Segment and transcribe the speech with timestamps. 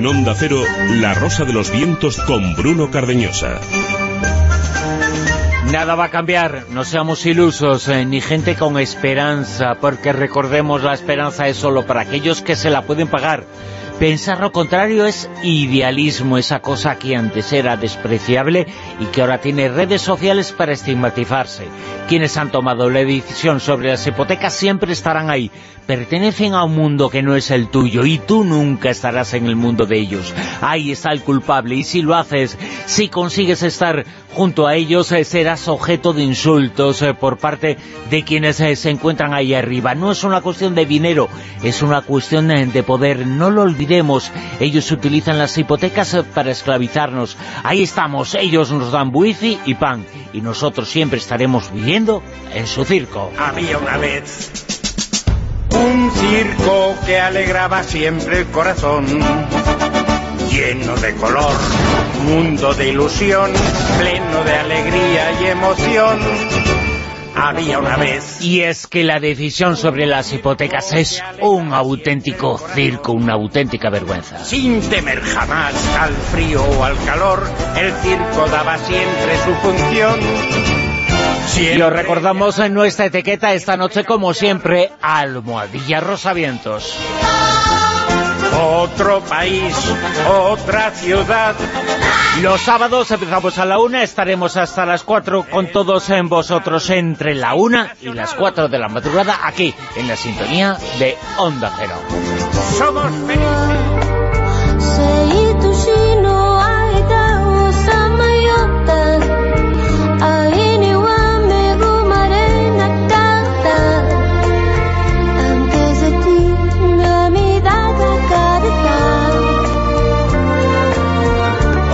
[0.00, 3.60] En Onda Cero, La Rosa de los Vientos con Bruno Cardeñosa.
[5.70, 10.94] Nada va a cambiar, no seamos ilusos, eh, ni gente con esperanza, porque recordemos la
[10.94, 13.44] esperanza es solo para aquellos que se la pueden pagar.
[13.98, 18.66] Pensar lo contrario es idealismo, esa cosa que antes era despreciable
[18.98, 21.68] y que ahora tiene redes sociales para estigmatizarse.
[22.08, 25.50] Quienes han tomado la decisión sobre las hipotecas siempre estarán ahí,
[25.86, 29.56] pertenecen a un mundo que no es el tuyo y tú nunca estarás en el
[29.56, 30.32] mundo de ellos.
[30.60, 32.56] Ahí está el culpable y si lo haces,
[32.86, 37.76] si consigues estar junto a ellos, eh, serás objeto de insultos eh, por parte
[38.08, 39.94] de quienes eh, se encuentran ahí arriba.
[39.94, 41.28] No es una cuestión de dinero,
[41.62, 43.26] es una cuestión de poder.
[43.26, 47.36] No lo olvidemos, ellos utilizan las hipotecas para esclavizarnos.
[47.64, 52.22] Ahí estamos, ellos nos dan wifi y pan y nosotros siempre estaremos viviendo
[52.54, 53.30] en su circo.
[53.38, 54.79] Había una vez
[56.10, 59.06] un circo que alegraba siempre el corazón,
[60.50, 61.54] lleno de color,
[62.24, 63.50] mundo de ilusión,
[63.98, 66.18] pleno de alegría y emoción.
[67.34, 68.40] Había una vez...
[68.40, 74.44] Y es que la decisión sobre las hipotecas es un auténtico circo, una auténtica vergüenza.
[74.44, 80.89] Sin temer jamás al frío o al calor, el circo daba siempre su función
[81.58, 86.96] y lo recordamos en nuestra etiqueta esta noche, como siempre, Almohadilla Rosavientos.
[88.62, 89.74] Otro país,
[90.28, 91.54] otra ciudad.
[92.42, 97.34] Los sábados empezamos a la una, estaremos hasta las cuatro con todos en vosotros entre
[97.34, 101.94] la una y las cuatro de la madrugada, aquí, en la sintonía de Onda Cero.
[102.78, 103.99] Somos felices.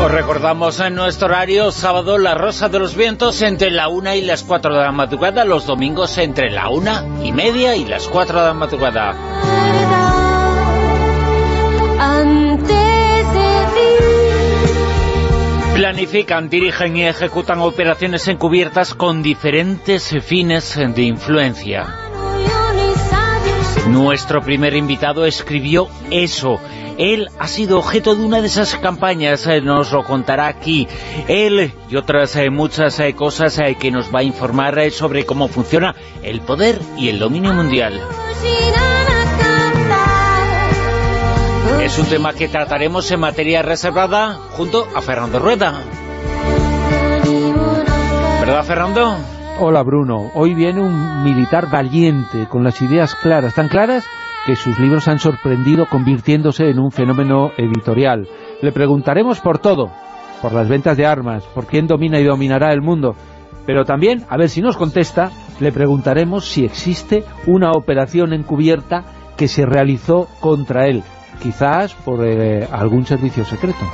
[0.09, 4.43] Recordamos en nuestro horario sábado La Rosa de los Vientos entre la una y las
[4.43, 8.47] 4 de la madrugada, los domingos entre la una y media y las 4 de
[8.47, 9.15] la madrugada.
[15.75, 22.06] Planifican, dirigen y ejecutan operaciones encubiertas con diferentes fines de influencia.
[23.89, 26.61] Nuestro primer invitado escribió eso
[26.99, 30.89] él ha sido objeto de una de esas campañas, eh, nos lo contará aquí.
[31.29, 35.95] Él y otras eh, muchas eh, cosas que nos va a informar sobre cómo funciona
[36.23, 38.01] el poder y el dominio mundial.
[41.83, 45.83] Es un tema que trataremos en materia reservada junto a Fernando Rueda.
[48.41, 49.19] ¿Verdad, Fernando?
[49.59, 50.33] Hola, Bruno.
[50.35, 54.05] Hoy viene un militar valiente, con las ideas claras, tan claras
[54.45, 58.29] que sus libros han sorprendido convirtiéndose en un fenómeno editorial.
[58.61, 59.91] Le preguntaremos por todo,
[60.43, 63.17] por las ventas de armas, por quién domina y dominará el mundo,
[63.65, 69.05] pero también, a ver si nos contesta, le preguntaremos si existe una operación encubierta
[69.39, 71.03] que se realizó contra él,
[71.43, 73.87] quizás por eh, algún servicio secreto.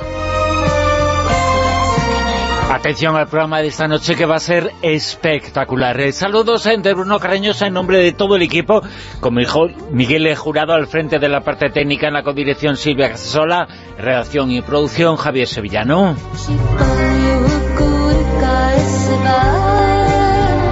[2.83, 5.97] Atención al programa de esta noche que va a ser espectacular.
[6.01, 8.81] Eh, saludos de Bruno Carreñosa en nombre de todo el equipo,
[9.21, 14.51] con Miguel Jurado al frente de la parte técnica en la codirección Silvia Casasola, redacción
[14.51, 16.17] y producción Javier Sevillano.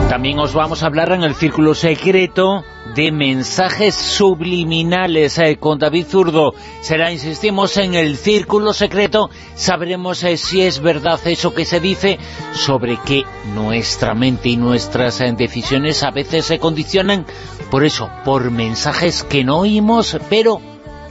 [0.10, 6.06] También os vamos a hablar en el Círculo Secreto de mensajes subliminales eh, con David
[6.07, 6.53] Zurdo.
[6.81, 9.29] Será, insistimos, en el Círculo Secreto.
[9.56, 12.19] Sabremos eh, si es verdad eso que se dice
[12.53, 17.25] sobre que nuestra mente y nuestras eh, decisiones a veces se condicionan
[17.69, 20.62] por eso, por mensajes que no oímos, pero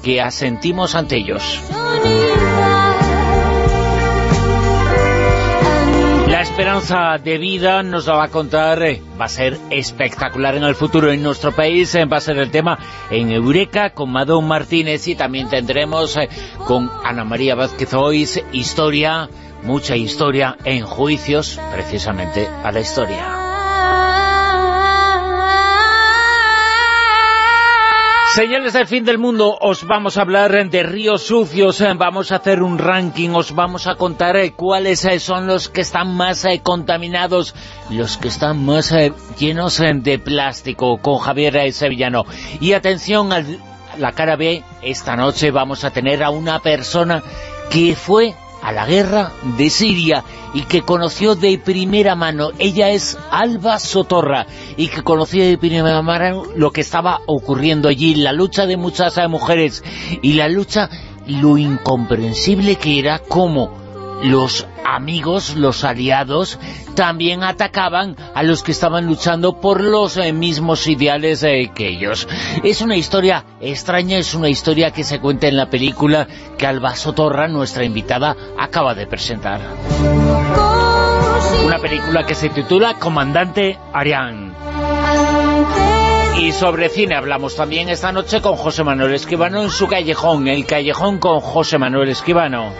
[0.02, 1.60] que asentimos ante ellos.
[6.78, 10.76] Esperanza de vida nos la va a contar, eh, va a ser espectacular en el
[10.76, 12.78] futuro en nuestro país, eh, va a ser el tema
[13.10, 16.28] en Eureka con Madón Martínez y también tendremos eh,
[16.68, 19.28] con Ana María Vázquez Ois historia,
[19.64, 23.49] mucha historia en juicios, precisamente a la historia.
[28.34, 32.36] Señales del fin del mundo, os vamos a hablar de ríos sucios, eh, vamos a
[32.36, 36.46] hacer un ranking, os vamos a contar eh, cuáles eh, son los que están más
[36.62, 37.56] contaminados,
[37.90, 38.94] los que están más
[39.36, 42.24] llenos de plástico, con Javier Sevillano.
[42.60, 43.44] Y atención a
[43.98, 47.24] la cara B, esta noche vamos a tener a una persona
[47.68, 50.24] que fue a la guerra de Siria
[50.54, 52.50] y que conoció de primera mano.
[52.58, 54.46] Ella es Alba Sotorra
[54.76, 59.16] y que conoció de primera mano lo que estaba ocurriendo allí, la lucha de muchas
[59.28, 59.82] mujeres
[60.22, 60.90] y la lucha
[61.26, 63.89] lo incomprensible que era cómo
[64.22, 66.58] los amigos, los aliados,
[66.94, 72.28] también atacaban a los que estaban luchando por los eh, mismos ideales eh, que ellos.
[72.62, 76.26] Es una historia extraña, es una historia que se cuenta en la película
[76.58, 79.60] que Alba Sotorra, nuestra invitada, acaba de presentar.
[81.64, 84.54] Una película que se titula Comandante Arián.
[86.38, 90.64] Y sobre cine hablamos también esta noche con José Manuel Esquivano en su Callejón, el
[90.64, 92.72] Callejón con José Manuel Esquivano.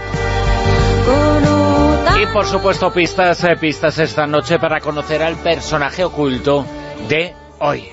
[2.21, 6.67] Y por supuesto pistas, eh, pistas esta noche para conocer al personaje oculto
[7.09, 7.85] de hoy.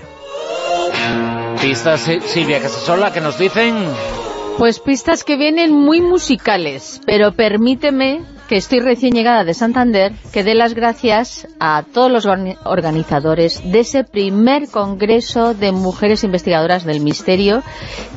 [1.62, 3.76] Pistas, eh, Silvia Casasola, que nos dicen...
[4.58, 10.44] Pues pistas que vienen muy musicales, pero permíteme que estoy recién llegada de Santander, que
[10.44, 17.02] dé las gracias a todos los organizadores de ese primer Congreso de Mujeres Investigadoras del
[17.02, 17.62] Misterio,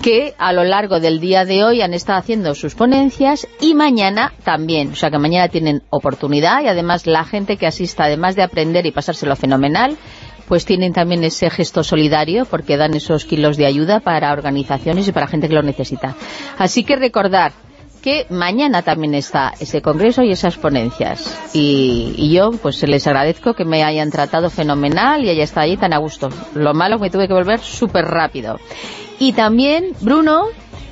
[0.03, 4.33] que a lo largo del día de hoy han estado haciendo sus ponencias y mañana
[4.45, 4.93] también.
[4.93, 8.87] O sea que mañana tienen oportunidad y además la gente que asista, además de aprender
[8.87, 9.99] y pasárselo fenomenal,
[10.47, 15.13] pues tienen también ese gesto solidario porque dan esos kilos de ayuda para organizaciones y
[15.13, 16.17] para gente que lo necesita.
[16.59, 17.53] Así que recordar,
[18.01, 21.39] que mañana también está ese congreso y esas ponencias.
[21.55, 25.93] Y, yo pues les agradezco que me hayan tratado fenomenal y haya estado allí tan
[25.93, 26.29] a gusto.
[26.55, 28.59] Lo malo que me tuve que volver súper rápido.
[29.19, 30.47] Y también, Bruno,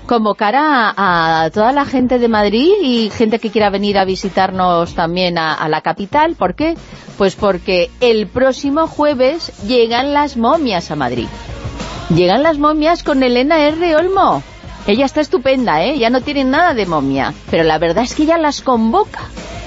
[0.07, 5.39] convocará a, toda la gente de Madrid y gente que quiera venir a visitarnos también
[5.39, 6.35] a, a la capital.
[6.35, 6.75] ¿Por qué?
[7.17, 11.29] Pues porque el próximo jueves llegan las momias a Madrid.
[12.15, 13.97] Llegan las momias con Elena R.
[13.97, 14.43] Olmo.
[14.89, 15.99] Ella está estupenda, ¿eh?
[15.99, 17.35] Ya no tiene nada de momia.
[17.51, 19.21] Pero la verdad es que ella las convoca.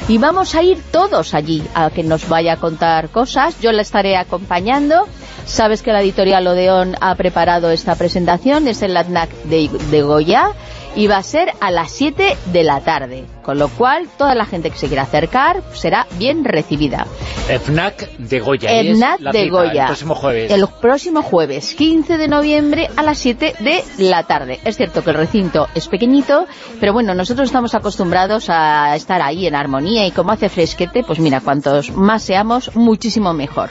[0.07, 3.61] Y vamos a ir todos allí a que nos vaya a contar cosas.
[3.61, 5.07] Yo la estaré acompañando.
[5.45, 8.67] Sabes que la editorial Odeón ha preparado esta presentación.
[8.67, 10.53] Es el ADNAC de, de Goya
[10.95, 14.45] y va a ser a las 7 de la tarde, con lo cual toda la
[14.45, 17.05] gente que se quiera acercar será bien recibida.
[17.47, 18.69] FNAC de Goya.
[18.69, 19.81] FNAC de Goya.
[19.81, 20.51] El próximo jueves.
[20.51, 24.59] El próximo jueves, 15 de noviembre a las 7 de la tarde.
[24.63, 26.47] Es cierto que el recinto es pequeñito,
[26.79, 31.19] pero bueno, nosotros estamos acostumbrados a estar ahí en armonía y como hace fresquete, pues
[31.19, 33.69] mira, cuantos más seamos, muchísimo mejor.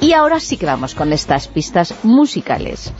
[0.00, 2.92] Y ahora sí que vamos con estas pistas musicales.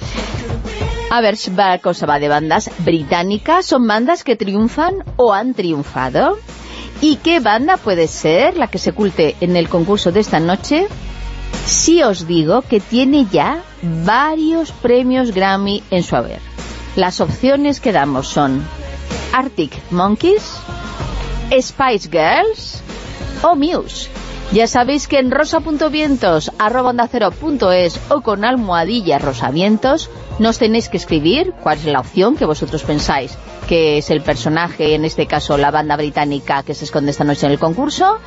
[1.11, 3.67] A ver, la cosa va de bandas británicas.
[3.67, 5.92] ¿Son bandas que triunfan o han triunfado?
[7.01, 10.87] ¿Y qué banda puede ser la que se oculte en el concurso de esta noche?
[11.67, 16.41] Si os digo que tiene ya varios premios Grammy en su haber.
[16.97, 18.63] Las opciones que damos son
[19.33, 20.59] Arctic Monkeys,
[21.51, 22.83] Spice Girls
[23.43, 24.09] o Muse.
[24.53, 26.95] Ya sabéis que en rosa.vientos, arroba
[28.11, 33.39] o con almohadilla rosavientos nos tenéis que escribir cuál es la opción que vosotros pensáis
[33.73, 37.47] que es el personaje, en este caso la banda británica que se esconde esta noche
[37.47, 38.19] en el concurso.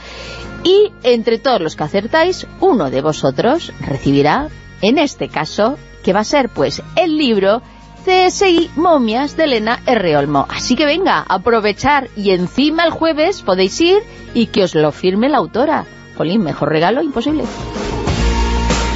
[0.63, 4.49] Y entre todos los que acertáis, uno de vosotros recibirá,
[4.81, 7.61] en este caso, que va a ser pues el libro
[8.05, 10.17] CSI Momias de Elena R.
[10.17, 10.47] Olmo.
[10.49, 14.01] Así que venga, aprovechar y encima el jueves podéis ir
[14.33, 15.85] y que os lo firme la autora.
[16.17, 17.43] Jolín, mejor regalo imposible.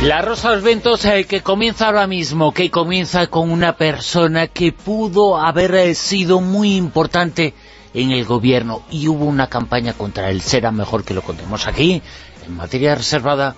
[0.03, 4.47] La Rosa de los Ventos eh, que comienza ahora mismo, que comienza con una persona
[4.47, 7.53] que pudo haber eh, sido muy importante
[7.93, 10.39] en el gobierno y hubo una campaña contra él.
[10.41, 12.01] Será mejor que lo contemos aquí,
[12.47, 13.55] en materia reservada,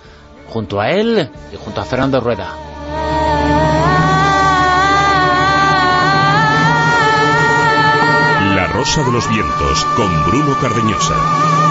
[0.48, 2.56] junto a él y junto a Fernando Rueda.
[8.56, 11.61] La Rosa de los Vientos, con Bruno Cardeñosa.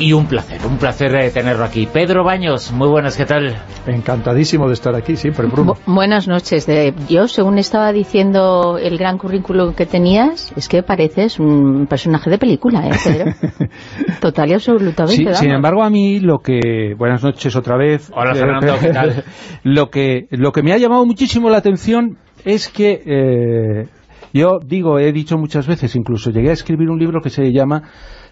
[0.00, 1.86] y un placer, un placer eh, tenerlo aquí.
[1.86, 3.56] Pedro Baños, muy buenas, ¿qué tal?
[3.86, 5.74] Encantadísimo de estar aquí, siempre, Bruno.
[5.86, 6.66] buenas noches.
[6.66, 12.30] De, yo, según estaba diciendo el gran currículum que tenías, es que pareces un personaje
[12.30, 13.32] de película, ¿eh, Pedro?
[14.20, 15.34] Total y absolutamente.
[15.34, 16.94] sin embargo, a mí lo que...
[16.96, 18.10] Buenas noches otra vez.
[18.14, 19.24] Hola, Fernando, ¿qué tal?
[19.62, 23.02] lo, que, lo que me ha llamado muchísimo la atención es que...
[23.04, 23.97] Eh,
[24.32, 27.82] yo digo, he dicho muchas veces, incluso llegué a escribir un libro que se llama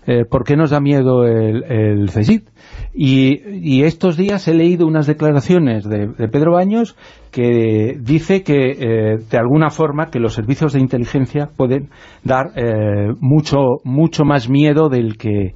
[0.06, 2.44] eh, ¿Por qué nos da miedo el, el CSIC?
[2.94, 6.96] Y, estos días he leído unas declaraciones de, Pedro Baños
[7.32, 11.90] que dice que, eh, de alguna forma, que los servicios de inteligencia pueden
[12.22, 15.54] dar eh, mucho, mucho más miedo del que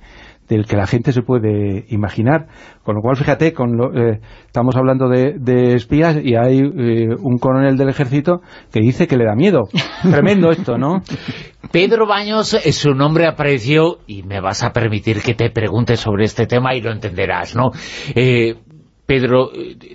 [0.51, 2.49] del que la gente se puede imaginar.
[2.83, 7.39] Con lo cual, fíjate, con lo, eh, estamos hablando de, espías y hay eh, un
[7.39, 8.41] coronel del ejército
[8.73, 9.69] que dice que le da miedo.
[10.03, 11.03] Tremendo esto, ¿no?
[11.71, 16.25] Pedro Baños, eh, su nombre apareció, y me vas a permitir que te pregunte sobre
[16.25, 17.71] este tema y lo entenderás, ¿no?
[19.11, 19.51] Pedro,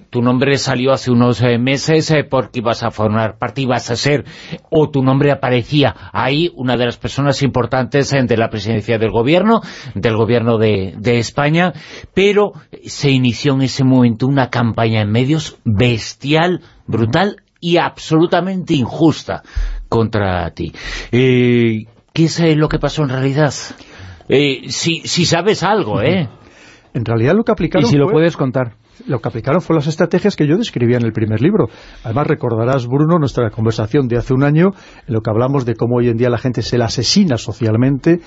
[0.10, 3.96] tu nombre salió hace unos eh, meses eh, porque ibas a formar parte, ibas a
[3.96, 4.26] ser,
[4.70, 9.12] o tu nombre aparecía ahí, una de las personas importantes eh, de la presidencia del
[9.12, 9.62] gobierno,
[9.94, 11.72] del gobierno de, España,
[12.14, 12.52] pero
[12.84, 19.44] se inició en ese momento una campaña en medios bestial, brutal y absolutamente injusta
[19.88, 20.74] contra ti.
[21.10, 23.54] ¿Qué es lo que pasó en realidad?
[24.28, 26.28] si, si sabes algo, ¿eh?
[26.94, 28.74] En realidad lo que aplicaron Y si lo puedes contar
[29.08, 31.68] lo que aplicaron fue las estrategias que yo describía en el primer libro.
[32.04, 34.72] Además, recordarás, Bruno, nuestra conversación de hace un año,
[35.08, 38.20] en lo que hablamos de cómo hoy en día la gente se la asesina socialmente,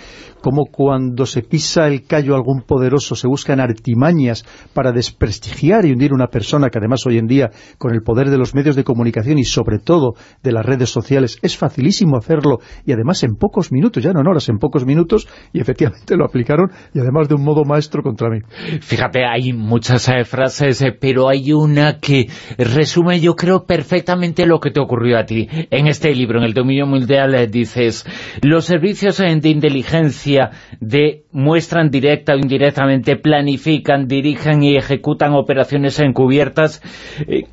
[0.43, 4.45] cómo cuando se pisa el callo a algún poderoso se buscan artimañas
[4.75, 8.39] para desprestigiar y hundir una persona que además hoy en día, con el poder de
[8.39, 12.93] los medios de comunicación y sobre todo de las redes sociales, es facilísimo hacerlo y
[12.93, 16.71] además en pocos minutos, ya no en horas, en pocos minutos, y efectivamente lo aplicaron
[16.95, 18.41] y además de un modo maestro contra mí.
[18.81, 20.58] Fíjate, hay muchas eh, frases
[21.01, 25.49] pero hay una que resume yo creo perfectamente lo que te ocurrió a ti.
[25.71, 28.05] En este libro, en el dominio mundial, eh, dices,
[28.43, 30.51] los servicios eh, de inteligencia
[30.81, 36.83] de muestran directa o indirectamente, planifican, dirigen y ejecutan operaciones encubiertas
[37.27, 37.45] eh,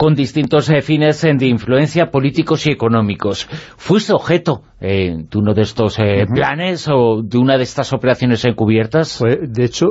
[0.00, 3.46] con distintos eh, fines eh, de influencia políticos y económicos.
[3.76, 5.98] ¿Fuiste objeto eh, de uno de estos
[6.32, 9.18] planes o de una de estas operaciones encubiertas?
[9.18, 9.88] Fue, de hecho,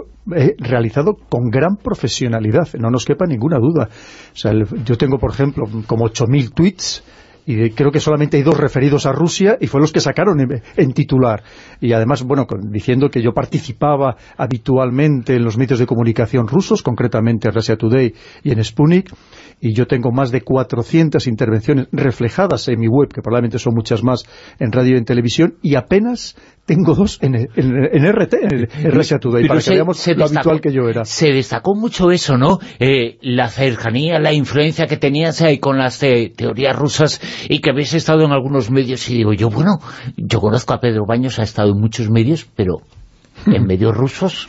[0.58, 3.90] realizado con gran profesionalidad, no nos quepa ninguna duda.
[4.34, 4.52] O sea,
[4.84, 7.04] yo tengo, por ejemplo, como 8.000 tweets
[7.50, 10.38] y creo que solamente hay dos referidos a Rusia y fue los que sacaron
[10.78, 11.42] en, titular.
[11.82, 17.48] Y además, bueno, diciendo que yo participaba habitualmente en los medios de comunicación rusos, concretamente
[17.48, 18.14] en Russia Today
[18.44, 19.12] y en Sputnik,
[19.60, 24.04] y yo tengo más de 400 intervenciones reflejadas en mi web, que probablemente son muchas
[24.04, 24.26] más
[24.60, 26.36] en radio y en televisión, y apenas
[26.70, 31.04] tengo dos en, RT, en, Russia Today, para que veamos lo habitual que yo era.
[31.04, 32.60] Se destacó mucho eso, ¿no?
[32.78, 37.96] Eh, la cercanía, la influencia que tenías ahí con las teorías rusas y que habéis
[37.96, 39.80] estado en algunos medios y digo yo, bueno,
[40.16, 42.84] yo conozco a Pedro Baños, ha estado en muchos medios, pero
[43.46, 44.48] en medios rusos.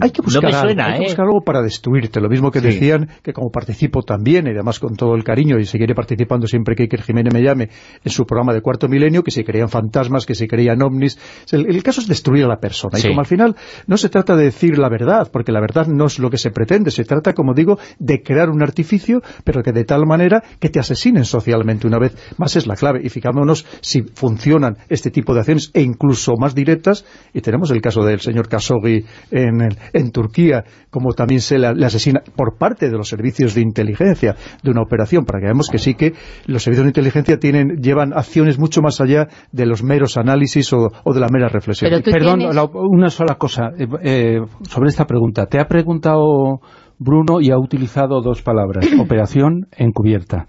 [0.00, 1.06] Hay que buscar, algo, hay que ¿eh?
[1.06, 4.96] buscar algo para destruirte, lo mismo que decían que como participo también, y además con
[4.96, 7.70] todo el cariño y seguiré participando siempre que Iker Jiménez me llame
[8.04, 11.18] en su programa de Cuarto Milenio, que se creían fantasmas, que se creían ovnis.
[11.50, 14.44] El, caso es destruir a la persona, y como al final no se trata de
[14.44, 17.54] decir la verdad, porque la verdad no es lo que se pretende, se trata, como
[17.54, 21.98] digo, de crear un artificio, pero que de tal manera que te asesinen socialmente una
[21.98, 26.34] vez más es la clave, y fijémonos si funcionan este tipo de acciones, e incluso
[26.38, 31.40] más directas, y tenemos el caso de el señor Khashoggi en, en Turquía, como también
[31.40, 35.46] se le, asesina por parte de los servicios de inteligencia de una operación, para que
[35.46, 36.12] veamos que sí que
[36.46, 40.90] los servicios de inteligencia tienen llevan acciones mucho más allá de los meros análisis o,
[41.12, 41.90] de la mera reflexión.
[42.02, 42.40] Perdón,
[42.74, 45.46] una sola cosa eh, eh, sobre esta pregunta.
[45.46, 46.60] Te ha preguntado
[46.98, 50.46] Bruno y ha utilizado dos palabras, operación encubierta.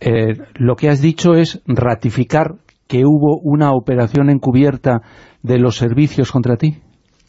[0.00, 2.54] Eh, lo que has dicho es ratificar
[2.86, 5.02] que hubo una operación encubierta
[5.42, 6.78] de los servicios contra ti.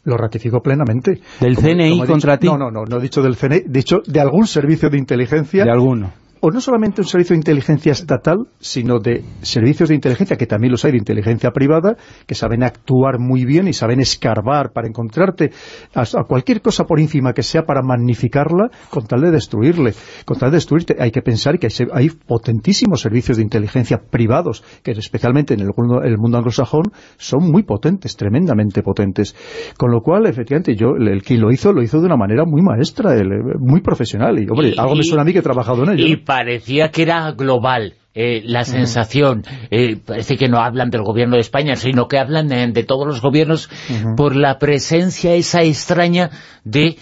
[0.04, 1.20] Lo ratifico plenamente.
[1.40, 2.46] ¿Del CNI contra ti?
[2.46, 5.64] No, no, no, no he dicho del CNI, he dicho de algún servicio de inteligencia.
[5.64, 10.36] De alguno o no solamente un servicio de inteligencia estatal, sino de servicios de inteligencia,
[10.36, 11.96] que también los hay de inteligencia privada,
[12.26, 15.52] que saben actuar muy bien y saben escarbar para encontrarte
[15.94, 19.94] a, cualquier cosa por ínfima que sea para magnificarla con tal de destruirle,
[20.24, 20.96] con tal de destruirte.
[20.98, 26.02] Hay que pensar que hay, potentísimos servicios de inteligencia privados, que especialmente en el mundo,
[26.02, 26.86] el mundo anglosajón
[27.18, 29.36] son muy potentes, tremendamente potentes.
[29.78, 32.62] Con lo cual, efectivamente, yo el, quien lo hizo, lo hizo de una manera muy
[32.62, 33.14] maestra,
[33.60, 34.42] muy profesional.
[34.42, 37.30] Y, hombre, algo me suena a mí que he trabajado en ello parecía que era
[37.32, 42.18] global eh, la sensación, eh, parece que no hablan del gobierno de España, sino que
[42.18, 43.68] hablan de, todos los gobiernos
[44.16, 46.30] por la presencia esa extraña
[46.64, 46.96] de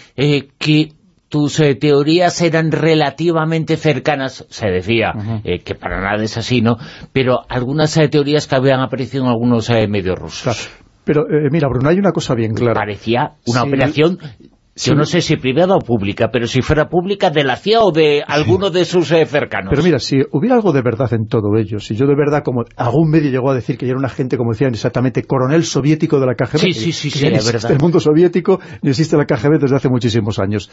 [0.57, 0.89] que
[1.29, 5.13] tus teorías eran relativamente cercanas, se decía
[5.63, 6.77] que para nada es así, ¿no?
[7.13, 10.69] Pero algunas teorías que habían aparecido en algunos medios rusos.
[11.05, 12.73] Pero mira, Bruno, hay una cosa bien clara.
[12.73, 14.19] Parecía una operación
[14.75, 17.91] yo no sé si privada o pública, pero si fuera pública, de la CIA o
[17.91, 19.69] de alguno de sus eh, cercanos.
[19.69, 22.63] Pero mira, si hubiera algo de verdad en todo ello, si yo de verdad, como
[22.77, 26.19] algún medio llegó a decir que yo era un agente, como decían exactamente, coronel soviético
[26.19, 29.75] de la KGB, sí, sí, sí, sí, el mundo soviético, ni existe la KGB desde
[29.75, 30.69] hace muchísimos años.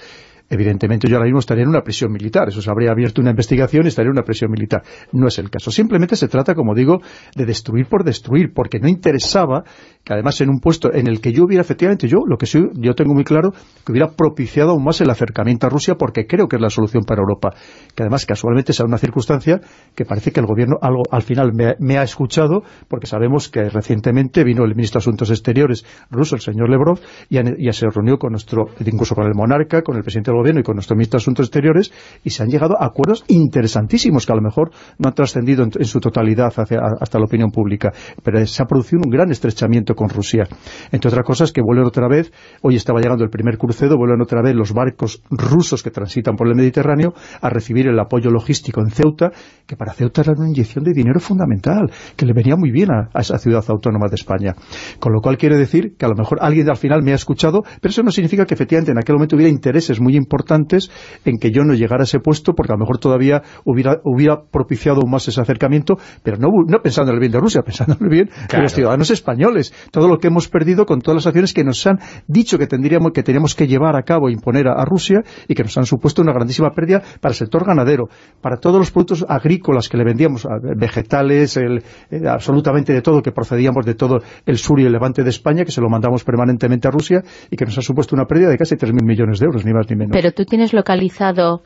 [0.50, 3.84] Evidentemente yo ahora mismo estaría en una prisión militar, eso se habría abierto una investigación
[3.84, 4.82] y estaría en una prisión militar.
[5.12, 5.70] No es el caso.
[5.70, 7.00] Simplemente se trata, como digo,
[7.36, 9.64] de destruir por destruir, porque no interesaba
[10.04, 12.70] que además en un puesto en el que yo hubiera, efectivamente, yo lo que soy,
[12.74, 13.52] yo tengo muy claro,
[13.88, 17.04] que hubiera propiciado aún más el acercamiento a Rusia, porque creo que es la solución
[17.04, 17.54] para Europa.
[17.94, 19.62] Que además, casualmente, es una circunstancia
[19.94, 24.44] que parece que el gobierno algo al final me, ha escuchado, porque sabemos que recientemente
[24.44, 28.66] vino el ministro de Asuntos Exteriores ruso, el señor Lebrov, y, se reunió con nuestro,
[28.84, 31.46] incluso con el monarca, con el presidente del gobierno y con nuestro ministro de Asuntos
[31.46, 31.90] Exteriores,
[32.24, 35.84] y se han llegado a acuerdos interesantísimos que a lo mejor no han trascendido en,
[35.86, 37.90] su totalidad hacia, hasta la opinión pública,
[38.22, 40.44] pero se ha producido un gran estrechamiento con Rusia.
[40.92, 42.30] Entre otras cosas que vuelven otra vez,
[42.60, 46.48] hoy estaba llegando el primer crucero, vuelven otra vez los barcos rusos que transitan por
[46.48, 49.30] el Mediterráneo a recibir el apoyo logístico en Ceuta,
[49.66, 53.08] que para Ceuta era una inyección de dinero fundamental, que le venía muy bien a,
[53.20, 54.54] esa ciudad autónoma de España.
[54.98, 57.62] Con lo cual quiere decir que a lo mejor alguien al final me ha escuchado,
[57.80, 60.90] pero eso no significa que efectivamente en aquel momento hubiera intereses muy importantes
[61.24, 64.42] en que yo no llegara a ese puesto, porque a lo mejor todavía hubiera, hubiera
[64.50, 67.96] propiciado aún más ese acercamiento, pero no, no pensando en el bien de Rusia, pensando
[68.00, 71.26] en el bien de los ciudadanos españoles todo lo que hemos perdido con todas las
[71.26, 74.66] acciones que nos han dicho que tendríamos que teníamos que llevar a cabo e imponer
[74.68, 78.08] a, Rusia y que nos han supuesto una grandísima pérdida para el sector ganadero,
[78.40, 80.46] para todos los productos agrícolas que le vendíamos,
[80.76, 85.22] vegetales, el, eh, absolutamente de todo, que procedíamos de todo el sur y el levante
[85.22, 88.24] de España, que se lo mandamos permanentemente a Rusia y que nos ha supuesto una
[88.24, 90.12] pérdida de casi 3.000 millones de euros, ni más ni menos.
[90.12, 91.62] Pero tú tienes localizado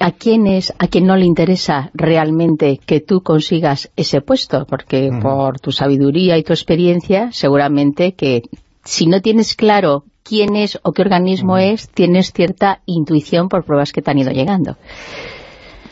[0.00, 5.10] a quién es, a quien no le interesa realmente que tú consigas ese puesto, porque
[5.20, 8.42] por tu sabiduría y tu experiencia, seguramente que
[8.84, 13.92] si no tienes claro quién es o qué organismo es, tienes cierta intuición por pruebas
[13.92, 14.76] que te han ido llegando.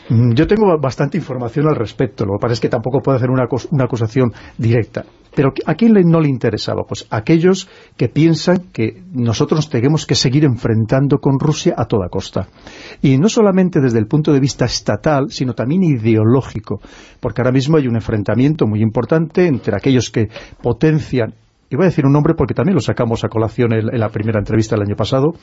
[0.09, 3.29] Mm, yo tengo bastante información al respecto, lo que pasa es que tampoco puedo hacer
[3.29, 3.43] una,
[3.83, 5.05] acusación directa.
[5.35, 6.83] Pero ¿a quién no le interesaba?
[6.87, 12.47] Pues aquellos que piensan que nosotros tenemos que seguir enfrentando con Rusia a toda costa.
[13.03, 16.79] Y no solamente desde el punto de vista estatal, sino también ideológico,
[17.19, 20.27] porque ahora mismo hay un enfrentamiento muy importante entre aquellos que
[20.63, 21.35] potencian
[21.69, 24.39] y voy a decir un nombre porque también lo sacamos a colación en, la primera
[24.39, 25.33] entrevista del año pasado,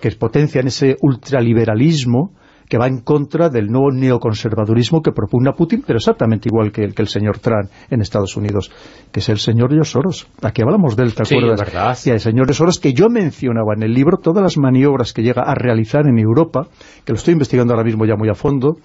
[0.00, 2.32] que potencian ese ultraliberalismo
[2.68, 6.94] que va en contra del nuevo neoconservadurismo que propugna Putin, pero exactamente igual que el,
[6.94, 8.70] que el señor Trump en Estados Unidos,
[9.12, 10.26] que es el señor George Soros.
[10.40, 11.60] Aquí hablamos de él, ¿te acuerdas?
[11.60, 11.98] Sí, verdad.
[12.06, 15.22] Y el señor George Soros, que yo mencionaba en el libro, todas las maniobras que
[15.22, 16.68] llega a realizar en Europa,
[17.04, 18.76] que lo estoy investigando ahora mismo ya muy a fondo,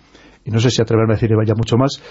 [0.43, 2.01] y no sé si atreverme a decir vaya mucho más,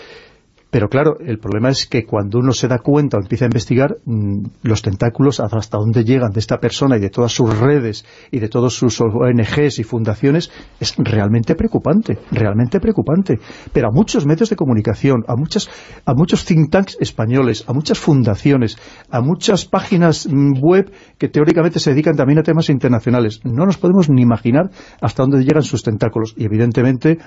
[0.71, 3.99] pero claro, el problema es que cuando uno se da cuenta o empieza a investigar,
[4.05, 8.41] mm, los tentáculos hasta dónde llegan de esta persona y de todas sus redes y
[8.41, 10.51] de todos sus ONGs y fundaciones
[10.81, 13.39] es realmente preocupante, realmente preocupante.
[13.73, 15.71] Pero a muchos medios de comunicación, a, muchas,
[16.05, 18.77] a muchos think tanks españoles, a muchas fundaciones,
[19.11, 23.79] a muchas páginas mm, web que teóricamente se dedican también a temas internacionales, no nos
[23.79, 26.35] podemos ni imaginar hasta dónde llegan sus tentáculos.
[26.37, 27.19] Y evidentemente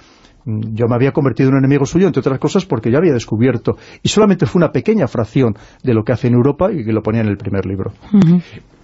[0.46, 3.78] yo me había convertido en un enemigo suyo, entre otras cosas, porque yo había descubierto,
[4.02, 7.02] y solamente fue una pequeña fracción de lo que hace en Europa y que lo
[7.02, 7.92] ponía en el primer libro.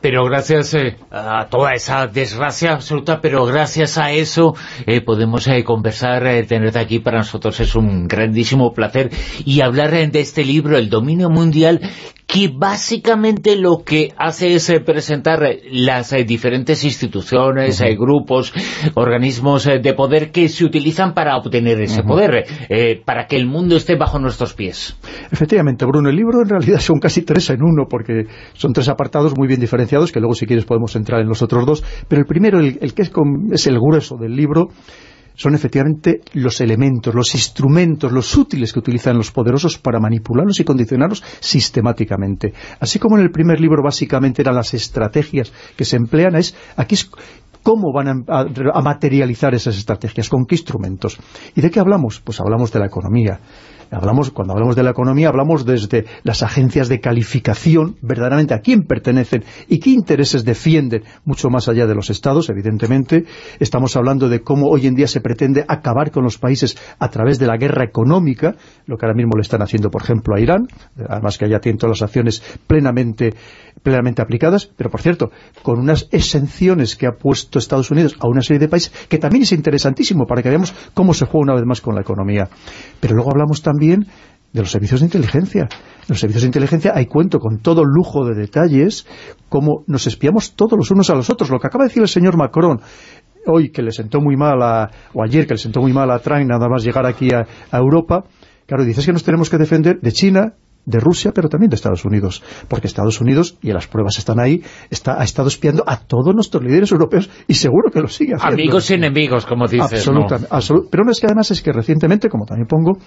[0.07, 4.53] Pero gracias eh, a toda esa desgracia absoluta, pero gracias a eso
[4.85, 6.99] eh, podemos eh, conversar, tenerte aquí.
[6.99, 9.09] Para nosotros es un grandísimo placer.
[9.45, 11.81] Y hablar de este libro, El dominio mundial,
[12.27, 15.39] que básicamente lo que hace es presentar
[15.71, 18.51] las diferentes instituciones, grupos,
[18.95, 22.45] organismos de poder que se utilizan para obtener ese poder,
[23.05, 24.97] para que el mundo esté bajo nuestros pies.
[25.31, 29.37] Efectivamente, Bruno, el libro en realidad son casi tres en uno, porque son tres apartados
[29.37, 32.27] muy bien diferenciados, que luego si quieres podemos entrar en los otros dos, pero el
[32.27, 33.11] primero, el, que es,
[33.51, 34.69] es el grueso del libro,
[35.35, 40.63] son efectivamente los elementos, los instrumentos, los útiles que utilizan los poderosos para manipularlos y
[40.63, 42.53] condicionarlos sistemáticamente.
[42.79, 46.95] Así como en el primer libro básicamente eran las estrategias que se emplean, es aquí
[46.95, 47.09] es
[47.65, 51.17] cómo van a, materializar esas estrategias, con qué instrumentos.
[51.55, 52.21] ¿Y de qué hablamos?
[52.23, 53.39] Pues hablamos de la economía,
[53.95, 58.83] Hablamos, cuando hablamos de la economía, hablamos desde las agencias de calificación, verdaderamente a quién
[58.83, 63.23] pertenecen y qué intereses defienden, mucho más allá de los estados, evidentemente.
[63.57, 67.39] Estamos hablando de cómo hoy en día se pretende acabar con los países a través
[67.39, 68.55] de la guerra económica,
[68.85, 70.67] lo que ahora mismo le están haciendo, por ejemplo, a Irán,
[71.07, 73.33] además que allá tienen todas las acciones plenamente,
[73.83, 78.41] plenamente aplicadas, pero por cierto, con unas exenciones que ha puesto Estados Unidos a una
[78.41, 81.65] serie de países, que también es interesantísimo para que veamos cómo se juega una vez
[81.65, 82.49] más con la economía.
[82.99, 84.07] Pero luego hablamos también
[84.55, 85.63] de los servicios de inteligencia.
[85.63, 89.05] En los servicios de inteligencia hay cuento con todo lujo de detalles,
[89.49, 91.49] cómo nos espiamos todos los unos a los otros.
[91.49, 92.79] Lo que acaba de decir el señor Macron,
[93.47, 96.19] hoy que le sentó muy mal, a, o ayer que le sentó muy mal a
[96.19, 98.23] Trump nada más llegar aquí a, a Europa,
[98.65, 100.53] claro, dices que nos tenemos que defender de China,
[100.85, 102.43] de Rusia, pero también de Estados Unidos.
[102.67, 106.63] Porque Estados Unidos, y las pruebas están ahí, está, ha estado espiando a todos nuestros
[106.63, 108.61] líderes europeos y seguro que lo sigue haciendo.
[108.61, 109.93] Amigos y enemigos, como dices.
[109.93, 110.47] Absolutamente.
[110.91, 112.97] pero no es que además es que recientemente, como también pongo,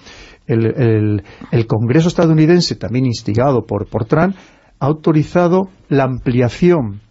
[0.47, 4.35] el, el, Congreso estadounidense, también instigado por, por Trump,
[4.79, 7.01] ha autorizado la ampliación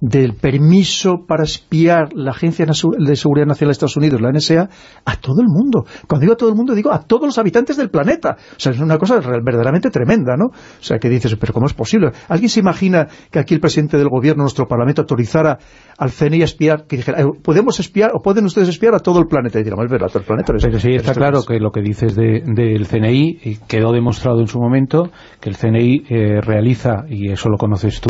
[0.00, 4.68] del permiso para espiar la Agencia de Seguridad Nacional de Estados Unidos, la NSA,
[5.04, 5.84] a todo el mundo.
[6.06, 8.36] Cuando digo a todo el mundo, digo a todos los habitantes del planeta.
[8.38, 10.46] O sea, es una cosa verdaderamente tremenda, ¿no?
[10.46, 12.10] O sea, que dices, pero ¿cómo es posible?
[12.28, 15.58] ¿Alguien se imagina que aquí el presidente del gobierno, nuestro parlamento, autorizara
[15.98, 19.18] al CNI a espiar, que dijera, eh, ¿podemos espiar o pueden ustedes espiar a todo
[19.18, 19.58] el planeta?
[19.58, 20.52] Y dirán, es verdad, a todo el planeta.
[20.56, 25.10] Pero sí, está claro que lo que dices del CNI, quedó demostrado en su momento,
[25.40, 28.08] que el CNI eh, realiza, y eso lo conoces tú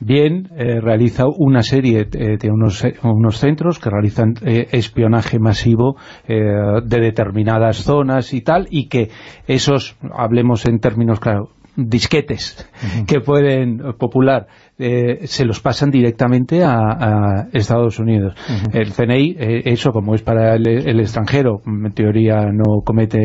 [0.00, 5.96] bien, eh, realiza una serie de unos, unos centros que realizan eh, espionaje masivo
[6.28, 6.42] eh,
[6.84, 9.10] de determinadas zonas y tal, y que
[9.46, 12.66] esos, hablemos en términos claro, disquetes
[13.06, 14.46] que pueden popular
[14.78, 18.34] se los pasan directamente a, Estados Unidos.
[18.72, 23.18] El CNI, eso como es para el, el, extranjero, en teoría no comete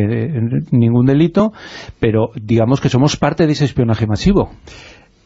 [0.72, 1.54] ningún delito,
[2.02, 4.50] pero digamos que somos parte de ese espionaje masivo.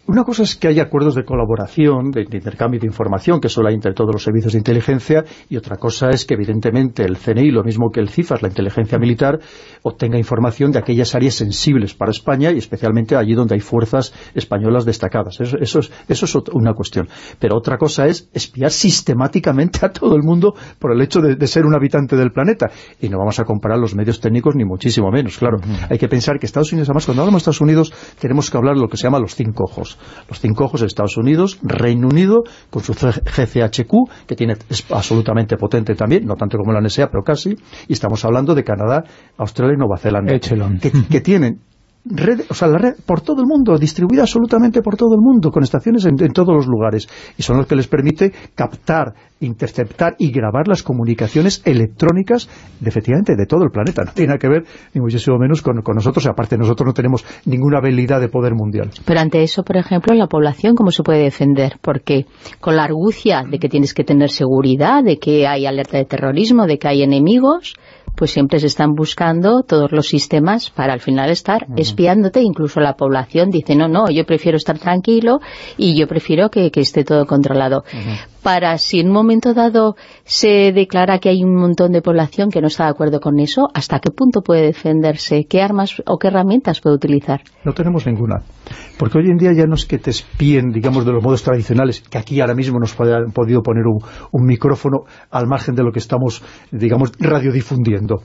[0.07, 3.73] Una cosa es que hay acuerdos de colaboración, de, intercambio de información, que solo hay
[3.73, 7.63] entre todos los servicios de inteligencia, y otra cosa es que evidentemente el CNI, lo
[7.63, 9.39] mismo que el CIFAS, la inteligencia militar,
[9.81, 14.85] obtenga información de aquellas áreas sensibles para España, y especialmente allí donde hay fuerzas españolas
[14.85, 15.41] destacadas.
[15.41, 17.07] Eso, es, eso es una cuestión.
[17.39, 21.65] Pero otra cosa es espiar sistemáticamente a todo el mundo por el hecho de, ser
[21.65, 22.69] un habitante del planeta.
[23.01, 25.57] Y no vamos a comparar los medios técnicos ni muchísimo menos, claro.
[25.89, 28.75] Hay que pensar que Estados Unidos, además, cuando hablamos de Estados Unidos, tenemos que hablar
[28.75, 29.94] de lo que se llama los cinco ojos
[30.27, 35.57] los cinco ojos de Estados Unidos, Reino Unido, con su GCHQ, que tiene, es absolutamente
[35.57, 37.55] potente también, no tanto como la NSA, pero casi,
[37.87, 39.03] y estamos hablando de Canadá,
[39.37, 41.59] Australia y Nueva Zelanda, que, que tienen
[42.05, 45.51] red, o sea, la red por todo el mundo, distribuida absolutamente por todo el mundo,
[45.51, 47.07] con estaciones en, todos los lugares.
[47.37, 52.47] Y son los que les permite captar, interceptar y grabar las comunicaciones electrónicas,
[52.79, 54.03] de, efectivamente, de todo el planeta.
[54.03, 54.63] No tiene nada que ver,
[54.93, 56.25] ni muchísimo menos, con, con nosotros.
[56.27, 58.91] Aparte, nosotros no tenemos ninguna habilidad de poder mundial.
[59.05, 61.79] Pero ante eso, por ejemplo, la población, ¿cómo se puede defender?
[61.81, 62.25] Porque
[62.59, 66.67] con la argucia de que tienes que tener seguridad, de que hay alerta de terrorismo,
[66.67, 67.73] de que hay enemigos
[68.15, 72.93] pues siempre se están buscando todos los sistemas para al final estar espiándote, incluso la
[72.93, 75.39] población dice, no, no, yo prefiero estar tranquilo
[75.77, 77.83] y yo prefiero que, esté todo controlado.
[78.45, 82.61] Para si en un momento dado se declara que hay un montón de población que
[82.61, 85.47] no está de acuerdo con eso, ¿hasta qué punto puede defenderse?
[85.49, 87.41] ¿Qué armas o qué herramientas puede utilizar?
[87.63, 88.43] No tenemos ninguna.
[88.99, 92.01] Porque hoy en día ya no es que te espíen, digamos, de los modos tradicionales,
[92.01, 93.97] que aquí ahora mismo nos han podido poner un,
[94.31, 98.21] un micrófono al margen de lo que estamos, digamos, radiodifundiendo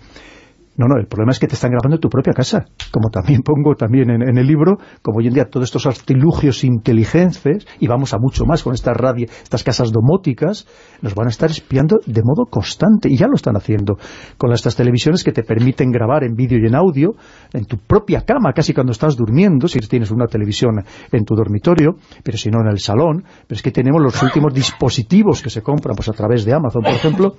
[0.77, 3.43] no, no, el problema es que te están grabando en tu propia casa, como también
[3.43, 8.15] pongo también en, el libro, como hoy en día todos estos artilugios inteligentes, y vamos
[8.15, 10.67] a mucho más con estas radio, estas casas domóticas,
[11.03, 13.99] nos van a estar espiando de modo constante, y ya lo están haciendo,
[14.39, 17.15] con estas televisiones que te permiten grabar en vídeo y en audio,
[17.53, 21.97] en tu propia cama, casi cuando estás durmiendo, si tienes una televisión en tu dormitorio,
[22.23, 25.63] pero si no en el salón, pero es que tenemos los últimos dispositivos que se
[25.63, 27.35] compran pues a través de Amazon, por ejemplo,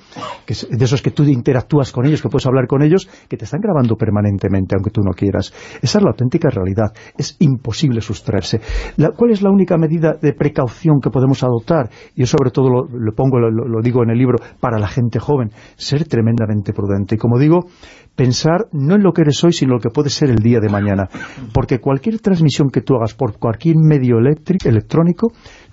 [0.46, 3.46] que de esos que tú interactúas con ellos, que puedes hablar con ellos, que te
[3.46, 5.54] están grabando permanentemente, aunque tú no quieras.
[5.82, 6.94] Esa es la auténtica realidad.
[7.18, 8.62] Es imposible sustraerse.
[9.16, 11.90] ¿Cuál es la única medida de precaución que podemos adoptar?
[12.16, 16.06] Yo sobre todo lo, pongo, lo, digo en el libro, para la gente joven, ser
[16.06, 17.16] tremendamente prudente.
[17.16, 17.66] Y como digo,
[18.16, 20.60] pensar no en lo que eres hoy, sino en lo que puede ser el día
[20.60, 21.10] de mañana.
[21.54, 25.32] Porque cualquier transmisión que tú hagas por cualquier medio electrónico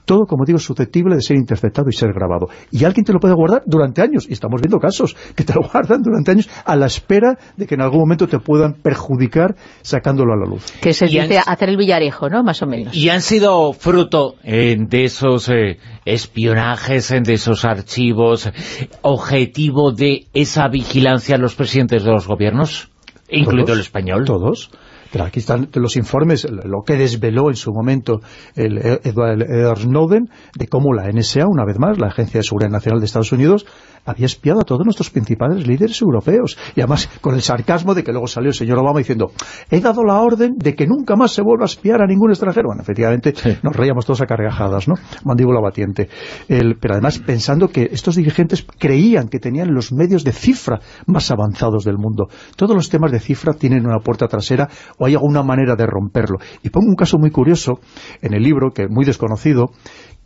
[0.08, 2.48] todo, como digo, susceptible de ser interceptado y ser grabado.
[2.72, 5.60] Y alguien te lo puede guardar durante años, y estamos viendo casos que te lo
[5.72, 10.32] guardan durante años a la espera de que en algún momento te puedan perjudicar sacándolo
[10.32, 10.64] a la luz.
[10.80, 12.42] Que se dice hacer el villarejo, ¿no?
[12.42, 12.96] Más o menos.
[12.96, 18.50] Y han sido fruto eh, de esos eh, espionajes, de esos archivos,
[19.02, 22.90] objetivo de esa vigilancia a los presidentes de los gobiernos.
[23.28, 24.24] Incluido el español.
[24.24, 24.70] Todos.
[25.12, 28.20] Pero aquí están los informes, lo que desveló en su momento
[28.54, 33.00] el Edward Snowden, de cómo la NSA, una vez más, la Agencia de Seguridad Nacional
[33.00, 33.66] de Estados Unidos,
[34.04, 36.56] había espiado a todos nuestros principales líderes europeos.
[36.74, 39.32] Y además con el sarcasmo de que luego salió el señor Obama diciendo
[39.70, 42.68] he dado la orden de que nunca más se vuelva a espiar a ningún extranjero.
[42.68, 44.94] Bueno, efectivamente nos reíamos todos a cargajadas, ¿no?
[45.24, 46.08] Mandíbula batiente.
[46.48, 51.84] pero además pensando que estos dirigentes creían que tenían los medios de cifra más avanzados
[51.84, 52.28] del mundo.
[52.56, 56.38] Todos los temas de cifra tienen una puerta trasera o hay alguna manera de romperlo.
[56.62, 57.80] Y pongo un caso muy curioso
[58.22, 59.70] en el libro, que muy desconocido,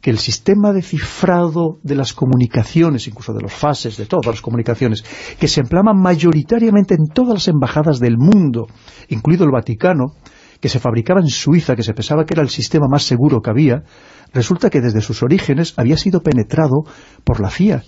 [0.03, 4.43] que el sistema de cifrado de las comunicaciones, incluso de los fases, de todas las
[4.43, 5.05] comunicaciones,
[5.39, 8.67] que se empleaban mayoritariamente en todas las embajadas del mundo,
[9.09, 10.17] incluido el Vaticano,
[10.61, 13.51] que se fabricaba en Suiza, que se pensaba que era el sistema más seguro que
[13.51, 13.85] había,
[14.35, 16.83] resulta que desde sus orígenes había sido penetrado
[17.25, 17.83] por la CIA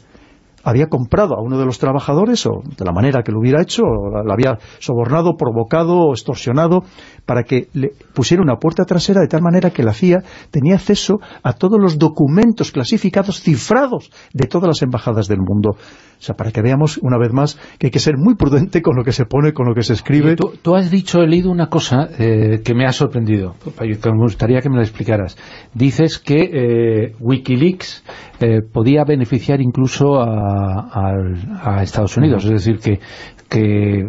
[0.65, 3.83] había comprado a uno de los trabajadores, o de la manera que lo hubiera hecho,
[3.85, 6.81] o la había sobornado, provocado extorsionado,
[7.27, 11.21] para que le pusiera una puerta trasera de tal manera que la CIA tenía acceso
[11.43, 15.71] a todos los documentos clasificados, cifrados, de todas las embajadas del mundo.
[15.71, 18.97] O sea, para que veamos una vez más que hay que ser muy prudente con
[18.97, 20.37] lo que se pone, con lo que se escribe.
[20.37, 24.71] Tú, has dicho, he leído una cosa eh, que me ha sorprendido, me gustaría que
[24.71, 25.37] me la explicaras.
[25.75, 28.05] Dices que eh, Wikileaks
[28.41, 32.45] eh, podía beneficiar incluso a, Estados Unidos.
[32.45, 33.01] Es decir, que,
[33.49, 34.09] que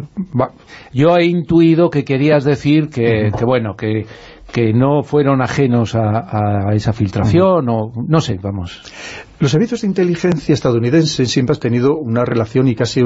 [0.92, 4.06] yo he intuido que querías decir que, bueno, que,
[4.52, 8.82] que no fueron ajenos a, esa filtración o no sé, vamos.
[9.38, 13.02] Los servicios de inteligencia estadounidenses siempre han tenido una relación y casi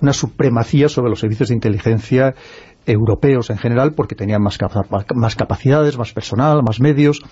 [0.00, 2.34] una supremacía sobre los servicios de inteligencia
[2.84, 4.58] europeos en general porque tenían más,
[5.14, 7.22] más capacidades, más personal, más medios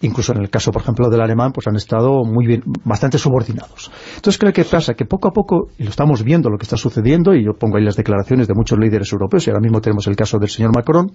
[0.00, 3.90] incluso en el caso, por ejemplo, del alemán, pues han estado muy bien, bastante subordinados.
[4.16, 6.76] Entonces, creo que pasa que poco a poco, y lo estamos viendo lo que está
[6.76, 10.06] sucediendo, y yo pongo ahí las declaraciones de muchos líderes europeos, y ahora mismo tenemos
[10.06, 11.12] el caso del señor Macron,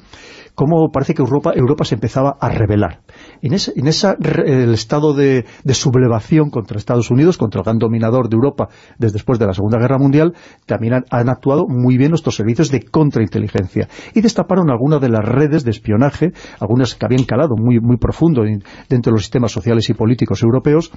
[0.54, 3.02] cómo parece que Europa, Europa se empezaba a rebelar.
[3.42, 8.30] En ese, en esa, el estado de, sublevación contra Estados Unidos, contra el gran dominador
[8.30, 10.34] de Europa desde después de la Segunda Guerra Mundial,
[10.68, 13.88] también han, actuado muy bien nuestros servicios de contrainteligencia.
[14.14, 18.44] Y destaparon algunas de las redes de espionaje, algunas que habían calado muy, muy profundo
[18.90, 20.92] dentro de los sistemas sociales y políticos europeos,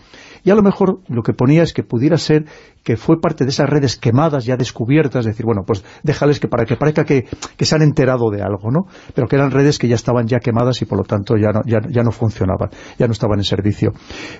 [0.44, 2.46] y a lo mejor lo que ponía es que pudiera ser
[2.84, 6.64] que fue parte de esas redes quemadas, ya descubiertas, decir, bueno, pues déjales que para
[6.64, 7.26] que parezca que,
[7.58, 8.86] se han enterado de algo, ¿no?
[9.14, 11.60] Pero que eran redes que ya estaban ya quemadas y por lo tanto ya no,
[11.66, 13.92] ya, no funcionaban, ya no estaban en servicio.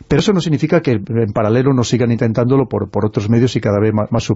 [0.06, 3.60] Pero eso no significa que en paralelo no sigan intentándolo por, por otros medios y
[3.60, 4.28] cada vez más, más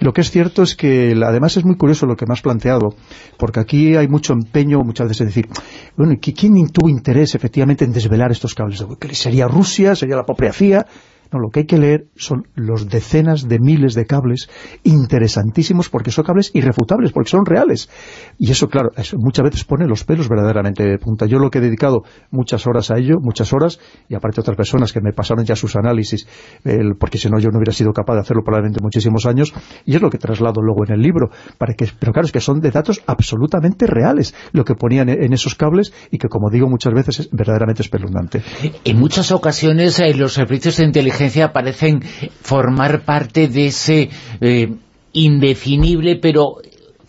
[0.00, 2.94] Lo que es cierto es que además es muy curioso lo que me has planteado,
[3.38, 5.48] porque aquí hay mucho empeño muchas veces decir,
[5.96, 9.18] bueno, ¿quién tuvo interés efectivamente en desvelar estos cables de Wikileaks?
[9.18, 9.94] ¿Sería Rusia?
[9.94, 10.86] ¿Sería la propia CIA?
[11.32, 14.48] No, lo que hay que leer son los decenas de miles de cables
[14.82, 17.88] interesantísimos porque son cables irrefutables, porque son reales.
[18.38, 21.26] Y eso, claro, muchas veces pone los pelos verdaderamente de punta.
[21.26, 24.92] Yo lo que he dedicado muchas horas a ello, muchas horas, y aparte otras personas
[24.92, 26.26] que me pasaron ya sus análisis,
[26.98, 29.52] porque si no yo no hubiera sido capaz de hacerlo probablemente muchísimos años,
[29.84, 31.30] y es lo que traslado luego en el libro.
[31.58, 35.32] Para que, pero claro, es que son de datos absolutamente reales lo que ponían en
[35.32, 38.42] esos cables y que, como digo muchas veces, es verdaderamente espeluznante.
[38.84, 41.19] En muchas ocasiones eh, los servicios de inteligencia
[41.52, 42.02] parecen
[42.42, 44.72] formar parte de ese eh,
[45.12, 46.56] indefinible pero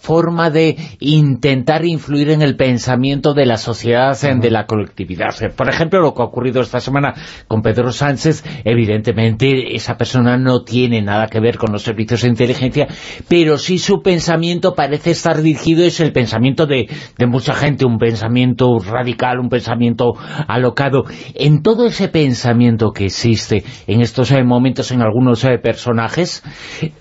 [0.02, 5.36] forma de intentar influir en el pensamiento de la sociedad, de la colectividad.
[5.56, 7.14] Por ejemplo, lo que ha ocurrido esta semana
[7.48, 12.30] con Pedro Sánchez, evidentemente esa persona no tiene nada que ver con los servicios de
[12.30, 12.88] inteligencia,
[13.28, 16.88] pero sí su pensamiento parece estar dirigido, es el pensamiento de,
[17.28, 20.14] mucha gente, un pensamiento radical, un pensamiento
[20.48, 21.04] alocado.
[21.36, 26.44] En todo ese pensamiento que existe en estos eh, momentos en algunos eh, personajes,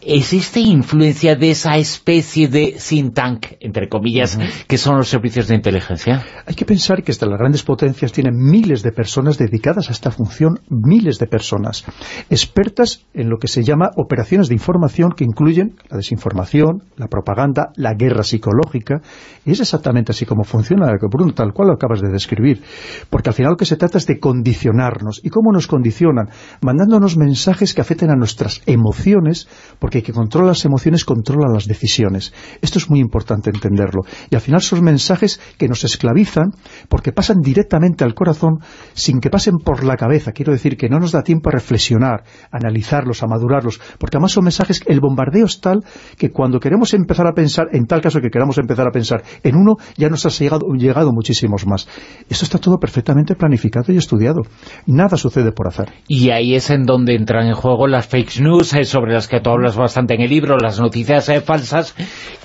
[0.03, 5.55] ¿existe influencia de esa especie de think tank, entre comillas, que son los servicios de
[5.55, 6.25] inteligencia?
[6.45, 10.11] Hay que pensar que hasta las grandes potencias tienen miles de personas dedicadas a esta
[10.11, 11.85] función, miles de personas,
[12.29, 17.71] expertas en lo que se llama operaciones de información que incluyen la desinformación, la propaganda,
[17.77, 19.01] la guerra psicológica,
[19.47, 22.63] y es exactamente así como funciona, Bruno, tal cual lo acabas de describir,
[23.09, 26.31] porque al final lo que se trata es de condicionarnos, ¿y cómo nos condicionan?
[26.61, 29.47] Mandándonos mensajes que afecten a nuestras emociones,
[29.79, 32.33] porque el que controla las emociones controla las decisiones.
[32.61, 34.03] Esto es muy importante entenderlo.
[34.31, 36.53] Y al final son mensajes que nos esclavizan
[36.89, 38.59] porque pasan directamente al corazón
[38.93, 40.33] sin que pasen por la cabeza.
[40.33, 44.33] Quiero decir que no nos da tiempo a reflexionar, a analizarlos, a madurarlos, porque además
[44.33, 45.81] son mensajes, el bombardeo es tal
[46.17, 49.57] que cuando queremos empezar a pensar, en tal caso que queramos empezar a pensar en
[49.57, 51.89] uno, ya nos ha llegado, llegado muchísimos más.
[52.29, 54.43] Esto está todo perfectamente planificado y estudiado.
[54.87, 55.93] Nada sucede por azar.
[56.09, 59.41] Y ahí es en donde entran en juego las fake news, eh, sobre las que
[59.41, 61.95] tú hablas bastante en el libro, las noticias eh, falsas,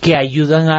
[0.02, 0.74] que hay ယူသွန်းက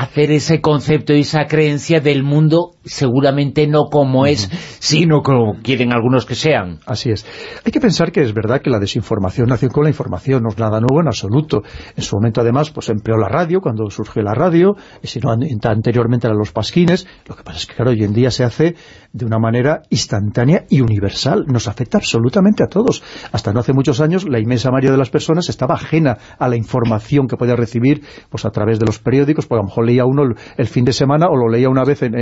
[0.00, 5.92] hacer ese concepto y esa creencia del mundo seguramente no como es, sino como quieren
[5.92, 6.78] algunos que sean.
[6.86, 7.26] Así es.
[7.66, 10.58] Hay que pensar que es verdad que la desinformación nació con la información, no es
[10.58, 11.60] nada nuevo en absoluto.
[11.94, 15.32] En su momento, además, pues empleó la radio, cuando surgió la radio, y si no,
[15.32, 17.06] anteriormente eran los pasquines.
[17.26, 18.76] Lo que pasa es que, claro, hoy en día se hace
[19.12, 21.44] de una manera instantánea y universal.
[21.46, 23.02] Nos afecta absolutamente a todos.
[23.32, 26.56] Hasta no hace muchos años, la inmensa mayoría de las personas estaba ajena a la
[26.56, 30.04] información que podía recibir pues a través de los periódicos, porque a lo mejor leía
[30.04, 30.22] uno
[30.56, 32.14] el, fin de semana o lo leía una vez en,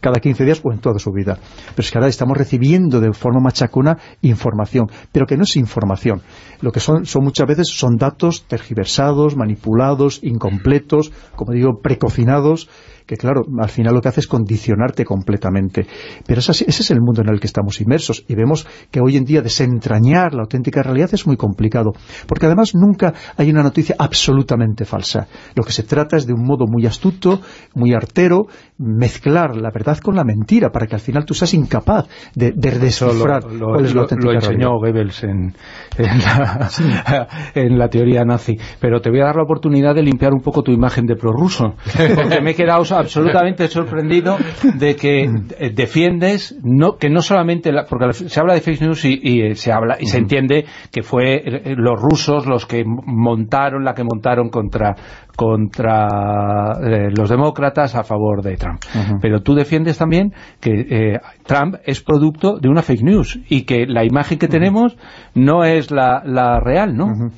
[0.00, 1.38] cada 15 días o en toda su vida.
[1.74, 6.22] Pero es que ahora estamos recibiendo de forma machacona información, pero que no es información.
[6.60, 12.68] Lo que son, son muchas veces son datos tergiversados, manipulados, incompletos, como digo, precocinados,
[13.08, 15.86] que claro, al final lo que hace es condicionarte completamente.
[16.26, 19.24] Pero ese es el mundo en el que estamos inmersos y vemos que hoy en
[19.24, 21.92] día desentrañar la auténtica realidad es muy complicado,
[22.26, 25.26] porque además nunca hay una noticia absolutamente falsa.
[25.54, 27.40] Lo que se trata es de un modo muy astuto,
[27.74, 32.08] muy artero, mezclar la verdad con la mentira, para que al final tú seas incapaz
[32.34, 35.54] de, descifrar lo, cuál es la auténtica Lo enseñó Goebbels en,
[37.54, 38.56] en, la, teoría nazi.
[38.80, 41.74] Pero te voy a dar la oportunidad de limpiar un poco tu imagen de prorruso,
[42.14, 44.36] porque me he quedado absolutamente sorprendido
[44.74, 49.40] de que eh, defiendes no que no solamente porque se habla de fake news y,
[49.42, 53.94] eh, se habla y se entiende que fue eh, los rusos los que montaron la
[53.94, 54.94] que montaron contra
[55.38, 56.74] contra
[57.16, 58.80] los demócratas a favor de Trump.
[59.22, 64.04] Pero tú defiendes también que Trump es producto de una fake news y que la
[64.04, 64.96] imagen que tenemos
[65.36, 67.30] no es la, la real, ¿no?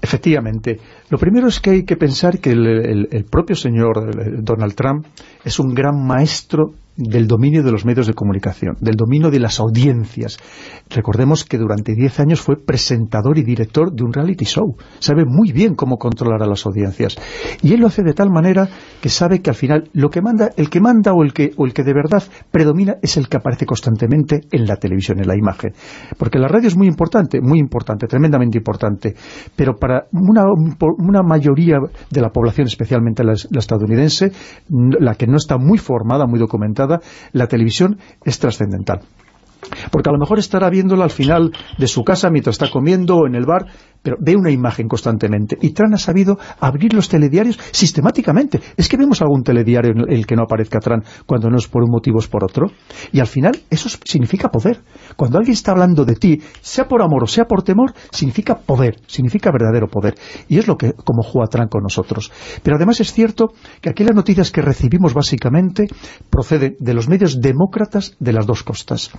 [0.00, 0.78] Efectivamente.
[1.10, 5.06] Lo primero es que hay que pensar que el, propio señor Donald Trump
[5.44, 9.60] es un gran maestro del dominio de los medios de comunicación, del dominio de las
[9.60, 10.38] audiencias.
[10.90, 14.76] Recordemos que durante 10 años fue presentador y director de un reality show.
[14.98, 17.16] Sabe muy bien cómo controlar a las audiencias.
[17.62, 18.68] Y él lo hace de tal manera
[19.00, 21.64] que sabe que al final lo que manda, el que manda o el que, o
[21.64, 25.36] el que de verdad predomina es el que aparece constantemente en la televisión, en la
[25.36, 25.72] imagen.
[26.18, 29.14] Porque la radio es muy importante, muy importante, tremendamente importante.
[29.56, 30.44] Pero para una,
[30.98, 31.78] una mayoría
[32.10, 34.32] de la población, especialmente la estadounidense,
[34.68, 36.81] la que no está muy formada, muy documentada,
[37.32, 39.00] la televisión es trascendental.
[39.90, 43.26] Porque a lo mejor estará viéndola al final de su casa mientras está comiendo o
[43.26, 43.66] en el bar
[44.02, 45.56] pero ve una imagen constantemente.
[45.60, 48.60] Y Tran ha sabido abrir los telediarios sistemáticamente.
[48.76, 51.82] Es que vemos algún telediario en el que no aparezca Tran cuando no es por
[51.82, 52.66] un motivo es por otro.
[53.12, 54.80] Y al final eso significa poder.
[55.16, 59.00] Cuando alguien está hablando de ti, sea por amor o sea por temor, significa poder,
[59.06, 60.14] significa verdadero poder.
[60.48, 62.32] Y es lo que como juega Tran con nosotros.
[62.62, 65.86] Pero además es cierto que aquí las noticias que recibimos básicamente
[66.30, 69.10] proceden de los medios demócratas de las dos costas.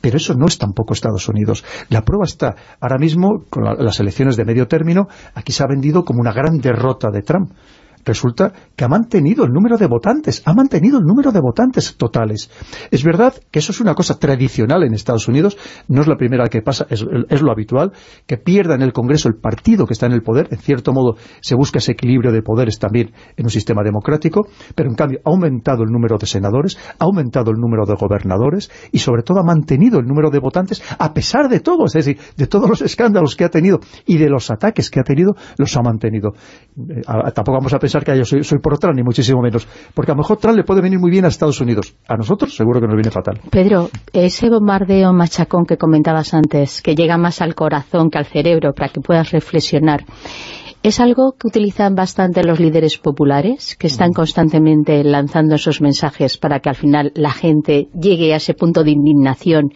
[0.00, 1.64] Pero eso no es tampoco Estados Unidos.
[1.88, 6.04] La prueba está ahora mismo con las elecciones de medio término, aquí se ha vendido
[6.04, 7.50] como una gran derrota de Trump
[8.04, 12.50] resulta que ha mantenido el número de votantes, ha mantenido el número de votantes totales.
[12.90, 15.56] Es verdad que eso es una cosa tradicional en Estados Unidos,
[15.88, 17.92] no es la primera que pasa, es, lo habitual,
[18.26, 21.16] que pierda en el Congreso el partido que está en el poder, en cierto modo
[21.40, 25.30] se busca ese equilibrio de poderes también en un sistema democrático, pero en cambio ha
[25.30, 29.44] aumentado el número de senadores, ha aumentado el número de gobernadores y sobre todo ha
[29.44, 33.36] mantenido el número de votantes a pesar de todo, es decir, de todos los escándalos
[33.36, 36.32] que ha tenido y de los ataques que ha tenido, los ha mantenido.
[36.76, 37.02] Eh,
[37.34, 39.66] tampoco vamos a pensar que yo soy, por Trump, ni muchísimo menos.
[39.94, 41.94] Porque a lo mejor Trump le puede venir muy bien a Estados Unidos.
[42.08, 43.40] A nosotros seguro que nos viene fatal.
[43.50, 48.72] Pedro, ese bombardeo machacón que comentabas antes, que llega más al corazón que al cerebro
[48.72, 50.04] para que puedas reflexionar,
[50.82, 56.58] ¿Es algo que utilizan bastante los líderes populares, que están constantemente lanzando esos mensajes para
[56.58, 59.72] que al final la gente llegue a ese punto de indignación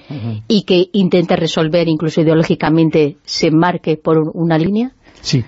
[0.49, 4.95] y que intente resolver, incluso ideológicamente, se marque por una línea?
[5.21, 5.45] Sí,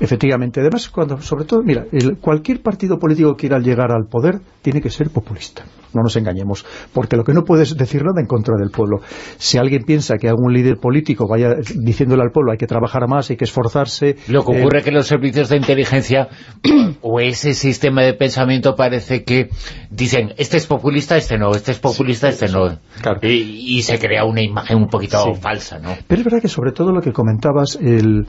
[0.00, 0.60] efectivamente.
[0.60, 1.86] Además, cuando, sobre todo, mira,
[2.20, 5.64] cualquier partido político que quiera llegar al poder tiene que ser populista.
[5.94, 9.00] No nos engañemos, porque lo que no puedes decir nada en contra del pueblo.
[9.36, 13.28] Si alguien piensa que algún líder político vaya diciéndole al pueblo hay que trabajar más,
[13.30, 14.16] hay que esforzarse...
[14.28, 16.28] Lo que ocurre es eh, que los servicios de inteligencia
[17.02, 19.50] o ese sistema de pensamiento parece que
[19.90, 22.78] dicen, este es populista, este no, este es populista, este no.
[23.22, 25.96] Y, se crea una imagen un poquito falsa, ¿no?
[26.06, 28.26] Pero es verdad que sobre todo lo que comentabas, el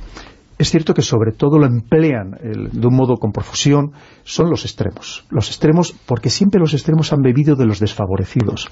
[0.58, 5.26] es cierto que sobre todo lo emplean de un modo con profusión son los extremos.
[5.30, 8.70] Los extremos, porque siempre los extremos han bebido de los desfavorecidos,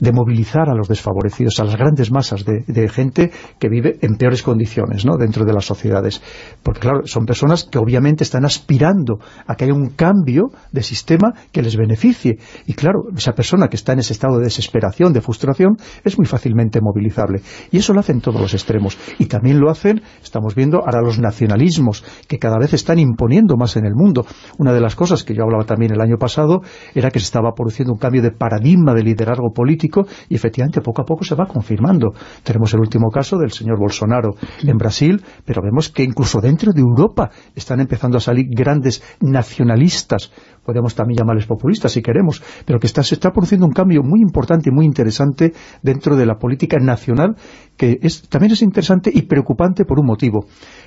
[0.00, 4.42] de movilizar a los desfavorecidos, a las grandes masas de, gente que vive en peores
[4.42, 6.22] condiciones dentro de las sociedades.
[6.62, 11.32] Porque claro, son personas que obviamente están aspirando a que haya un cambio de sistema
[11.52, 12.38] que les beneficie.
[12.66, 16.26] Y claro, esa persona que está en ese estado de desesperación, de frustración, es muy
[16.26, 17.42] fácilmente movilizable.
[17.70, 18.98] Y eso lo hacen todos los extremos.
[19.18, 23.76] Y también lo hacen, estamos viendo, ahora los nacionalismos que cada vez están imponiendo más
[23.76, 24.26] en el mundo.
[24.58, 26.60] Una de las cosas que yo hablaba también el año pasado
[26.94, 31.02] era que se estaba produciendo un cambio de paradigma de liderazgo político y efectivamente poco
[31.02, 32.12] a poco se va confirmando.
[32.42, 36.80] Tenemos el último caso del señor Bolsonaro en Brasil, pero vemos que incluso dentro de
[36.80, 40.32] Europa están empezando a salir grandes nacionalistas,
[40.64, 44.20] podemos también llamarles populistas si queremos, pero que está, se está produciendo un cambio muy
[44.20, 45.52] importante y muy interesante
[45.82, 47.36] dentro de la política nacional,
[47.76, 50.46] que es, también es interesante y preocupante por un motivo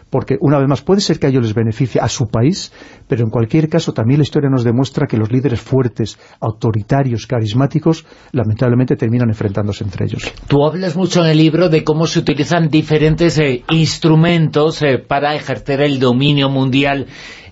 [0.09, 2.71] porque una vez más puede ser que a ellos les beneficie a su país,
[3.07, 8.05] pero en cualquier caso también la historia nos demuestra que los líderes fuertes, autoritarios, carismáticos,
[8.31, 10.31] lamentablemente terminan enfrentándose entre ellos.
[10.47, 15.35] Tú hablas mucho en el libro de cómo se utilizan diferentes eh, instrumentos eh, para
[15.35, 17.07] ejercer el dominio mundial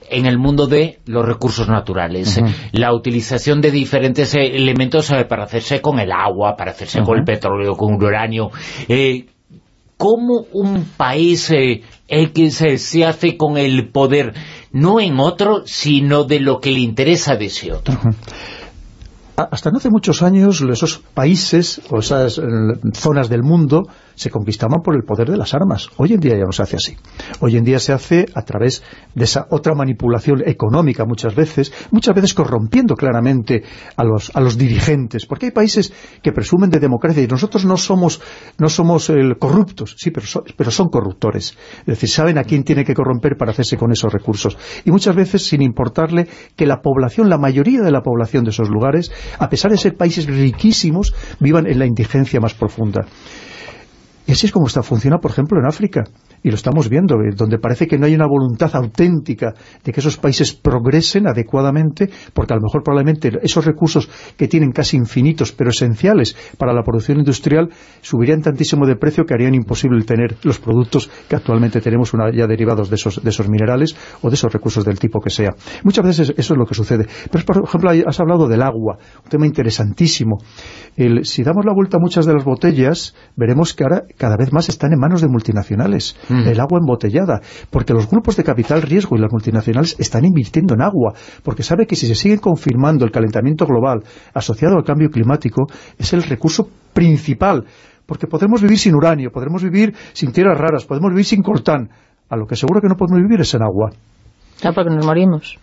[0.10, 2.42] en el mundo de los recursos naturales.
[2.72, 7.24] La utilización de diferentes eh, elementos para hacerse con el agua, para hacerse con el
[7.24, 8.50] petróleo, con el uranio.
[9.98, 11.52] ¿Cómo un país
[12.08, 14.34] X se hace con el poder,
[14.72, 17.98] no en otro, sino de lo que le interesa de ese otro.
[19.36, 22.42] Hasta no hace muchos años esos países o esas eh,
[22.94, 23.84] zonas del mundo
[24.16, 25.90] se conquistaban por el poder de las armas.
[25.98, 26.98] Hoy en día ya no se hace así.
[27.40, 32.16] Hoy en día se hace a través de esa otra manipulación económica muchas veces, muchas
[32.16, 33.64] veces corrompiendo claramente
[33.96, 37.78] a los, a los dirigentes, porque hay países que presumen de democracia y nosotros no
[37.78, 38.22] somos,
[38.58, 40.26] no somos corruptos, sí, pero,
[40.58, 41.58] pero son corruptores.
[41.80, 44.58] Es decir, saben a quién tiene que corromper para hacerse con esos recursos.
[44.84, 48.70] Y muchas veces sin importarle que la población, la mayoría de la población de esos
[48.70, 53.06] lugares, a pesar de ser países riquísimos, vivan en la indigencia más profunda.
[54.28, 56.06] Y así es como está, funciona, por ejemplo, en África
[56.46, 60.00] y lo estamos viendo, eh, donde parece que no hay una voluntad auténtica de que
[60.00, 65.52] esos países progresen adecuadamente, porque a lo mejor probablemente esos recursos que tienen casi infinitos,
[65.54, 67.70] pero esenciales para la producción industrial,
[68.02, 72.46] subirían tantísimo de precio que harían imposible tener los productos que actualmente tenemos una, ya
[72.46, 75.56] derivados de esos, de esos minerales o de esos recursos del tipo que sea.
[75.84, 77.08] Muchas veces eso es lo que sucede.
[77.32, 80.38] Pero, por ejemplo, has hablado del agua, un tema interesantísimo.
[81.24, 84.70] si damos la vuelta a muchas de las botellas, veremos que ahora cada vez más
[84.70, 86.16] están en manos de multinacionales.
[86.40, 90.82] El agua embotellada, porque los grupos de capital riesgo y las multinacionales están invirtiendo en
[90.82, 91.14] agua,
[91.44, 95.68] porque sabe que si se sigue confirmando el calentamiento global asociado al cambio climático,
[95.98, 97.66] es el recurso principal,
[98.06, 101.90] porque podremos vivir sin uranio, podremos vivir sin tierras raras, podemos vivir sin coltán,
[102.30, 103.92] a lo que seguro que no podemos vivir es en agua.
[104.62, 105.58] Ya, porque nos morimos.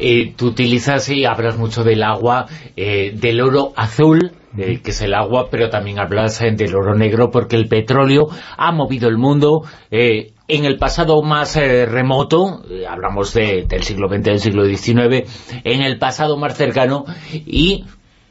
[0.00, 5.02] Eh, tú utilizas y hablas mucho del agua, eh, del oro azul, eh, que es
[5.02, 8.26] el agua, pero también hablas del oro negro, porque el petróleo
[8.56, 14.64] ha movido el mundo en el pasado más remoto, hablamos del siglo XX, del siglo
[14.64, 15.28] XIX,
[15.64, 17.84] en el pasado más cercano, y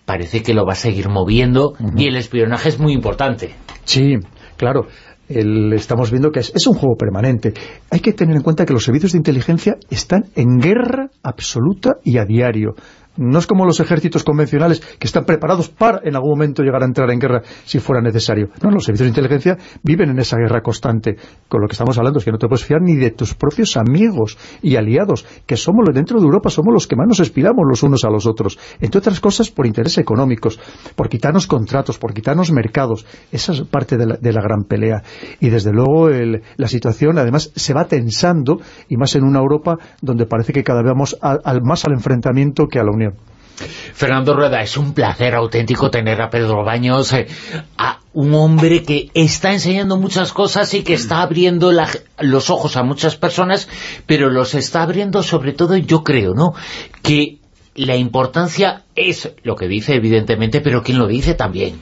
[0.06, 3.56] parece que lo va a seguir moviendo, y el espionaje es muy importante.
[3.84, 4.16] Sí,
[4.58, 4.88] claro
[5.30, 7.54] estamos viendo que es, un juego permanente.
[7.92, 12.18] Hay que tener en cuenta que los servicios de inteligencia están en guerra absoluta y
[12.18, 12.76] a diario.
[13.18, 16.86] No es como los ejércitos convencionales que están preparados para en algún momento llegar a
[16.86, 18.50] entrar en guerra si fuera necesario.
[18.62, 21.16] No, los servicios de inteligencia viven en esa guerra constante.
[21.48, 23.78] Con lo que estamos hablando es que no te puedes fiar ni de tus propios
[23.78, 27.84] amigos y aliados, que somos dentro de Europa somos los que más nos espiramos los
[27.84, 28.58] unos a los otros.
[28.80, 30.60] Entre otras cosas por intereses económicos,
[30.96, 33.06] por quitarnos contratos, por quitarnos mercados.
[33.32, 35.04] Esa es parte de la, gran pelea.
[35.40, 40.26] Y desde luego la situación además se va tensando y más en una Europa donde
[40.26, 41.18] parece que cada vez vamos
[41.64, 43.07] más al enfrentamiento que a la unión.
[43.94, 47.28] Fernando Rueda, es un placer auténtico tener a Pedro Baños, eh,
[47.78, 51.72] a un hombre que está enseñando muchas cosas y que está abriendo
[52.20, 53.68] los ojos a muchas personas,
[54.06, 56.54] pero los está abriendo sobre todo, yo creo, ¿no?,
[57.02, 57.40] que
[57.76, 61.80] la importancia es lo que dice, evidentemente, pero quien lo dice también.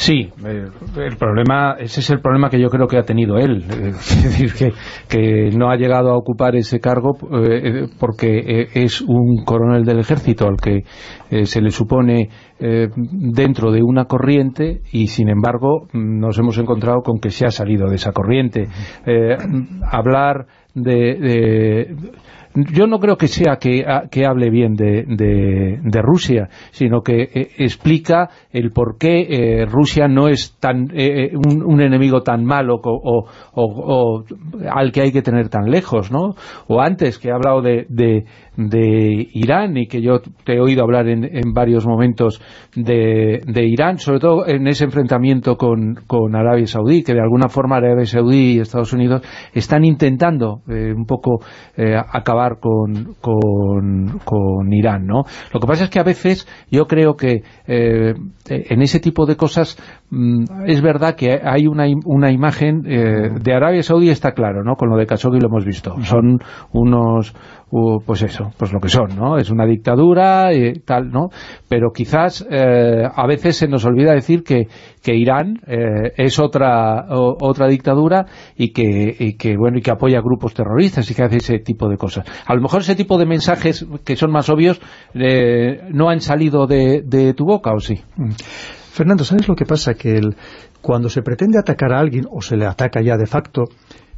[0.00, 0.64] Sí, eh,
[0.96, 4.54] el problema, ese es el problema que yo creo que ha tenido él, es decir,
[4.54, 4.72] que,
[5.10, 10.48] que no ha llegado a ocupar ese cargo eh, porque es un coronel del ejército
[10.48, 10.84] al que
[11.30, 17.18] eh, se le supone dentro de una corriente y sin embargo nos hemos encontrado con
[17.18, 18.68] que se ha salido de esa corriente.
[19.90, 21.96] hablar de
[22.54, 27.48] yo no creo que sea que, que hable bien de, de, Rusia, sino que eh,
[27.58, 33.24] explica el por qué eh, Rusia no es tan eh, un, enemigo tan malo o,
[33.54, 34.24] o,
[34.68, 36.34] al que hay que tener tan lejos, ¿no?
[36.66, 37.86] O antes, que he hablado de,
[38.68, 42.42] de Irán y que yo te he oído hablar en, en varios momentos
[42.74, 47.48] de, de, Irán, sobre todo en ese enfrentamiento con, con, Arabia Saudí, que de alguna
[47.48, 49.22] forma Arabia Saudí y Estados Unidos
[49.54, 51.40] están intentando eh, un poco
[51.76, 51.96] eh,
[52.58, 55.24] con, con, con, Irán, ¿no?
[55.52, 58.14] Lo que pasa es que a veces yo creo que eh,
[58.48, 59.76] en ese tipo de cosas
[60.66, 64.74] es verdad que hay una, una imagen eh, de Arabia Saudí, está claro, ¿no?
[64.74, 65.94] Con lo de Khashoggi lo hemos visto.
[66.02, 66.38] Son
[66.72, 67.34] unos
[68.04, 69.36] pues eso, pues lo que son, ¿no?
[69.36, 71.28] Es una dictadura y tal, ¿no?
[71.68, 74.66] Pero quizás eh, a veces se nos olvida decir que,
[75.02, 80.20] que Irán eh, es otra otra dictadura y que, y que, bueno, y que apoya
[80.20, 82.26] grupos terroristas y que hace ese tipo de cosas.
[82.44, 84.80] A lo mejor ese tipo de mensajes que son más obvios
[85.14, 88.00] eh, no han salido de, de, tu boca, ¿o sí?
[88.90, 89.94] Fernando, ¿sabes lo que pasa?
[89.94, 90.36] Que el,
[90.82, 93.64] cuando se pretende atacar a alguien, o se le ataca ya de facto,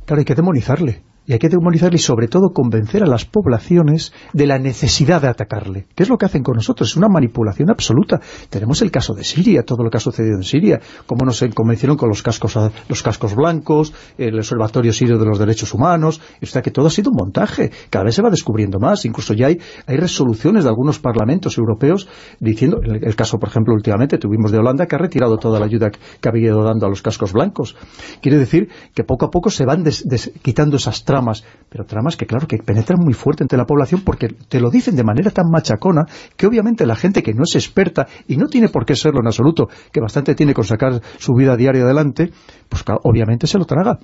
[0.04, 4.12] claro, hay que demonizarle y hay que demonizarle y sobre todo convencer a las poblaciones
[4.32, 5.86] de la necesidad de atacarle.
[5.94, 6.90] ¿Qué es lo que hacen con nosotros?
[6.90, 8.20] Es una manipulación absoluta.
[8.50, 11.96] Tenemos el caso de Siria, todo lo que ha sucedido en Siria, cómo nos convencieron
[11.96, 12.58] con los cascos,
[12.88, 17.10] los cascos blancos, el Observatorio Sirio de los Derechos Humanos, y que todo ha sido
[17.10, 17.70] un montaje.
[17.90, 19.04] Cada vez se va descubriendo más.
[19.04, 22.08] Incluso ya hay, resoluciones de algunos parlamentos europeos
[22.40, 25.90] diciendo, el, caso, por ejemplo, últimamente tuvimos de Holanda que ha retirado toda la ayuda
[25.90, 27.76] que había ido dando a los cascos blancos.
[28.20, 29.84] Quiere decir que poco a poco se van
[30.42, 34.28] quitando esas tramas, pero tramas que claro, que penetran muy fuerte entre la población porque
[34.28, 36.06] te lo dicen de manera tan machacona
[36.38, 39.26] que obviamente la gente que no es experta y no tiene por qué serlo en
[39.26, 42.30] absoluto, que bastante tiene con sacar su vida diaria adelante,
[42.70, 43.98] pues obviamente se lo traga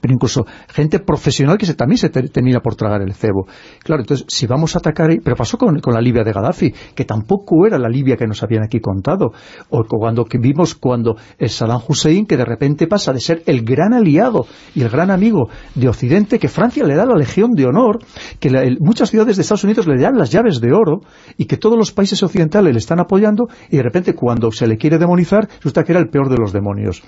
[0.00, 3.46] pero incluso gente profesional que se, también se termina por tragar el cebo.
[3.82, 5.10] Claro, entonces, si vamos a atacar...
[5.22, 8.64] Pero pasó con, la Libia de Gaddafi, que tampoco era la Libia que nos habían
[8.64, 9.32] aquí contado.
[9.70, 13.64] O cuando que vimos cuando el Saddam Hussein, que de repente pasa de ser el
[13.64, 17.66] gran aliado y el gran amigo de Occidente, que Francia le da la Legión de
[17.66, 17.98] Honor,
[18.40, 21.00] que muchas ciudades de Estados Unidos le dan las llaves de oro,
[21.36, 24.76] y que todos los países occidentales le están apoyando, y de repente cuando se le
[24.76, 27.02] quiere demonizar, resulta que era el peor de los demonios.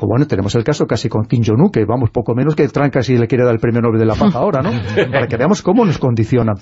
[0.00, 3.02] O bueno, tenemos el caso casi con Kim Jong-un, que vamos, poco menos que tranca
[3.02, 4.70] si le quiere dar el premio Nobel de la Paz ahora, ¿no?
[5.10, 6.54] Para que veamos cómo nos condiciona.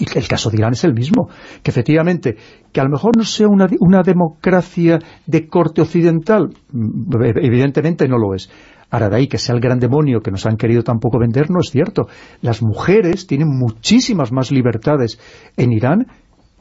[0.00, 1.28] Y el caso de Irán es el mismo,
[1.62, 2.36] que efectivamente,
[2.72, 8.16] que a lo mejor no sea una, una democracia de corte occidental, mm, evidentemente no
[8.16, 8.50] lo es.
[8.90, 11.60] Ahora de ahí que sea el gran demonio que nos han querido tampoco vender, no
[11.60, 12.08] es cierto.
[12.40, 15.18] Las mujeres tienen muchísimas más libertades
[15.56, 16.06] en Irán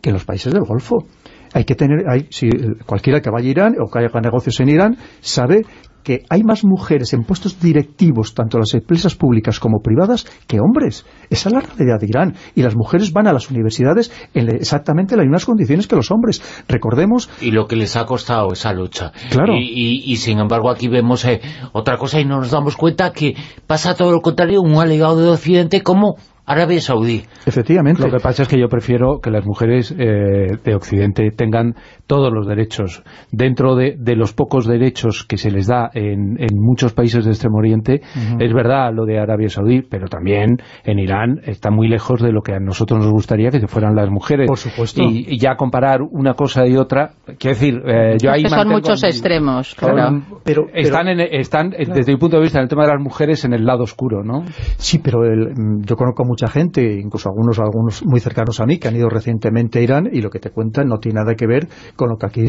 [0.01, 1.05] que en los países del Golfo
[1.53, 2.49] hay que tener, hay, si
[2.85, 5.63] cualquiera que vaya a Irán o que haga negocios en Irán, sabe
[6.03, 11.05] que hay más mujeres en puestos directivos, tanto las empresas públicas como privadas, que hombres.
[11.29, 12.35] Esa es la realidad de Irán.
[12.55, 16.41] Y las mujeres van a las universidades en exactamente las mismas condiciones que los hombres.
[16.67, 17.29] Recordemos...
[17.41, 19.11] Y lo que les ha costado esa lucha.
[19.29, 19.53] Claro.
[19.57, 21.41] Y, sin embargo aquí vemos eh,
[21.73, 23.35] otra cosa y no nos damos cuenta que
[23.67, 26.15] pasa todo lo contrario, un alegado de Occidente como
[26.51, 27.23] Arabia Saudí.
[27.45, 28.03] Efectivamente.
[28.03, 31.75] Lo que pasa es que yo prefiero que las mujeres eh, de Occidente tengan
[32.07, 33.03] todos los derechos.
[33.31, 38.01] Dentro de, los pocos derechos que se les da en, muchos países de Extremo Oriente,
[38.39, 42.41] es verdad lo de Arabia Saudí, pero también en Irán está muy lejos de lo
[42.41, 44.47] que a nosotros nos gustaría que se fueran las mujeres.
[44.47, 45.01] Por supuesto.
[45.01, 49.73] Y, ya comparar una cosa y otra, quiero decir, eh, yo ahí son muchos extremos,
[49.75, 50.21] claro.
[50.43, 53.53] Pero, están, están desde mi punto de vista, en el tema de las mujeres, en
[53.53, 54.43] el lado oscuro, ¿no?
[54.77, 58.95] Sí, pero yo conozco mucha gente, incluso algunos algunos muy cercanos a mí, que han
[58.95, 62.09] ido recientemente a Irán y lo que te cuentan no tiene nada que ver con
[62.09, 62.47] lo que aquí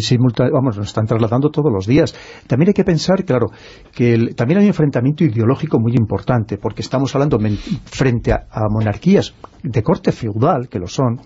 [0.51, 2.14] vamos, nos están trasladando todos los días.
[2.47, 3.49] También hay que pensar, claro,
[3.95, 7.38] que también hay un enfrentamiento ideológico muy importante, porque estamos hablando
[7.84, 11.20] frente a monarquías de corte feudal, que lo son,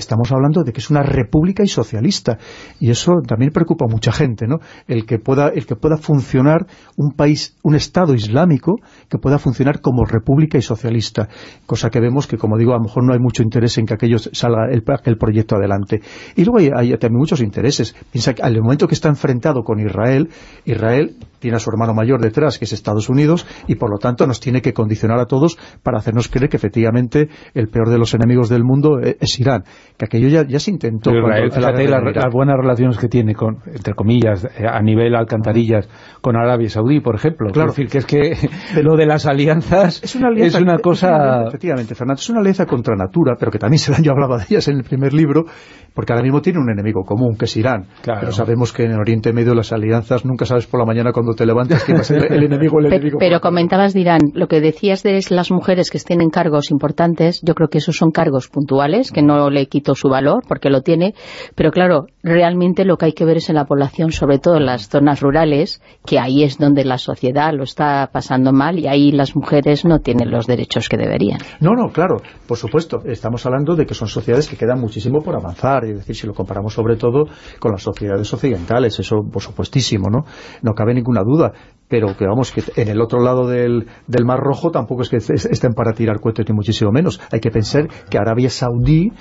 [0.00, 2.38] estamos hablando de que es una república y socialista.
[2.78, 4.56] Y eso también preocupa a mucha gente ¿no?
[4.88, 8.76] el que pueda el que pueda funcionar un país un estado islámico
[9.08, 11.28] que pueda funcionar como república y socialista.
[11.66, 13.94] Cosa que vemos que como digo a lo mejor no hay mucho interés en que
[13.94, 14.82] aquello salga el,
[15.18, 16.00] proyecto adelante.
[16.36, 17.94] Y luego hay, hay, también muchos intereses.
[18.10, 20.28] Piensa que al momento que está enfrentado con Israel
[20.64, 24.26] Israel tiene a su hermano mayor detrás que es Estados Unidos y por lo tanto
[24.26, 28.14] nos tiene que condicionar a todos para hacernos creer que efectivamente el peor de los
[28.14, 29.64] enemigos del mundo e, es Irán
[29.98, 31.10] que aquello ya, se intentó.
[31.10, 35.88] fíjate las, buenas relaciones que tiene, con entre comillas, eh, a nivel alcantarillas,
[36.20, 37.50] con Arabia Saudí, por ejemplo.
[37.52, 37.70] Claro.
[37.70, 41.44] Es decir, que es que lo de las alianzas es una, cosa...
[41.48, 44.68] efectivamente, Fernando, es una alianza contra natura, pero que también se yo hablaba de ellas
[44.68, 45.44] en el primer libro,
[45.94, 47.86] porque ahora mismo tiene un enemigo común, que es Irán.
[48.04, 51.46] Pero sabemos que en Oriente Medio las alianzas nunca sabes por la mañana cuando te
[51.46, 53.18] levantas quién va a ser el enemigo el enemigo.
[53.18, 57.54] Pero, comentabas de Irán, lo que decías de las mujeres que tienen cargos importantes, yo
[57.54, 61.14] creo que esos son cargos puntuales, que no le quito su valor, porque lo tiene,
[61.54, 64.66] pero claro, realmente lo que hay que ver es en la población, sobre todo en
[64.66, 69.12] las zonas rurales, que ahí es donde la sociedad lo está pasando mal y ahí
[69.12, 71.40] las mujeres no tienen los derechos que deberían.
[71.60, 72.16] No, no, claro,
[72.46, 76.16] por supuesto, estamos hablando de que son sociedades que quedan muchísimo por avanzar, es decir,
[76.16, 77.24] si lo comparamos sobre todo
[77.58, 80.24] con las sociedades occidentales, eso por supuestísimo, ¿no?
[80.62, 81.52] No cabe ninguna duda,
[81.88, 85.16] pero que vamos, que en el otro lado del, del Mar Rojo tampoco es que
[85.16, 87.20] estén para tirar cuentos ni muchísimo menos.
[87.32, 89.12] Hay que pensar que Arabia Saudí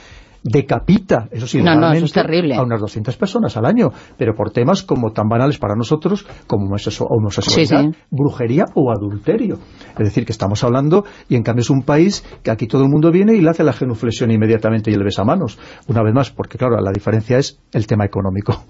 [0.43, 2.55] decapita, eso sí, no, no, eso es terrible.
[2.55, 6.65] a unas 200 personas al año, pero por temas como tan banales para nosotros como
[6.65, 9.59] homosexualidad, brujería o adulterio.
[9.91, 12.89] Es decir, que estamos hablando, y en cambio es un país que aquí todo el
[12.89, 15.57] mundo viene y le hace la genuflexión inmediatamente y el besamanos.
[15.87, 18.63] Una vez más, porque claro, la diferencia es el tema económico.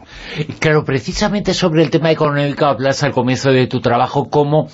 [0.60, 4.68] Claro, precisamente sobre el tema económico hablas al comienzo de tu trabajo, cómo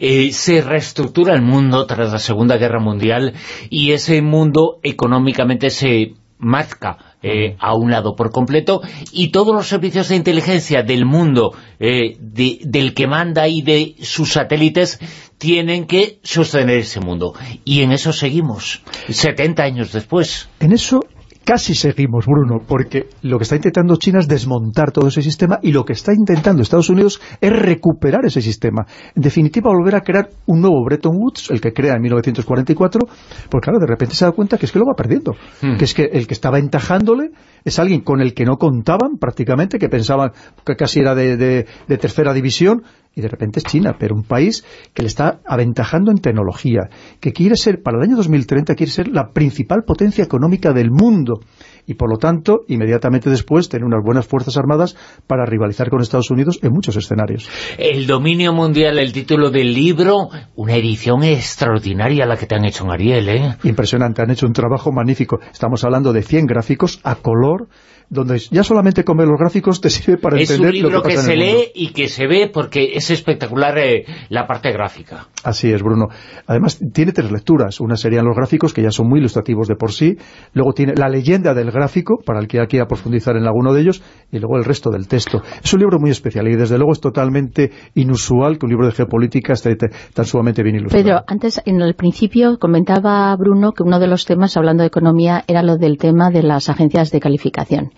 [0.00, 3.34] eh, se reestructura el mundo tras la Segunda Guerra Mundial
[3.70, 8.80] y ese mundo económicamente se marca eh, a un lado por completo
[9.12, 14.32] y todos los servicios de inteligencia del mundo eh, del que manda y de sus
[14.32, 15.00] satélites
[15.38, 17.34] tienen que sostener ese mundo.
[17.64, 20.48] Y en eso seguimos, 70 años después.
[20.60, 21.00] En eso
[21.48, 25.72] casi seguimos, Bruno, porque lo que está intentando China es desmontar todo ese sistema y
[25.72, 28.84] lo que está intentando Estados Unidos es recuperar ese sistema.
[29.14, 33.00] En definitiva, volver a crear un nuevo Bretton Woods, el que crea en 1944,
[33.48, 35.32] porque claro, de repente se da cuenta que es que lo va perdiendo,
[35.62, 35.78] hmm.
[35.78, 37.30] que es que el que estaba entajándole
[37.64, 40.32] es alguien con el que no contaban prácticamente, que pensaban
[40.66, 41.64] que casi era de
[41.98, 42.82] tercera división,
[43.18, 44.64] y de repente es China, pero un país
[44.94, 46.88] que le está aventajando en tecnología,
[47.20, 51.40] que quiere ser, para el año 2030, quiere ser la principal potencia económica del mundo
[51.88, 54.94] y por lo tanto, inmediatamente después, tener unas buenas fuerzas armadas
[55.26, 57.48] para rivalizar con Estados Unidos en muchos escenarios.
[57.78, 62.84] El dominio mundial, el título del libro, una edición extraordinaria la que te han hecho
[62.84, 63.56] en Ariel, ¿eh?
[63.64, 65.40] Impresionante, han hecho un trabajo magnífico.
[65.50, 67.68] Estamos hablando de 100 gráficos a color,
[68.10, 71.28] donde ya solamente con ver los gráficos te sirve para entender lo que pasa Es
[71.28, 74.72] un libro que se lee y que se ve porque es espectacular eh, la parte
[74.72, 75.28] gráfica.
[75.44, 76.08] Así es, Bruno.
[76.46, 77.80] Además, tiene tres lecturas.
[77.80, 80.16] Una serían los gráficos, que ya son muy ilustrativos de por sí.
[80.54, 84.02] Luego tiene la leyenda del gráfico, para el que quiera profundizar en alguno de ellos.
[84.32, 85.42] Y luego el resto del texto.
[85.62, 88.92] Es un libro muy especial y desde luego es totalmente inusual que un libro de
[88.92, 91.04] geopolítica esté tan sumamente bien ilustrado.
[91.04, 95.44] Pero antes, en el principio, comentaba Bruno que uno de los temas, hablando de economía,
[95.46, 97.90] era lo del tema de las agencias de calificación.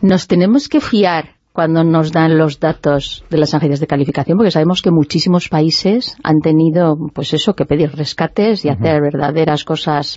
[0.00, 4.50] Nos tenemos que fiar cuando nos dan los datos de las agencias de calificación, porque
[4.50, 10.16] sabemos que muchísimos países han tenido, pues eso, que pedir rescates y hacer verdaderas cosas,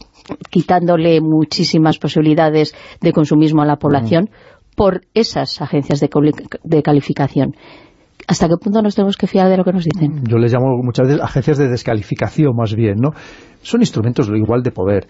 [0.50, 4.30] quitándole muchísimas posibilidades de consumismo a la población
[4.76, 6.10] por esas agencias de,
[6.64, 7.56] de calificación.
[8.28, 10.23] ¿Hasta qué punto nos tenemos que fiar de lo que nos dicen?
[10.28, 13.11] Yo les llamo muchas veces agencias de descalificación, más bien, ¿no?
[13.61, 15.07] Son instrumentos igual de poder.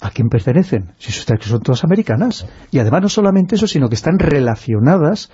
[0.00, 0.92] ¿A quién pertenecen?
[0.98, 2.46] Si son todas americanas.
[2.70, 5.30] Y además no solamente eso, sino que están relacionadas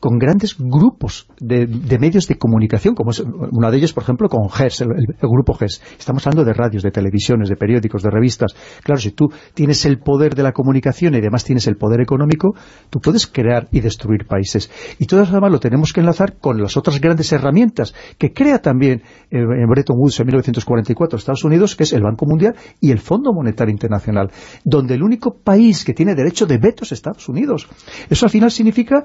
[0.00, 1.66] con grandes grupos de,
[1.98, 4.88] medios de comunicación, como es una de ellas, por ejemplo, con GES, el,
[5.20, 5.82] grupo GES.
[5.98, 8.54] Estamos hablando de radios, de televisiones, de periódicos, de revistas.
[8.82, 12.54] Claro, si tú tienes el poder de la comunicación y además tienes el poder económico,
[12.90, 14.70] tú puedes crear y destruir países.
[14.98, 18.60] Y todo eso además lo tenemos que enlazar con las otras grandes herramientas que crea
[18.60, 19.38] también eh,
[19.68, 23.72] Bretton Woods en 1944 Estados Unidos, que es el Banco Mundial y el Fondo Monetario
[23.72, 24.30] Internacional,
[24.64, 27.68] donde el único país que tiene derecho de veto es Estados Unidos.
[28.08, 29.04] Eso al final significa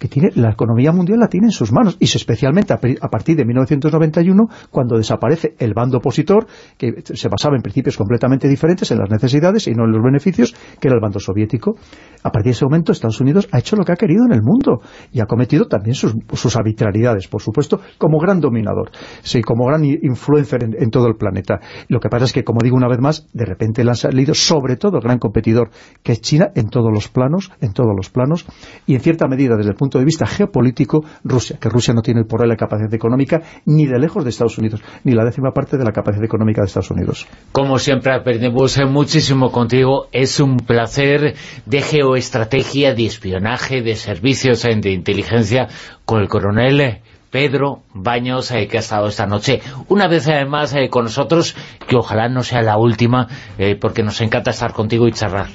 [0.00, 3.44] que tiene la economía mundial la tiene en sus manos, y especialmente a, partir de
[3.44, 6.46] 1991, cuando desaparece el bando opositor,
[6.78, 10.54] que se basaba en principios completamente diferentes, en las necesidades y no en los beneficios,
[10.80, 11.76] que era el bando soviético.
[12.22, 14.40] A partir de ese momento, Estados Unidos ha hecho lo que ha querido en el
[14.42, 14.80] mundo,
[15.12, 18.90] y ha cometido también sus, arbitrariedades, por supuesto, como gran dominador,
[19.20, 21.60] sí, como gran influencer en, todo el planeta.
[21.88, 24.32] Lo que pasa es que, como digo una vez más, de repente le han salido,
[24.32, 25.68] sobre todo, gran competidor,
[26.02, 28.46] que es China, en todos los planos, en todos los planos,
[28.86, 32.24] y en cierta medida, desde el punto de vista geopolítico, Rusia, que Rusia no tiene
[32.24, 35.76] por ahí la capacidad económica ni de lejos de Estados Unidos, ni la décima parte
[35.76, 37.26] de la capacidad económica de Estados Unidos.
[37.52, 41.34] Como siempre aprendemos muchísimo contigo, es un placer
[41.66, 45.68] de geoestrategia, de espionaje, de servicios de inteligencia
[46.04, 50.88] con el coronel Pedro Baños, eh, que ha estado esta noche una vez además eh,
[50.88, 51.54] con nosotros,
[51.86, 53.28] que ojalá no sea la última,
[53.58, 55.48] eh, porque nos encanta estar contigo y charlar.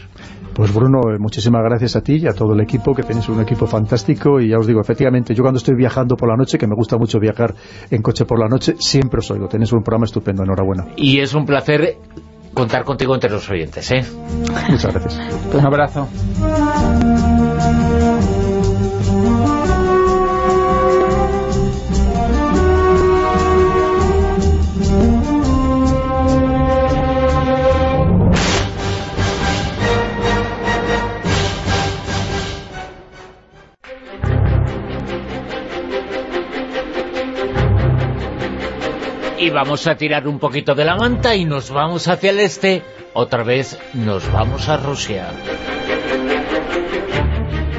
[0.56, 3.42] Pues Bruno, eh, muchísimas gracias a ti y a todo el equipo, que tenéis un
[3.42, 6.66] equipo fantástico y ya os digo, efectivamente, yo cuando estoy viajando por la noche, que
[6.66, 7.54] me gusta mucho viajar
[7.92, 10.88] en coche por la noche, siempre os oigo, tenéis un programa estupendo, enhorabuena.
[10.96, 11.98] Y es un placer
[12.54, 14.06] contar contigo entre los oyentes, ¿eh?
[14.70, 15.20] Muchas gracias.
[15.54, 16.08] Un abrazo.
[39.46, 42.82] Y vamos a tirar un poquito de la manta y nos vamos hacia el este,
[43.14, 45.28] otra vez nos vamos a Rusia.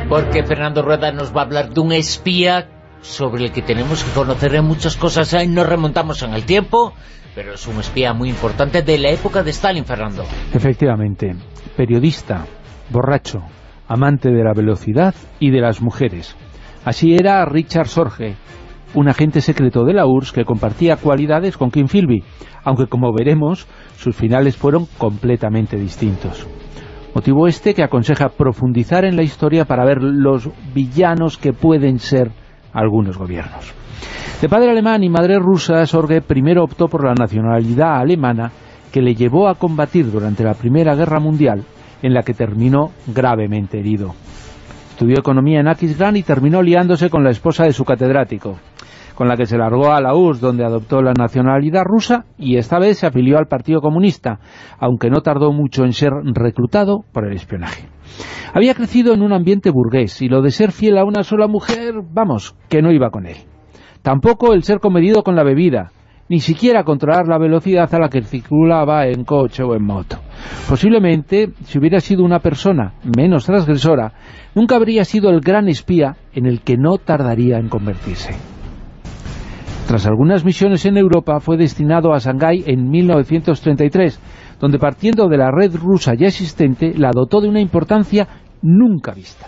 [0.08, 2.68] Porque Fernando Rueda nos va a hablar de un espía
[3.00, 6.92] sobre el que tenemos que conocer muchas cosas, ahí nos remontamos en el tiempo,
[7.34, 10.24] pero es un espía muy importante de la época de Stalin, Fernando.
[10.54, 11.34] Efectivamente,
[11.76, 12.46] periodista,
[12.90, 13.40] borracho,
[13.88, 16.36] amante de la velocidad y de las mujeres.
[16.84, 18.36] Así era Richard Sorge,
[18.94, 22.22] un agente secreto de la URSS que compartía cualidades con Kim Philby,
[22.64, 23.66] aunque como veremos,
[23.96, 26.46] sus finales fueron completamente distintos.
[27.14, 32.30] Motivo este que aconseja profundizar en la historia para ver los villanos que pueden ser
[32.72, 33.72] algunos gobiernos.
[34.40, 38.52] De padre alemán y madre rusa, Sorge primero optó por la nacionalidad alemana
[38.92, 41.64] que le llevó a combatir durante la Primera Guerra Mundial,
[42.02, 44.14] en la que terminó gravemente herido.
[44.90, 48.58] Estudió economía en Aquisgrán y terminó liándose con la esposa de su catedrático,
[49.16, 52.78] con la que se largó a la URSS, donde adoptó la nacionalidad rusa y esta
[52.78, 54.38] vez se afilió al Partido Comunista,
[54.78, 57.88] aunque no tardó mucho en ser reclutado por el espionaje.
[58.54, 61.94] Había crecido en un ambiente burgués y lo de ser fiel a una sola mujer,
[62.12, 63.36] vamos, que no iba con él.
[64.02, 65.92] Tampoco el ser comedido con la bebida,
[66.28, 70.18] ni siquiera controlar la velocidad a la que circulaba en coche o en moto.
[70.68, 74.12] Posiblemente, si hubiera sido una persona menos transgresora,
[74.54, 78.55] nunca habría sido el gran espía en el que no tardaría en convertirse.
[79.86, 84.20] Tras algunas misiones en Europa, fue destinado a Shanghái en 1933,
[84.58, 88.26] donde partiendo de la red rusa ya existente, la dotó de una importancia
[88.62, 89.46] nunca vista.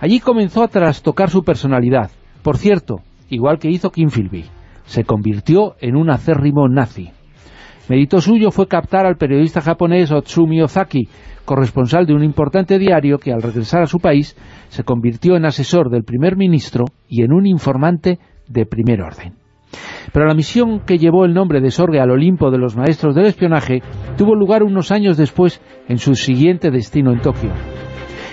[0.00, 2.10] Allí comenzó a trastocar su personalidad.
[2.42, 4.46] Por cierto, igual que hizo Kim Philby
[4.84, 7.10] se convirtió en un acérrimo nazi.
[7.88, 11.08] Mérito suyo fue captar al periodista japonés Otsumi Ozaki,
[11.44, 14.36] corresponsal de un importante diario que al regresar a su país
[14.68, 19.41] se convirtió en asesor del primer ministro y en un informante de primer orden.
[20.12, 23.26] Pero la misión que llevó el nombre de Sorge al Olimpo de los maestros del
[23.26, 23.82] espionaje
[24.16, 27.50] tuvo lugar unos años después en su siguiente destino en Tokio.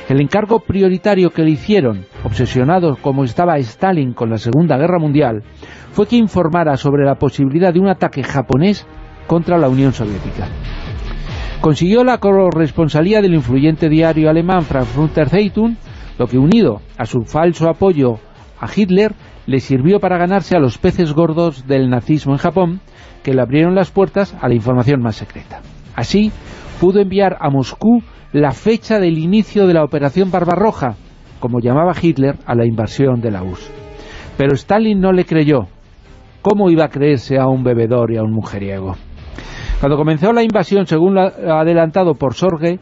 [0.09, 5.43] El encargo prioritario que le hicieron, obsesionado como estaba Stalin con la Segunda Guerra Mundial,
[5.91, 8.87] fue que informara sobre la posibilidad de un ataque japonés
[9.27, 10.47] contra la Unión Soviética.
[11.61, 15.75] Consiguió la corresponsalía del influyente diario alemán Frankfurter Zeitung,
[16.17, 18.15] lo que unido a su falso apoyo
[18.59, 19.13] a Hitler
[19.45, 22.81] le sirvió para ganarse a los peces gordos del nazismo en Japón,
[23.23, 25.61] que le abrieron las puertas a la información más secreta.
[25.95, 26.31] Así,
[26.79, 30.95] pudo enviar a Moscú la fecha del inicio de la Operación Barbarroja,
[31.39, 33.71] como llamaba Hitler a la invasión de la URSS.
[34.37, 35.67] Pero Stalin no le creyó.
[36.41, 38.95] ¿Cómo iba a creerse a un bebedor y a un mujeriego?
[39.79, 42.79] Cuando comenzó la invasión, según lo adelantado por Sorge,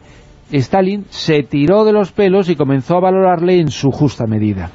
[0.51, 4.69] Stalin se tiró de los pelos y comenzó a valorarle en su justa medida.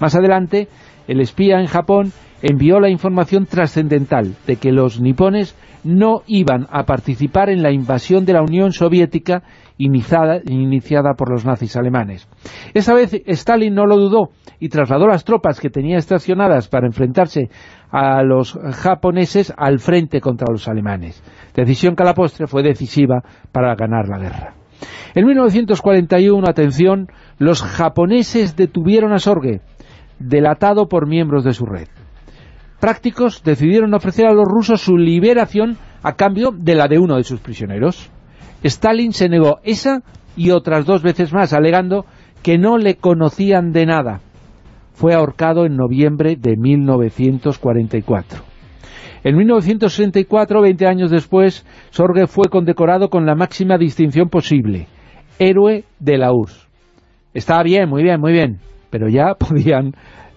[0.00, 0.68] Más adelante,
[1.08, 6.84] el espía en Japón envió la información trascendental de que los nipones no iban a
[6.84, 9.42] participar en la invasión de la Unión Soviética
[9.78, 12.28] iniciada, por los nazis alemanes.
[12.74, 17.48] Esta vez Stalin no lo dudó y trasladó las tropas que tenía estacionadas para enfrentarse
[17.90, 21.22] a los japoneses al frente contra los alemanes.
[21.54, 24.54] Decisión que a la postre fue decisiva para ganar la guerra.
[25.14, 29.60] En 1941, atención, los japoneses detuvieron a Sorge,
[30.18, 31.88] delatado por miembros de su red.
[32.80, 37.24] Prácticos decidieron ofrecer a los rusos su liberación a cambio de la de uno de
[37.24, 38.10] sus prisioneros.
[38.62, 40.02] Stalin se negó esa
[40.36, 42.04] y otras dos veces más, alegando
[42.42, 44.20] que no le conocían de nada.
[44.92, 48.42] Fue ahorcado en noviembre de 1944.
[49.24, 54.86] En 1964, 20 años después, Sorge fue condecorado con la máxima distinción posible,
[55.40, 56.68] héroe de la URSS.
[57.34, 58.60] Estaba bien, muy bien, muy bien,
[58.90, 59.92] pero ya podían,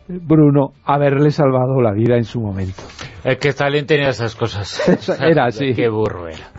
[0.07, 2.81] Bruno, haberle salvado la vida en su momento.
[3.23, 4.81] Es que Stalin tenía esas cosas.
[5.19, 5.73] era así.
[5.75, 6.51] Qué burro era.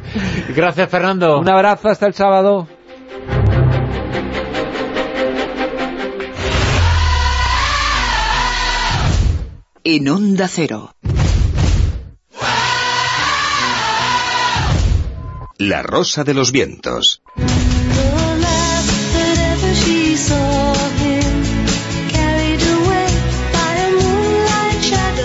[0.55, 1.39] Gracias, Fernando.
[1.39, 2.69] Un abrazo, hasta el sábado.
[9.85, 10.95] En Onda Cero.
[15.59, 17.23] La Rosa de los Vientos.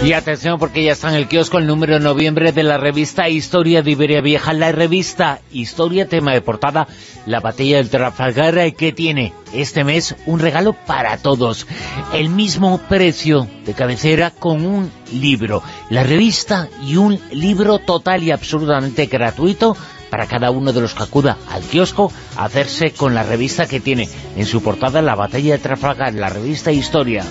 [0.08, 3.28] Y atención porque ya está en el kiosco el número de noviembre de la revista
[3.28, 6.88] Historia de Iberia Vieja, la revista Historia, tema de portada,
[7.26, 11.68] la batalla del Trafalgar, que tiene este mes un regalo para todos.
[12.14, 15.62] El mismo precio de cabecera con un libro.
[15.90, 19.76] La revista y un libro total y absolutamente gratuito
[20.10, 23.82] para cada uno de los que acuda al kiosco a hacerse con la revista que
[23.82, 27.26] tiene en su portada la batalla de Trafalgar, la revista Historia.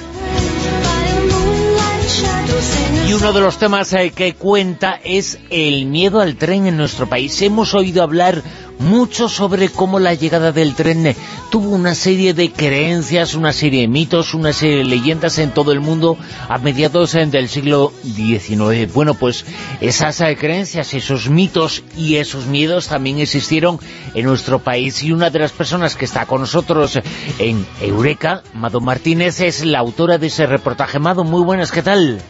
[3.06, 7.06] Y uno de los temas eh, que cuenta es el miedo al tren en nuestro
[7.08, 7.40] país.
[7.40, 8.42] Hemos oído hablar
[8.80, 11.16] mucho sobre cómo la llegada del tren eh,
[11.48, 15.70] tuvo una serie de creencias, una serie de mitos, una serie de leyendas en todo
[15.70, 18.92] el mundo a mediados eh, del siglo XIX.
[18.92, 19.44] Bueno, pues
[19.80, 23.78] esas creencias, esos mitos y esos miedos también existieron
[24.14, 25.04] en nuestro país.
[25.04, 26.98] Y una de las personas que está con nosotros
[27.38, 30.98] en Eureka, Mado Martínez, es la autora de ese reportaje.
[30.98, 32.20] Mado, muy buenas, ¿qué tal?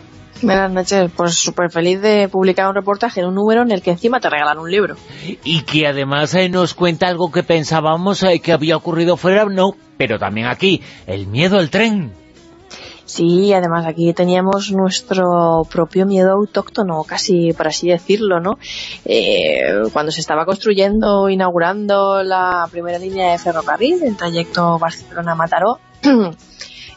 [0.42, 3.92] Buenas noches, pues súper feliz de publicar un reportaje en un número en el que
[3.92, 4.96] encima te regalan un libro.
[5.44, 9.72] Y que además eh, nos cuenta algo que pensábamos eh, que había ocurrido fuera, no,
[9.96, 12.12] pero también aquí, el miedo al tren.
[13.06, 18.58] Sí, además aquí teníamos nuestro propio miedo autóctono, casi por así decirlo, ¿no?
[19.04, 25.78] Eh, cuando se estaba construyendo, inaugurando la primera línea de ferrocarril, el trayecto Barcelona-Mataró,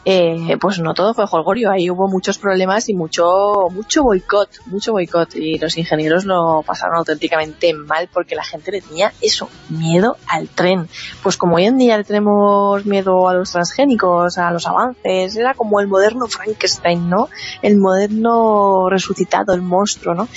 [0.06, 4.93] eh, pues no todo fue jolgorio, ahí hubo muchos problemas y mucho mucho boicot, mucho
[4.93, 10.18] boicot y los ingenieros lo pasaron auténticamente mal porque la gente le tenía eso, miedo
[10.28, 10.88] al tren.
[11.22, 15.54] Pues como hoy en día le tenemos miedo a los transgénicos, a los avances, era
[15.54, 17.30] como el moderno Frankenstein, ¿no?
[17.62, 20.28] El moderno resucitado, el monstruo, ¿no?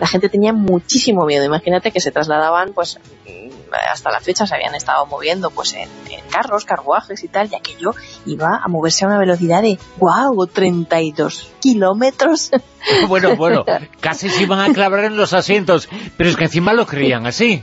[0.00, 2.98] La gente tenía muchísimo miedo, imagínate que se trasladaban pues
[3.90, 5.88] hasta la fecha se habían estado moviendo pues en,
[6.30, 7.92] carros, carruajes y tal, y aquello
[8.26, 12.50] iba a moverse a una velocidad de, wow, 32 kilómetros.
[13.08, 13.64] Bueno, bueno,
[14.00, 17.62] casi se iban a clavar en los asientos, pero es que encima lo creían así.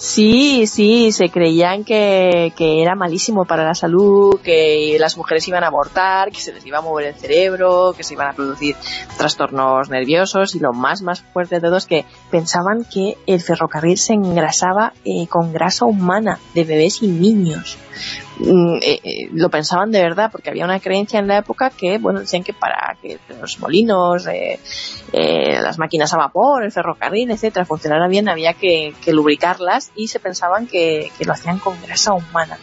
[0.00, 5.62] Sí, sí, se creían que, que, era malísimo para la salud, que las mujeres iban
[5.62, 8.76] a abortar, que se les iba a mover el cerebro, que se iban a producir
[9.18, 13.98] trastornos nerviosos y lo más, más fuerte de todo es que pensaban que el ferrocarril
[13.98, 17.76] se engrasaba eh, con grasa humana de bebés y niños.
[18.42, 21.98] Mm, eh, eh, lo pensaban de verdad porque había una creencia en la época que,
[21.98, 24.58] bueno, decían que para que los molinos, eh,
[25.60, 30.66] las máquinas a vapor, el ferrocarril, etcétera, funcionara bien había que, lubricarlas y se pensaban
[30.66, 32.58] que, lo hacían con grasa humana.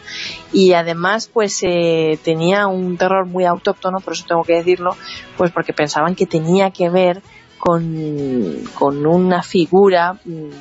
[0.52, 1.60] Y además, pues
[2.24, 4.96] tenía un terror muy autóctono, por eso tengo que decirlo,
[5.38, 7.22] pues porque pensaban que tenía que ver
[7.58, 10.20] con, con, una figura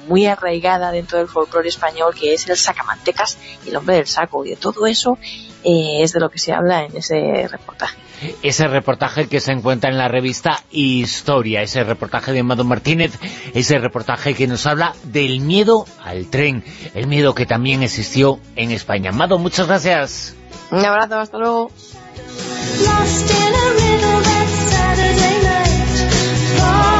[0.08, 4.44] muy arraigada dentro del folclore español que es el sacamantecas y el hombre del saco.
[4.44, 5.18] Y de todo eso
[5.64, 7.96] eh, es de lo que se habla en ese reportaje.
[8.42, 13.18] Ese reportaje que se encuentra en la revista Historia, ese reportaje de Amado Martínez,
[13.52, 18.70] ese reportaje que nos habla del miedo al tren, el miedo que también existió en
[18.70, 19.10] España.
[19.10, 20.34] Amado, muchas gracias.
[20.70, 21.70] Un abrazo, hasta luego.
[26.58, 26.95] far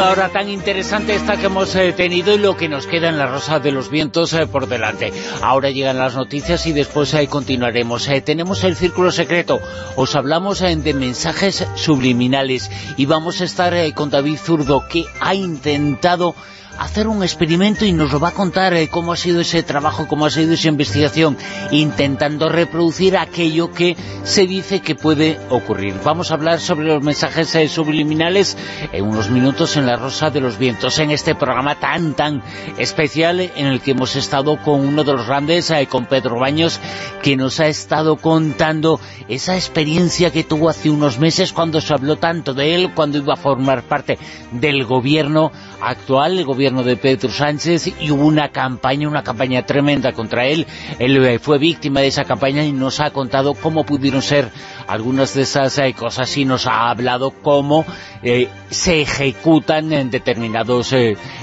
[0.00, 3.26] ahora tan interesante esta que hemos eh, tenido y lo que nos queda en la
[3.26, 5.12] Rosa de los Vientos eh, por delante.
[5.42, 8.08] Ahora llegan las noticias y después ahí continuaremos.
[8.08, 9.60] Eh, tenemos el Círculo Secreto,
[9.96, 16.34] os hablamos de mensajes subliminales y vamos a estar con David Zurdo que ha intentado
[16.78, 20.06] hacer un experimento y nos lo va a contar eh, cómo ha sido ese trabajo,
[20.06, 21.36] cómo ha sido esa investigación,
[21.70, 25.94] intentando reproducir aquello que se dice que puede ocurrir.
[26.04, 28.56] Vamos a hablar sobre los mensajes eh, subliminales
[28.92, 32.42] en unos minutos en La Rosa de los Vientos, en este programa tan, tan
[32.78, 36.80] especial en el que hemos estado con uno de los grandes, eh, con Pedro Baños,
[37.22, 42.16] que nos ha estado contando esa experiencia que tuvo hace unos meses cuando se habló
[42.16, 44.18] tanto de él, cuando iba a formar parte
[44.52, 50.12] del gobierno actual, el gobierno de Pedro Sánchez, y hubo una campaña, una campaña tremenda
[50.12, 50.66] contra él.
[50.98, 54.50] Él eh, fue víctima de esa campaña y nos ha contado cómo pudieron ser
[54.86, 57.84] algunas de esas eh, cosas y nos ha hablado cómo
[58.22, 60.94] eh, se ejecutan en determinados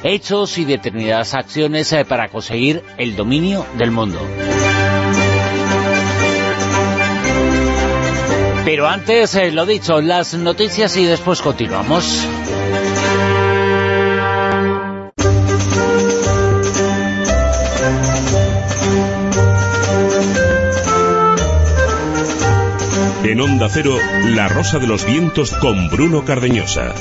[0.03, 4.19] hechos y determinadas acciones para conseguir el dominio del mundo.
[8.65, 12.25] Pero antes, lo dicho, las noticias y después continuamos.
[23.33, 26.93] En Onda Cero, La Rosa de los Vientos con Bruno Cardeñosa.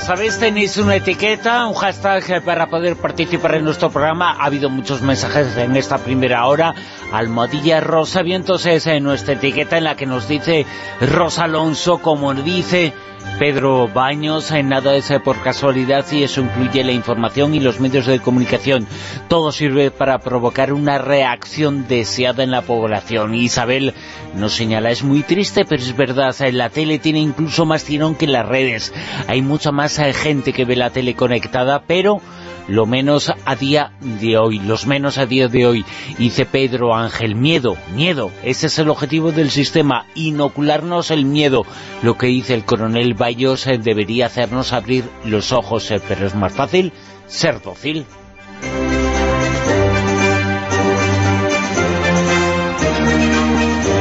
[0.00, 4.32] sabéis, tenéis una etiqueta, un hashtag para poder participar en nuestro programa.
[4.32, 6.74] Ha habido muchos mensajes en esta primera hora.
[7.12, 10.66] Almohadilla Rosa Vientos es nuestra etiqueta en la que nos dice
[11.00, 12.92] Rosa Alonso, como dice
[13.38, 18.06] Pedro Baños, en nada es por casualidad y eso incluye la información y los medios
[18.06, 18.86] de comunicación.
[19.28, 23.34] Todo sirve para provocar una reacción deseada en la población.
[23.34, 23.94] Isabel
[24.36, 28.26] nos señala, es muy triste, pero es verdad, la tele tiene incluso más tirón que
[28.26, 28.92] las redes.
[29.26, 32.20] Hay mucha más gente que ve la tele conectada, pero
[32.68, 35.84] lo menos a día de hoy, los menos a día de hoy,
[36.18, 41.64] dice Pedro Ángel, miedo, miedo, ese es el objetivo del sistema, inocularnos el miedo,
[42.02, 46.34] lo que dice el coronel Bayos eh, debería hacernos abrir los ojos, eh, pero es
[46.34, 46.92] más fácil
[47.26, 48.06] ser dócil.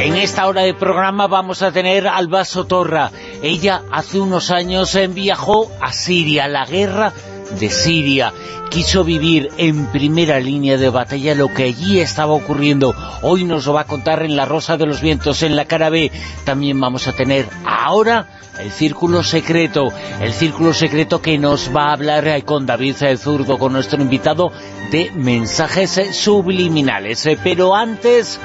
[0.02, 3.12] En esta hora de programa vamos a tener a Alba Sotorra.
[3.42, 7.14] Ella hace unos años eh, viajó a Siria, la guerra
[7.60, 8.34] de Siria.
[8.70, 12.96] Quiso vivir en primera línea de batalla lo que allí estaba ocurriendo.
[13.22, 15.90] Hoy nos lo va a contar en La Rosa de los Vientos, en la cara
[15.90, 16.12] B.
[16.46, 18.28] También vamos a tener ahora
[18.60, 19.92] el Círculo Secreto,
[20.22, 24.52] el Círculo Secreto que nos va a hablar con David Zurdo, con nuestro invitado,
[24.90, 27.28] de mensajes subliminales.
[27.44, 28.40] Pero antes,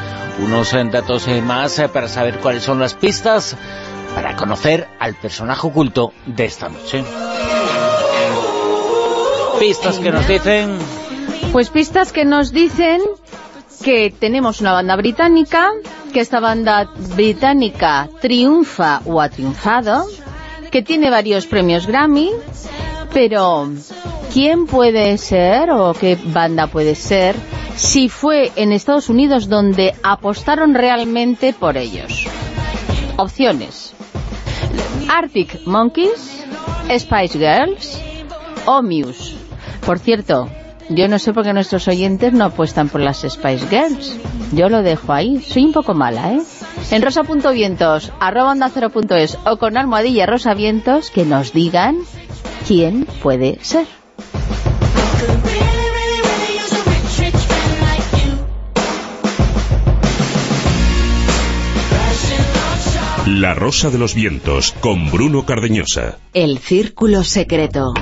[0.44, 3.56] unos datos más para saber cuáles son las pistas
[4.14, 7.04] para conocer al personaje oculto de esta noche
[9.58, 10.78] pistas que nos dicen...
[11.52, 13.00] Pues pistas que nos dicen
[13.82, 15.70] que tenemos una banda británica,
[16.12, 20.06] que esta banda británica triunfa o ha triunfado,
[20.70, 22.30] que tiene varios premios Grammy,
[23.12, 23.70] pero
[24.32, 27.36] ¿quién puede ser o qué banda puede ser
[27.76, 32.26] si fue en Estados Unidos donde apostaron realmente por ellos?
[33.16, 33.94] Opciones.
[35.08, 36.44] Arctic Monkeys,
[36.98, 37.98] Spice Girls
[38.66, 39.45] o Muse.
[39.86, 40.48] Por cierto,
[40.88, 44.18] yo no sé por qué nuestros oyentes no apuestan por las Spice Girls.
[44.52, 45.40] Yo lo dejo ahí.
[45.40, 46.42] Soy un poco mala, ¿eh?
[46.90, 48.70] En rosa.vientos, arroba onda
[49.10, 51.98] es o con almohadilla rosavientos que nos digan
[52.66, 53.86] quién puede ser.
[63.26, 66.18] La Rosa de los Vientos, con Bruno Cardeñosa.
[66.32, 67.92] El Círculo Secreto.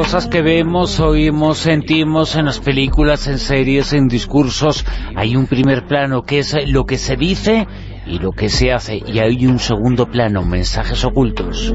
[0.00, 5.86] Cosas que vemos, oímos, sentimos en las películas, en series, en discursos, hay un primer
[5.86, 7.68] plano que es lo que se dice
[8.06, 11.74] y lo que se hace, y hay un segundo plano, mensajes ocultos.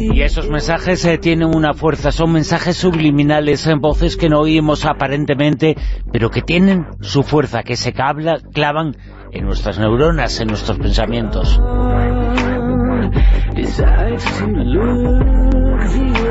[0.00, 4.86] Y esos mensajes eh, tienen una fuerza, son mensajes subliminales, en voces que no oímos
[4.86, 5.74] aparentemente,
[6.12, 8.96] pero que tienen su fuerza, que se clavan
[9.32, 11.60] en nuestras neuronas, en nuestros pensamientos.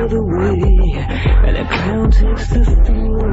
[0.09, 1.18] the way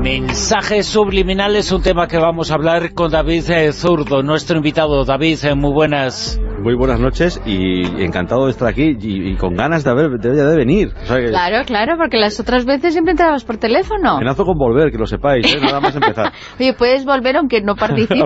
[0.03, 5.05] Mensajes subliminales, un tema que vamos a hablar con David eh, Zurdo, nuestro invitado.
[5.05, 6.41] David, eh, muy buenas.
[6.62, 10.57] Muy buenas noches y encantado de estar aquí y, con ganas de, haber, de, de
[10.57, 10.93] venir.
[11.07, 14.16] Claro, claro, porque las otras veces siempre entrabas por teléfono.
[14.16, 15.59] Amenazo con volver, que lo sepáis, ¿eh?
[15.61, 16.33] nada más empezar.
[16.59, 18.18] Oye, puedes volver aunque no participes,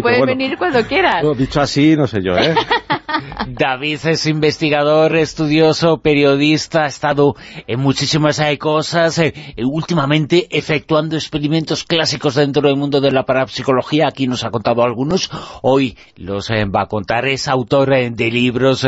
[0.00, 1.22] puedes venir cuando quieras.
[1.36, 2.54] dicho así, no sé yo, ¿eh?
[3.48, 7.34] David es investigador, estudioso, periodista, ha estado
[7.66, 9.34] en muchísimas eh, cosas, eh,
[9.64, 15.30] últimamente efectuando experimentos clásicos dentro del mundo de la parapsicología, aquí nos ha contado algunos,
[15.62, 18.86] hoy los eh, va a contar, es autor de libros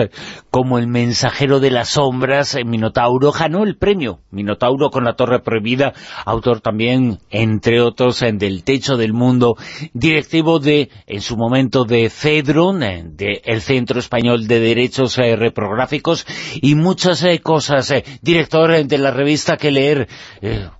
[0.50, 5.92] como El mensajero de las sombras, Minotauro, ganó el premio Minotauro con la torre prohibida,
[6.24, 9.56] autor también, entre otros, del techo del mundo,
[9.92, 16.26] directivo de, en su momento, de Cedron, de el Centro Español de Derechos Reprográficos,
[16.60, 17.92] y muchas cosas,
[18.22, 20.08] director de la revista Que Leer,
[20.44, 20.70] eh,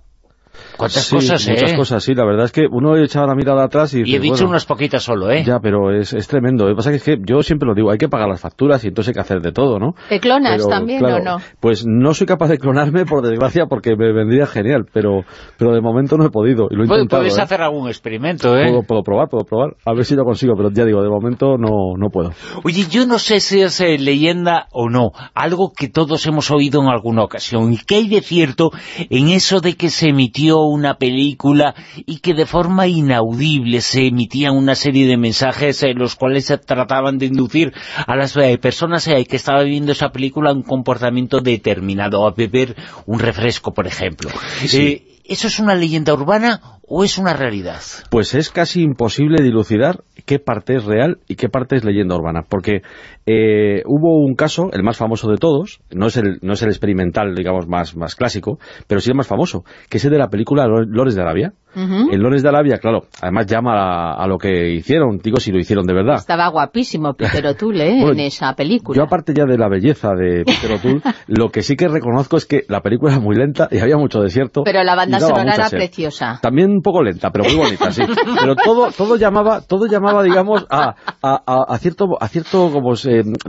[0.77, 1.75] ¿Cuántas cosas, muchas eh?
[1.75, 2.13] cosas, sí.
[2.13, 4.03] La verdad es que uno echaba la mirada atrás y...
[4.05, 5.43] y he dicho unas poquitas solo, ¿eh?
[5.45, 6.65] Ya, pero es, es tremendo.
[6.65, 8.89] Lo que pasa es que yo siempre lo digo, hay que pagar las facturas y
[8.89, 9.93] entonces hay que hacer de todo, ¿no?
[10.09, 11.37] ¿Te clonas también o no?
[11.59, 15.21] Pues no soy capaz de clonarme, por desgracia, porque me vendría genial, pero
[15.57, 16.67] pero de momento no he podido.
[16.69, 17.41] Y lo he intentado, Puedes ¿eh?
[17.41, 18.71] hacer algún experimento, ¿eh?
[18.87, 19.75] Puedo, probar, puedo probar.
[19.85, 22.31] A ver si lo consigo, pero ya digo, de momento no, no puedo.
[22.63, 26.81] Oye, yo no sé si es eh, leyenda o no, algo que todos hemos oído
[26.81, 27.71] en alguna ocasión.
[27.73, 28.71] ¿Y qué hay de cierto
[29.09, 34.55] en eso de que se emitió una película y que de forma inaudible se emitían
[34.55, 37.73] una serie de mensajes en los cuales se trataban de inducir
[38.07, 42.75] a las eh, personas eh, que estaban viendo esa película un comportamiento determinado, a beber
[43.05, 44.29] un refresco, por ejemplo.
[44.73, 47.81] Eh, ¿Eso es una leyenda urbana o es una realidad?
[48.09, 52.41] Pues es casi imposible dilucidar qué parte es real y qué parte es leyenda urbana,
[52.47, 52.81] porque
[53.25, 56.69] eh, hubo un caso, el más famoso de todos, no es el, no es el
[56.69, 60.29] experimental, digamos, más, más clásico, pero sí el más famoso, que es el de la
[60.29, 61.53] película Lores de Arabia.
[61.75, 65.85] El Lores de Arabia, claro, además llama a, lo que hicieron, digo si lo hicieron
[65.85, 66.15] de verdad.
[66.15, 68.01] Estaba guapísimo Peter O'Toole ¿eh?
[68.11, 68.95] en esa película.
[68.95, 72.45] Yo aparte ya de la belleza de Peter O'Toole, lo que sí que reconozco es
[72.45, 74.63] que la película era muy lenta y había mucho desierto.
[74.63, 76.39] Pero la banda sonora era preciosa.
[76.41, 78.03] También un poco lenta, pero muy bonita, sí.
[78.39, 82.93] Pero todo, todo llamaba, todo llamaba, digamos, a, a, a cierto, a cierto, como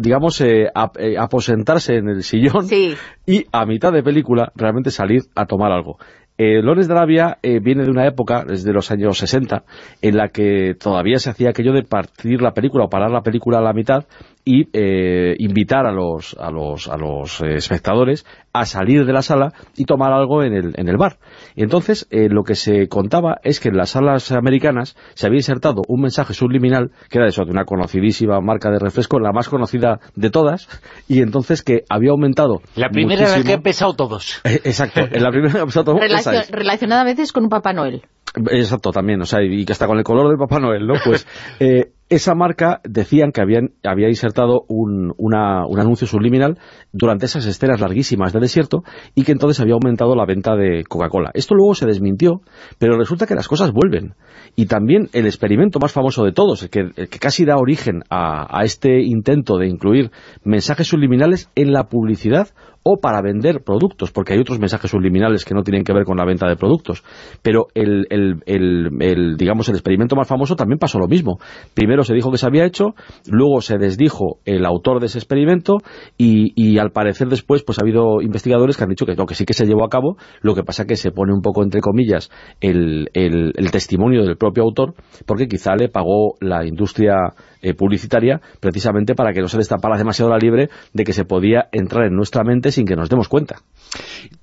[0.00, 0.66] digamos, eh,
[0.98, 2.66] eh, aposentarse en el sillón
[3.26, 5.98] y a mitad de película realmente salir a tomar algo.
[6.38, 9.64] Eh, Lones de Arabia eh, viene de una época, desde los años 60,
[10.02, 13.58] en la que todavía se hacía aquello de partir la película o parar la película
[13.58, 14.04] a la mitad
[14.44, 18.26] y eh, invitar a los, a los, a los eh, espectadores
[18.60, 21.18] a salir de la sala y tomar algo en el, en el bar.
[21.54, 25.38] Y entonces eh, lo que se contaba es que en las salas americanas se había
[25.38, 29.48] insertado un mensaje subliminal, que era eso, de una conocidísima marca de refresco, la más
[29.48, 30.68] conocida de todas,
[31.08, 34.40] y entonces que había aumentado La primera vez que he pesado todos.
[34.44, 36.50] exacto, en la primera vez que pesado todos.
[36.50, 38.02] relacionada a veces con un Papá Noel.
[38.50, 40.94] Exacto, también, o sea, y que hasta con el color del Papá Noel, ¿no?
[41.02, 41.26] Pues
[41.60, 46.58] eh, esa marca decían que habían, había insertado un, una, un anuncio subliminal
[46.92, 48.82] durante esas escenas larguísimas de desierto
[49.14, 51.30] y que entonces había aumentado la venta de Coca-Cola.
[51.34, 52.40] Esto luego se desmintió,
[52.78, 54.14] pero resulta que las cosas vuelven.
[54.54, 59.02] Y también el experimento más famoso de todos, el que, casi da origen a este
[59.02, 60.10] intento de incluir
[60.44, 62.48] mensajes subliminales en la publicidad
[62.88, 66.16] o para vender productos, porque hay otros mensajes subliminales que no tienen que ver con
[66.16, 67.02] la venta de productos.
[67.42, 71.40] Pero el, el, el, digamos, el experimento más famoso también pasó lo mismo.
[71.74, 72.94] Primero se dijo que se había hecho,
[73.26, 75.78] luego se desdijo el autor de ese experimento
[76.16, 79.34] y, y al parecer después pues ha habido investigadores que han dicho que, no, que
[79.34, 81.80] sí que se llevó a cabo, lo que pasa que se pone un poco entre
[81.80, 82.30] comillas
[82.60, 84.94] el, el, el testimonio del propio autor,
[85.26, 87.16] porque quizá le pagó la industria
[87.66, 91.68] eh, publicitaria precisamente para que no se destapara demasiado la libre de que se podía
[91.72, 93.56] entrar en nuestra mente sin que nos demos cuenta.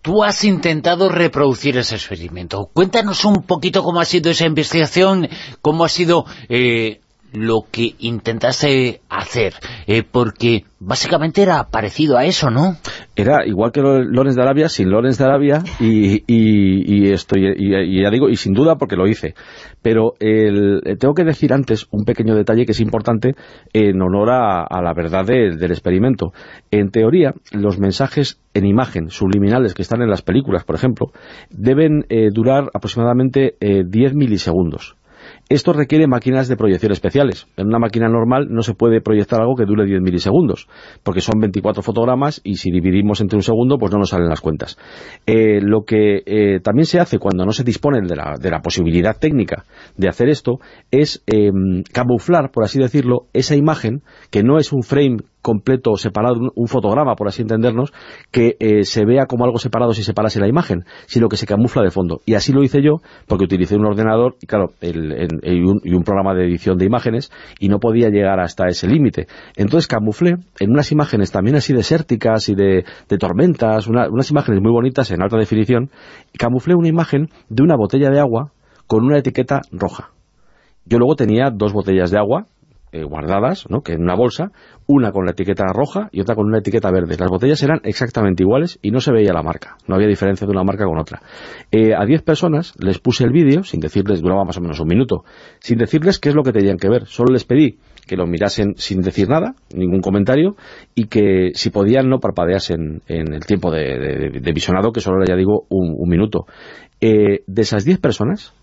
[0.02, 2.70] Tú has intentado reproducir ese experimento.
[2.74, 5.30] Cuéntanos un poquito cómo ha sido esa investigación,
[5.62, 7.00] cómo ha sido eh,
[7.32, 9.54] lo que intentaste hacer,
[9.88, 12.76] eh, porque básicamente era parecido a eso, ¿no?
[13.16, 18.10] Era igual que Lorenz de Arabia, sin Lorenz de Arabia, y, y, esto, y, ya
[18.10, 19.34] digo, y sin duda porque lo hice.
[19.82, 23.36] Pero el, tengo que decir antes un pequeño detalle que es importante
[23.74, 26.34] en honor a, la verdad del experimento.
[26.72, 31.12] En teoría, los mensajes en imagen subliminales que están en las películas, por ejemplo,
[31.50, 34.96] deben eh, durar aproximadamente 10 eh, milisegundos.
[35.54, 37.46] Esto requiere máquinas de proyección especiales.
[37.58, 40.68] En una máquina normal no se puede proyectar algo que dure 10 milisegundos,
[41.04, 44.42] porque son 24 fotogramas y si dividimos entre un segundo, pues no nos salen las
[44.42, 44.80] cuentas.
[45.28, 49.66] Eh, lo que eh, también se hace cuando no se dispone de la, posibilidad técnica
[49.96, 50.58] de hacer esto
[50.90, 54.02] es em, camuflar, por así decirlo, esa imagen,
[54.32, 57.94] que no es un frame completo separado, un, fotograma, por así entendernos,
[58.32, 61.84] que eh, se vea como algo separado si separase la imagen, sino que se camufla
[61.84, 62.22] de fondo.
[62.26, 66.46] Y así lo hice yo, porque utilicé un ordenador y claro, y, un, programa de
[66.46, 69.28] edición de imágenes, y no podía llegar hasta ese límite.
[69.56, 72.86] Entonces camuflé en unas imágenes también así desérticas y de,
[73.20, 75.92] tormentas, unas imágenes muy bonitas en alta definición,
[76.40, 78.52] camuflé una imagen de una botella de agua
[78.88, 80.12] con una etiqueta roja.
[80.86, 82.46] Yo luego tenía dos botellas de agua
[82.94, 83.82] eh, guardadas, ¿no?
[83.82, 84.52] que en una bolsa,
[84.88, 87.16] una con la etiqueta roja y otra con una etiqueta verde.
[87.20, 90.52] Las botellas eran exactamente iguales y no se veía la marca, no había diferencia de
[90.52, 91.22] una marca con otra.
[91.72, 94.88] Eh, a 10 personas les puse el vídeo, sin decirles, duraba más o menos un
[94.88, 95.24] minuto,
[95.60, 98.74] sin decirles qué es lo que tenían que ver, solo les pedí que lo mirasen
[98.76, 100.56] sin decir nada, ningún comentario,
[100.94, 105.66] y que si podían no parpadeasen en el tiempo de, visionado, que solo ya digo
[105.70, 106.46] un, minuto.
[107.00, 108.54] Eh, de esas 10 personas,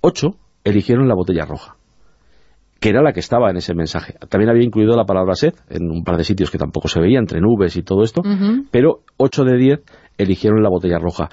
[0.00, 0.28] 8
[0.62, 1.73] eligieron la botella roja
[2.84, 4.12] que era la que estaba en ese mensaje.
[4.28, 7.18] También había incluido la palabra sed en un par de sitios que tampoco se veía,
[7.18, 8.20] entre nubes y todo esto,
[8.70, 9.80] pero 8 de 10
[10.18, 11.30] eligieron la botella roja.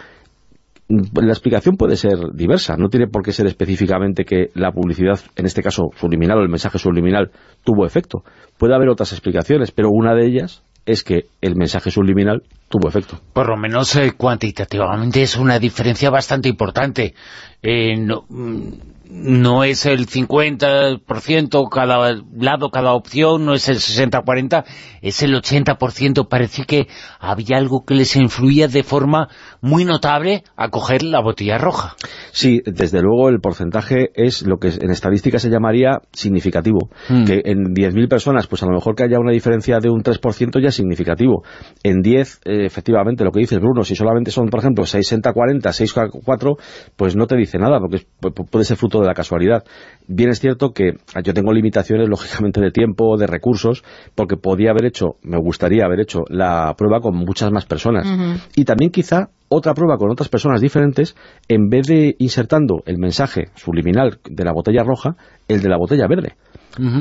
[0.87, 5.45] La explicación puede ser diversa, no tiene por qué ser específicamente que la publicidad, en
[5.45, 7.31] este caso subliminal o el mensaje subliminal,
[7.65, 8.23] tuvo efecto.
[8.57, 13.19] Puede haber otras explicaciones, pero una de ellas es que el mensaje subliminal tuvo efecto.
[13.33, 17.13] Por lo menos eh, cuantitativamente es una diferencia bastante importante.
[17.61, 18.69] Eh, no, mm,
[19.11, 24.63] no es el 50% cada lado, cada opción, no es el 60-40,
[25.01, 26.27] es el 80%.
[26.29, 26.87] Parece que
[27.19, 29.27] había algo que les influía de forma
[29.59, 31.95] muy notable a coger la botella roja.
[32.31, 36.89] Sí, desde luego el porcentaje es lo que en estadística se llamaría significativo.
[37.09, 37.25] Hmm.
[37.25, 40.61] Que en 10.000 personas, pues a lo mejor que haya una diferencia de un 3%
[40.61, 41.43] ya es significativo.
[41.83, 46.57] En 10 eh, efectivamente lo que dice Bruno, si solamente son, por ejemplo, 60-40, 6-4,
[46.95, 48.05] pues no te dice nada, porque
[48.49, 49.63] puede ser fruto de la casualidad.
[50.07, 53.83] Bien es cierto que yo tengo limitaciones, lógicamente, de tiempo, de recursos,
[54.15, 58.07] porque podía haber hecho, me gustaría haber hecho la prueba con muchas más personas.
[58.55, 61.15] Y también quizá otra prueba con otras personas diferentes,
[61.47, 65.15] en vez de insertando el mensaje subliminal de la botella roja,
[65.47, 66.35] el de la botella verde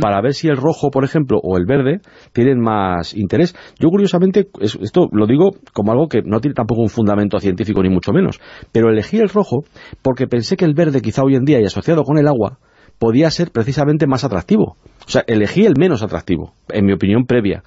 [0.00, 2.00] para ver si el rojo, por ejemplo, o el verde
[2.32, 3.54] tienen más interés.
[3.78, 7.88] Yo, curiosamente, esto lo digo como algo que no tiene tampoco un fundamento científico, ni
[7.88, 8.40] mucho menos,
[8.72, 9.64] pero elegí el rojo
[10.02, 12.58] porque pensé que el verde, quizá hoy en día, y asociado con el agua,
[12.98, 14.76] podía ser precisamente más atractivo.
[15.06, 17.62] O sea, elegí el menos atractivo, en mi opinión previa.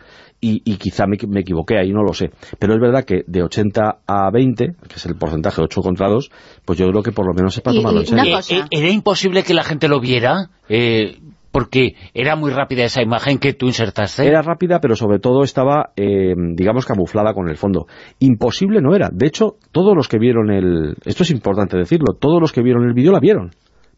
[0.46, 2.32] Y, quizá me, equivoqué ahí, no lo sé.
[2.60, 6.30] Pero es verdad que de 80 a 20, que es el porcentaje 8 contra 2,
[6.66, 8.38] pues yo creo que por lo menos es para tomarlo en serio.
[8.38, 10.50] Eh, eh, ¿Era imposible que la gente lo viera?
[10.68, 11.18] Eh,
[11.54, 14.28] porque era muy rápida esa imagen que tú insertaste.
[14.28, 17.86] Era rápida, pero sobre todo estaba, eh, digamos, camuflada con el fondo.
[18.20, 19.10] Imposible no era.
[19.14, 20.96] De hecho, todos los que vieron el...
[21.06, 22.16] Esto es importante decirlo.
[22.20, 23.52] Todos los que vieron el vídeo la vieron,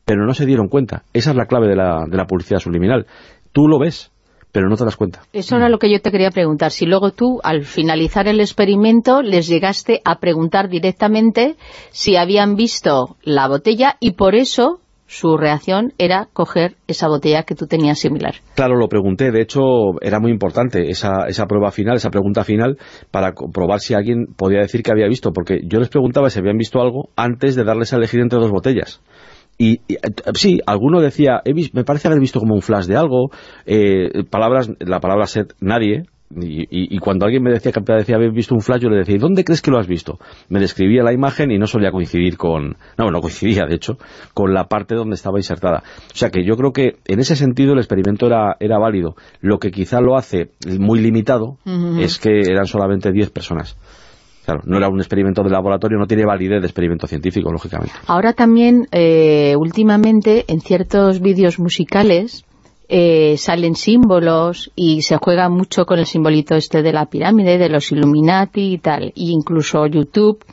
[0.03, 1.03] pero no se dieron cuenta.
[1.13, 3.07] Esa es la clave de la, de la publicidad subliminal.
[3.53, 4.11] Tú lo ves,
[4.55, 5.19] pero no te das cuenta.
[5.33, 6.71] Eso era lo que yo te quería preguntar.
[6.71, 11.57] Si luego tú, al finalizar el experimento, les llegaste a preguntar directamente
[11.91, 17.53] si habían visto la botella y por eso su reacción era coger esa botella que
[17.53, 18.35] tú tenías similar.
[18.55, 19.31] Claro, lo pregunté.
[19.31, 19.59] De hecho,
[19.99, 22.77] era muy importante esa, esa prueba final, esa pregunta final,
[23.11, 25.31] para probar si alguien podía decir que había visto.
[25.33, 28.51] Porque yo les preguntaba si habían visto algo antes de darles a elegir entre dos
[28.51, 29.01] botellas.
[29.57, 29.97] Y, eh,
[30.33, 31.41] sí, alguno decía,
[31.73, 33.29] me parece haber visto como un flash de algo,
[33.65, 36.03] eh, palabras, la palabra set nadie,
[36.37, 39.19] y, cuando alguien me decía que decía haber visto un flash, yo le decía, ¿y
[39.19, 40.19] dónde crees que lo has visto?
[40.49, 42.77] Me describía la imagen y no solía coincidir con...
[42.97, 43.97] No, no coincidía, de hecho,
[44.33, 45.83] con la parte donde estaba insertada.
[46.11, 49.15] O sea que yo creo que en ese sentido el experimento era, era válido.
[49.39, 50.49] Lo que quizá lo hace
[50.79, 51.57] muy limitado
[51.99, 53.77] es que eran solamente 10 personas.
[54.45, 57.95] Claro, no era un experimento de laboratorio, no tiene validez de experimento científico, lógicamente.
[58.05, 62.45] Ahora también, eh, últimamente, en ciertos vídeos musicales
[62.87, 67.69] eh, salen símbolos y se juega mucho con el simbolito este de la pirámide, de
[67.69, 69.11] los Illuminati y tal.
[69.15, 70.45] Y incluso YouTube,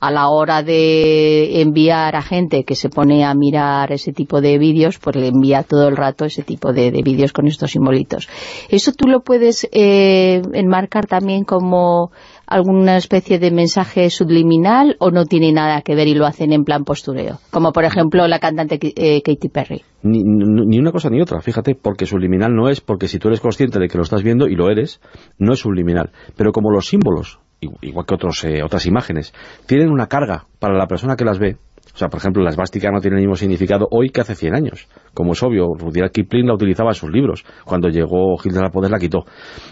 [0.00, 4.58] a la hora de enviar a gente que se pone a mirar ese tipo de
[4.58, 8.28] vídeos, pues le envía todo el rato ese tipo de, vídeos con estos simbolitos.
[8.68, 12.10] Eso tú lo puedes eh, enmarcar también como
[12.46, 16.64] alguna especie de mensaje subliminal o no tiene nada que ver y lo hacen en
[16.64, 17.38] plan postureo?
[17.50, 19.82] Como por ejemplo la cantante eh, Katy Perry.
[20.02, 23.40] Ni, ni, una cosa ni otra, fíjate, porque subliminal no es, porque si tú eres
[23.40, 25.00] consciente de que lo estás viendo, y lo eres,
[25.38, 26.10] no es subliminal.
[26.36, 29.32] Pero como los símbolos, igual que otros, eh, otras imágenes,
[29.66, 31.56] tienen una carga para la persona que las ve,
[31.94, 34.54] o sea, por ejemplo, la esvástica no tiene el mismo significado hoy que hace 100
[34.54, 34.88] años.
[35.14, 37.44] Como es obvio, Rudyard Kipling la utilizaba en sus libros.
[37.64, 39.24] Cuando llegó Hitler al poder la quitó.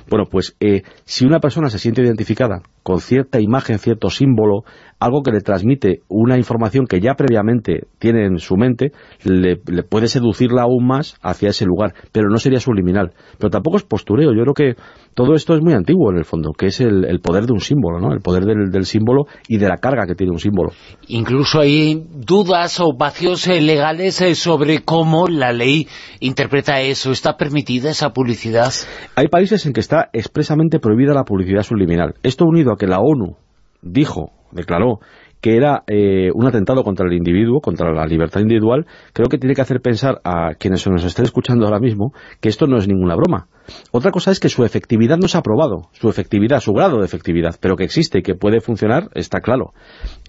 [0.09, 4.65] Bueno, pues eh, si una persona se siente identificada con cierta imagen, cierto símbolo,
[5.01, 8.93] algo que le transmite una información que ya previamente tiene en su mente,
[9.25, 13.13] le, puede seducirla aún más hacia ese lugar, pero no sería subliminal.
[13.39, 14.83] Pero tampoco es postureo, yo creo que
[15.15, 18.01] todo esto es muy antiguo en el fondo, que es el, poder de un símbolo,
[18.01, 18.13] ¿no?
[18.13, 20.71] el poder del, símbolo y de la carga que tiene un símbolo.
[21.09, 25.87] Incluso hay dudas o vacíos eh, legales eh, sobre cómo la ley
[26.21, 27.13] interpreta eso.
[27.13, 28.73] ¿Está permitida esa publicidad?
[29.17, 32.15] Hay países en que está expresamente prohibida la publicidad subliminal.
[32.23, 33.37] Esto unido a que la ONU
[33.85, 34.99] dijo, declaró,
[35.45, 39.55] que era eh, un atentado contra el individuo, contra la libertad individual, creo que tiene
[39.55, 43.15] que hacer pensar a quienes nos estén escuchando ahora mismo que esto no es ninguna
[43.15, 43.49] broma.
[43.93, 47.05] Otra cosa es que su efectividad no se ha probado, su efectividad, su grado de
[47.05, 49.75] efectividad, pero que existe y que puede funcionar, está claro.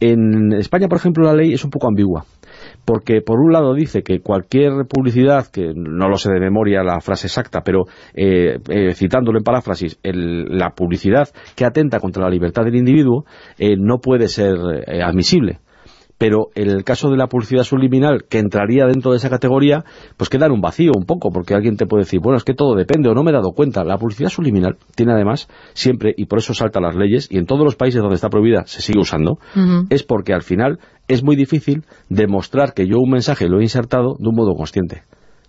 [0.02, 2.26] En España, por ejemplo, la ley es un poco ambigua
[2.86, 7.02] porque por un lado dice que cualquier publicidad, que no lo sé de memoria la
[7.02, 12.64] frase exacta, pero eh, eh, citándolo en paráfrasis, la publicidad que atenta contra la libertad
[12.64, 13.26] del individuo
[13.58, 14.56] eh, no puede ser
[15.04, 15.60] admisible
[16.18, 19.84] pero en el caso de la publicidad subliminal, que entraría dentro de esa categoría,
[20.18, 22.54] pues queda en un vacío un poco, porque alguien te puede decir, bueno, es que
[22.54, 23.84] todo depende, o no me he dado cuenta.
[23.84, 27.64] La publicidad subliminal tiene además siempre, y por eso salta las leyes, y en todos
[27.64, 29.40] los países donde está prohibida se sigue usando,
[29.90, 34.16] es porque al final es muy difícil demostrar que yo un mensaje lo he insertado
[34.18, 35.04] de un modo consciente.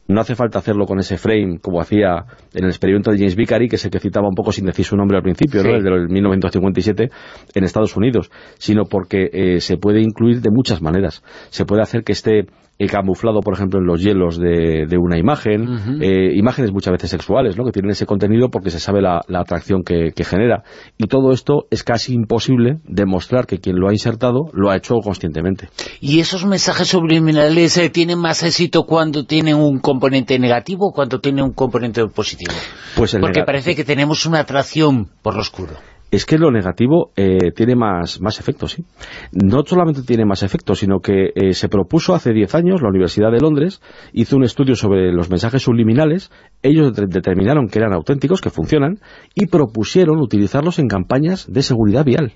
[0.08, 2.24] No hace falta hacerlo con ese frame como hacía
[2.54, 4.84] en el experimento de James Vicary, que es el que citaba un poco sin decir
[4.84, 5.74] su nombre al principio, ¿no?
[5.74, 7.10] el del 1957
[7.54, 11.22] en Estados Unidos, sino porque eh, se puede incluir de muchas maneras.
[11.50, 12.46] Se puede hacer que esté
[12.78, 17.56] el camuflado, por ejemplo, en los hielos de, una imagen, eh, imágenes muchas veces sexuales,
[17.56, 17.64] ¿no?
[17.64, 20.64] que tienen ese contenido porque se sabe la, atracción que, genera.
[20.98, 24.96] Y todo esto es casi imposible demostrar que quien lo ha insertado lo ha hecho
[24.96, 25.68] conscientemente.
[26.00, 31.20] ¿Y esos mensajes subliminales eh, tienen más éxito cuando tienen un componente negativo o cuando
[31.20, 32.52] tienen un componente positivo?
[32.96, 35.74] Pues porque parece que tenemos una atracción por lo oscuro.
[36.10, 38.84] Es que lo negativo eh, tiene más, más efectos, ¿sí?
[39.32, 43.30] No solamente tiene más efectos, sino que eh, se propuso hace 10 años, la Universidad
[43.32, 43.80] de Londres
[44.12, 46.30] hizo un estudio sobre los mensajes subliminales,
[46.62, 48.98] ellos determinaron que eran auténticos, que funcionan,
[49.34, 52.34] y propusieron utilizarlos en campañas de seguridad vial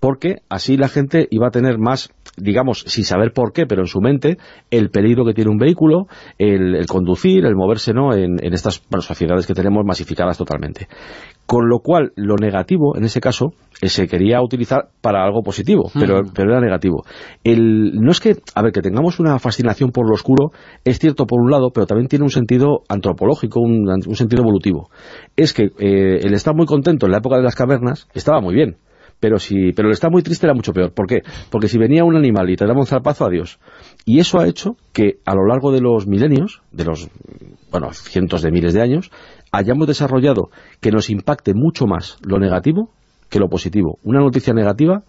[0.00, 3.86] porque así la gente iba a tener más, digamos, sin saber por qué, pero en
[3.86, 4.36] su mente,
[4.70, 6.06] el peligro que tiene un vehículo,
[6.38, 8.14] el, conducir, el moverse ¿no?
[8.14, 10.88] en, estas sociedades que tenemos masificadas totalmente.
[11.46, 15.90] Con lo cual, lo negativo, en ese caso, eh, se quería utilizar para algo positivo,
[15.94, 16.32] pero, mm.
[16.34, 17.04] pero era negativo.
[17.44, 20.50] El, no es que, a ver, que tengamos una fascinación por lo oscuro,
[20.84, 24.90] es cierto por un lado, pero también tiene un sentido antropológico, un, sentido evolutivo.
[25.36, 28.54] Es que eh, el estar muy contento en la época de las cavernas estaba muy
[28.54, 28.78] bien,
[29.20, 30.92] pero si pero el estar muy triste era mucho peor.
[30.92, 31.22] ¿Por qué?
[31.50, 33.58] Porque si venía un animal y te daba un zarpazo, adiós.
[34.04, 37.08] Y eso ha hecho que a lo largo de los milenios, de los
[37.70, 39.10] bueno, cientos de miles de años,
[39.56, 40.50] hayamos desarrollado
[40.80, 42.90] que nos impacte mucho más lo negativo
[43.30, 43.98] que lo positivo.
[44.04, 45.02] Una noticia negativa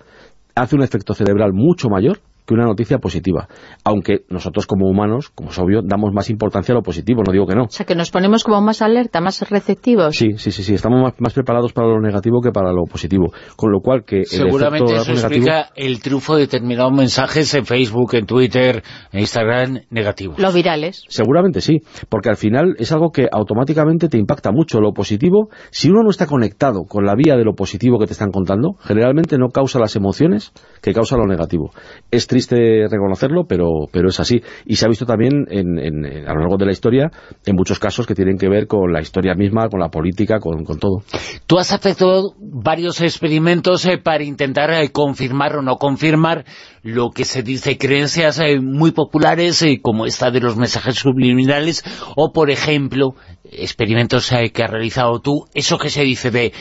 [0.56, 3.48] hace un efecto cerebral mucho mayor que una noticia positiva.
[3.84, 7.46] Aunque nosotros como humanos, como es obvio, damos más importancia a lo positivo, no digo
[7.46, 7.64] que no.
[7.64, 10.16] O sea, que nos ponemos como más alerta, más receptivos.
[10.16, 13.32] Sí, sí, sí, sí estamos más, preparados para lo negativo que para lo positivo.
[13.58, 18.26] Con lo cual que Seguramente eso explica el triunfo de determinados mensajes en Facebook, en
[18.26, 20.40] Twitter, en Instagram, negativos.
[20.40, 21.04] Los virales.
[21.10, 24.80] Seguramente sí, porque al final es algo que automáticamente te impacta mucho.
[24.80, 28.14] Lo positivo, si uno no está conectado con la vía de lo positivo que te
[28.14, 31.72] están contando, generalmente no causa las emociones que causa lo negativo.
[32.10, 34.42] Es triste reconocerlo, pero, pero es así.
[34.66, 37.10] Y se ha visto también a lo largo de la historia,
[37.46, 40.64] en muchos casos que tienen que ver con la historia misma, con la política, con,
[40.66, 41.02] todo.
[41.48, 46.46] Tú has efectuado varios experimentos eh, para intentar eh, confirmar o no confirmar
[46.84, 51.84] lo que se dice, creencias eh, muy populares, como esta de los mensajes subliminales,
[52.16, 56.54] o por ejemplo, experimentos que has realizado tú, eso que se dice de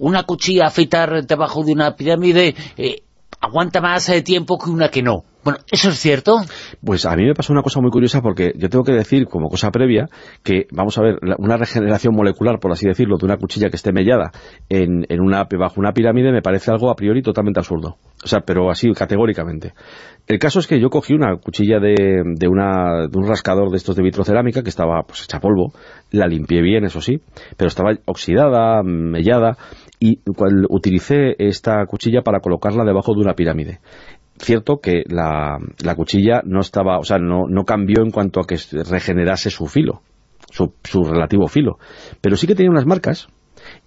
[0.00, 2.54] una cuchilla afeitar debajo de una pirámide
[3.44, 5.24] aguanta más eh, tiempo que una que no.
[5.44, 6.38] Bueno, ¿eso es cierto?
[6.82, 9.50] Pues a mí me pasó una cosa muy curiosa porque yo tengo que decir, como
[9.50, 10.08] cosa previa,
[10.42, 13.92] que, vamos a ver, una regeneración molecular, por así decirlo, de una cuchilla que esté
[13.92, 14.30] mellada
[14.70, 17.96] en, una, bajo una pirámide me parece algo a priori totalmente absurdo.
[18.24, 19.74] O sea, pero así categóricamente.
[20.26, 23.76] El caso es que yo cogí una cuchilla de, de, una, de un rascador de
[23.76, 25.74] estos de vitrocerámica que estaba pues hecha polvo,
[26.10, 27.20] la limpié bien, eso sí,
[27.58, 29.58] pero estaba oxidada, mellada,
[30.04, 30.20] y
[30.68, 33.80] utilicé esta cuchilla para colocarla debajo de una pirámide
[34.38, 35.58] cierto que la,
[35.96, 38.56] cuchilla no estaba, o sea, no, no, cambió en cuanto a que
[38.90, 40.02] regenerase su filo,
[40.50, 41.78] su, su relativo filo,
[42.20, 43.28] pero sí que tenía unas marcas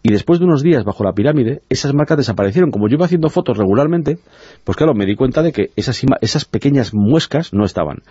[0.02, 2.72] y después de unos días bajo la pirámide, esas marcas desaparecieron.
[2.72, 4.18] Como yo iba haciendo fotos regularmente,
[4.64, 8.04] pues claro, me di cuenta de que esas, esas pequeñas muescas no estaban.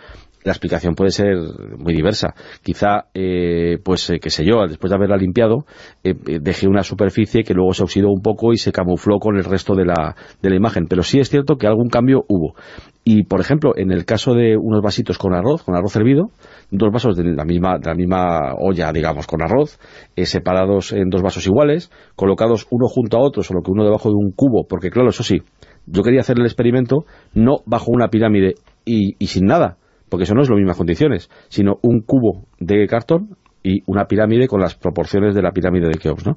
[0.46, 1.34] La explicación puede ser
[1.76, 2.32] muy diversa.
[2.62, 5.64] Quizá, eh, pues, eh, qué sé yo, después de haberla limpiado,
[6.04, 9.42] eh, dejé una superficie que luego se oxidó un poco y se camufló con el
[9.42, 10.86] resto de la, de la imagen.
[10.88, 12.54] Pero sí es cierto que algún cambio hubo.
[13.02, 16.30] Y, por ejemplo, en el caso de unos vasitos con arroz, con arroz hervido,
[16.70, 19.80] dos vasos de la misma, de la misma olla, digamos, con arroz,
[20.14, 24.14] separados en dos vasos iguales, colocados uno junto a otro, solo que uno debajo de
[24.14, 25.42] un cubo, porque claro, eso sí,
[25.86, 27.04] yo quería hacer el experimento
[27.34, 28.54] no bajo una pirámide
[28.84, 33.36] y sin nada, porque eso no es las mismas condiciones, sino un cubo de cartón
[33.66, 36.36] y una pirámide con las proporciones de la pirámide de Keops, ¿no?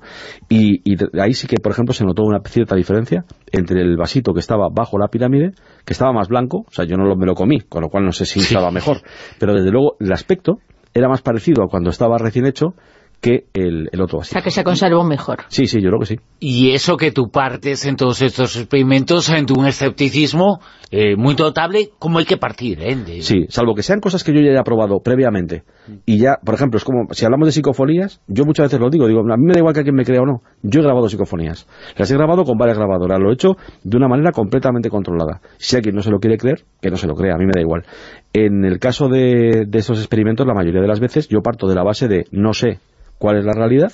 [0.49, 0.81] Y,
[1.21, 4.67] ahí sí que, por ejemplo, se notó una cierta diferencia entre el vasito que estaba
[4.73, 5.51] bajo la pirámide,
[5.85, 8.11] que estaba más blanco, o sea, yo no me lo comí, con lo cual no
[8.11, 8.97] sé si estaba mejor,
[9.39, 10.57] pero desde luego el aspecto
[10.95, 12.73] era más parecido a cuando estaba recién hecho
[13.21, 14.19] que el, otro vasito.
[14.19, 15.39] O sea, que se conservó mejor.
[15.49, 16.15] Sí, sí, yo creo que sí.
[16.39, 20.59] Y eso que tú partes en todos estos experimentos en un escepticismo
[20.91, 22.79] eh, muy notable, ¿cómo hay que partir?
[22.81, 23.21] Eh?
[23.21, 25.63] Sí, salvo que sean cosas que yo ya haya probado previamente.
[26.05, 29.07] Y ya, por ejemplo, es como, si hablamos de psicofonías, yo muchas veces lo digo,
[29.07, 30.41] digo, a mí me da igual que alguien me crea o no.
[30.63, 31.67] Yo he grabado psicofonías.
[31.97, 35.41] Las he grabado con varias grabadoras, lo he hecho de una manera completamente controlada.
[35.57, 37.51] Si alguien no se lo quiere creer, que no se lo crea, a mí me
[37.53, 37.83] da igual.
[38.31, 41.75] En el caso de, de estos experimentos, la mayoría de las veces, yo parto de
[41.75, 42.79] la base de no sé
[43.19, 43.91] cuál es la realidad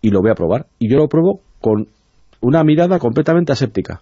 [0.00, 0.66] y lo voy a probar.
[0.80, 1.86] Y yo lo pruebo con
[2.40, 4.00] una mirada completamente aséptica.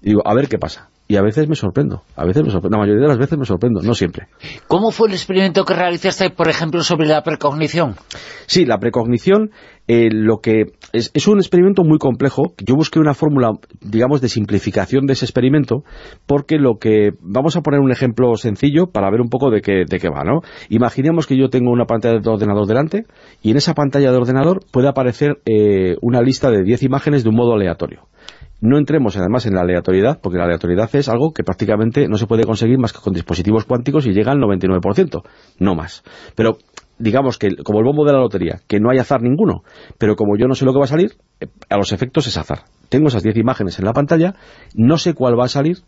[0.00, 2.78] Y digo, a ver qué pasa y a veces me sorprendo, a veces me sorprendo,
[2.78, 4.28] la mayoría de las veces me sorprendo, no siempre.
[4.66, 7.96] ¿Cómo fue el experimento que realizaste, por ejemplo, sobre la precognición?
[8.46, 9.50] Sí, la precognición,
[9.88, 13.50] eh, lo que es, es, un experimento muy complejo, yo busqué una fórmula,
[13.82, 15.84] digamos, de simplificación de ese experimento,
[16.24, 19.84] porque lo que, vamos a poner un ejemplo sencillo para ver un poco de qué,
[19.86, 20.40] de qué va, ¿no?
[20.70, 23.04] Imaginemos que yo tengo una pantalla de ordenador delante,
[23.42, 27.28] y en esa pantalla de ordenador puede aparecer eh, una lista de 10 imágenes de
[27.28, 28.08] un modo aleatorio.
[28.62, 32.28] No entremos además en la aleatoriedad, porque la aleatoriedad es algo que prácticamente no se
[32.28, 35.22] puede conseguir más que con dispositivos cuánticos y llega al 99%,
[35.58, 36.04] no más.
[36.36, 36.58] Pero
[36.96, 39.64] digamos que como el bombo de la lotería, que no hay azar ninguno,
[39.98, 42.36] pero como yo no sé lo que va a salir, eh, a los efectos es
[42.36, 42.60] azar.
[42.88, 44.34] tengo esas 10 imágenes en la pantalla,
[44.76, 45.78] no sé cuál va a salir,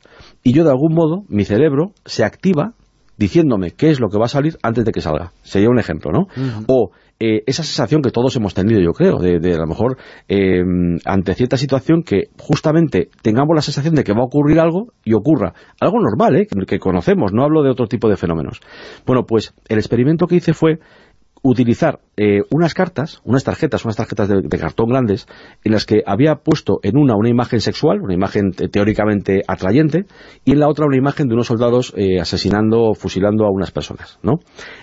[0.42, 2.72] y yo de algún modo, mi cerebro se activa
[3.16, 5.32] diciéndome qué es lo que va a salir antes de que salga.
[5.42, 6.26] Sería un ejemplo, ¿no?
[6.66, 6.90] O
[7.20, 9.97] eh, esa sensación que todos hemos tenido, yo creo, de, a lo mejor
[10.28, 14.93] em, ante cierta situación que justamente tengamos la sensación de que va a ocurrir algo
[15.05, 15.55] y ocurra.
[15.81, 16.47] Algo normal, ¿eh?
[16.66, 18.61] que conocemos, no hablo de otro tipo de fenómenos.
[19.07, 20.78] Bueno, pues el experimento que hice fue
[21.45, 25.27] utilizar eh, unas cartas, unas tarjetas, unas tarjetas de, cartón grandes,
[25.62, 30.07] en las que había puesto en una una imagen sexual, una imagen teóricamente atrayente,
[30.47, 33.71] y en la otra una imagen de unos soldados eh, asesinando o fusilando a unas
[33.73, 34.41] personas, ¿no?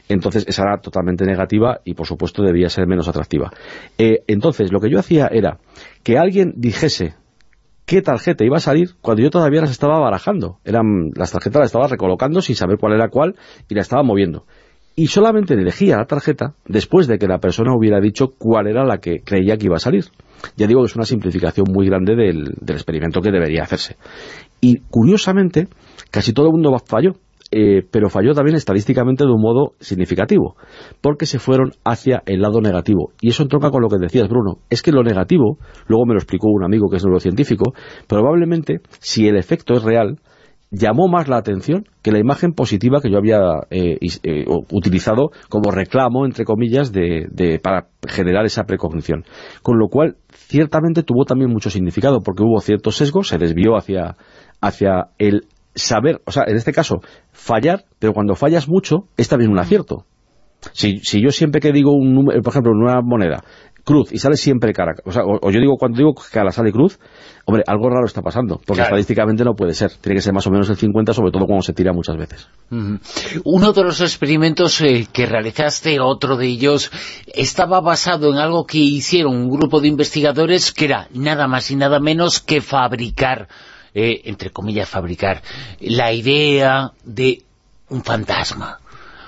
[0.07, 3.49] Entonces esa era totalmente negativa y por supuesto debía ser menos atractiva.
[3.97, 5.57] Eh, entonces lo que yo hacía era
[6.03, 7.15] que alguien dijese
[7.87, 10.59] qué tarjeta iba a salir cuando yo todavía las estaba barajando.
[10.63, 13.35] Eran, las tarjetas las estaba recolocando sin saber cuál era cuál
[13.67, 14.45] y la estaba moviendo
[14.95, 18.97] y solamente elegía la tarjeta después de que la persona hubiera dicho cuál era la
[18.97, 20.05] que creía que iba a salir.
[20.57, 23.95] Ya digo que es una simplificación muy grande del, experimento que debería hacerse.
[24.59, 25.67] Y curiosamente,
[26.09, 27.13] casi todo el mundo falló,
[27.51, 30.55] eh, pero falló también estadísticamente de un modo significativo,
[31.01, 33.11] porque se fueron hacia el lado negativo.
[33.21, 34.59] Y eso entronca con lo que decías, Bruno.
[34.69, 35.57] Es que lo negativo,
[35.87, 37.73] luego me lo explicó un amigo que es neurocientífico,
[38.07, 40.17] probablemente, si el efecto es real,
[40.71, 43.39] llamó más la atención que la imagen positiva que yo había
[43.69, 49.25] eh, eh, utilizado como reclamo, entre comillas, de, para generar esa precognición.
[49.61, 54.15] Con lo cual, ciertamente tuvo también mucho significado, porque hubo cierto sesgo, se desvió hacia,
[54.61, 55.45] hacia el
[55.75, 60.05] saber, o sea, en este caso, fallar, pero cuando fallas mucho, es también un acierto.
[60.73, 63.43] Si, si yo siempre que digo un número, por ejemplo, en una moneda,
[63.83, 64.93] cruz y sale siempre cara.
[65.05, 66.99] O, sea, o, yo digo, cuando digo que a la sale cruz,
[67.45, 69.91] hombre, algo raro está pasando, porque estadísticamente no puede ser.
[70.01, 72.47] Tiene que ser más o menos el 50, sobre todo cuando se tira muchas veces.
[73.43, 76.91] Uno de los experimentos eh, que realizaste, otro de ellos,
[77.33, 81.75] estaba basado en algo que hicieron un grupo de investigadores que era nada más y
[81.75, 83.47] nada menos que fabricar,
[83.93, 85.41] eh, entre comillas fabricar,
[85.79, 87.43] la idea de
[87.89, 88.79] un fantasma.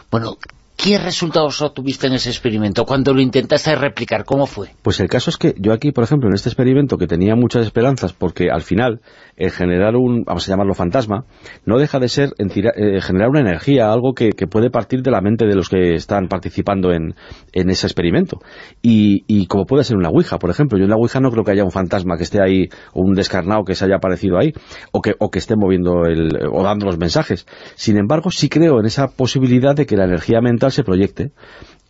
[0.09, 0.37] Bueno,
[0.83, 2.83] ¿Qué resultados obtuviste en ese experimento?
[2.83, 4.71] Cuando lo intentaste replicar, ¿cómo fue?
[4.81, 7.65] Pues el caso es que yo aquí, por ejemplo, en este experimento, que tenía muchas
[7.65, 8.99] esperanzas, porque al final,
[9.37, 11.23] el generar un, vamos a llamarlo fantasma,
[11.65, 15.45] no deja de ser eh, generar una energía, algo que, puede partir de la mente
[15.45, 17.15] de los que están participando en,
[17.53, 18.39] ese experimento.
[18.81, 20.77] Y, como puede ser una Ouija, por ejemplo.
[20.77, 23.13] Yo en la Ouija no creo que haya un fantasma que esté ahí, o un
[23.13, 24.51] descarnado que se haya aparecido ahí,
[24.91, 27.45] o que, o que esté moviendo el, o dando los mensajes.
[27.75, 31.31] Sin embargo, sí creo en esa posibilidad de que la energía mental se proyecte.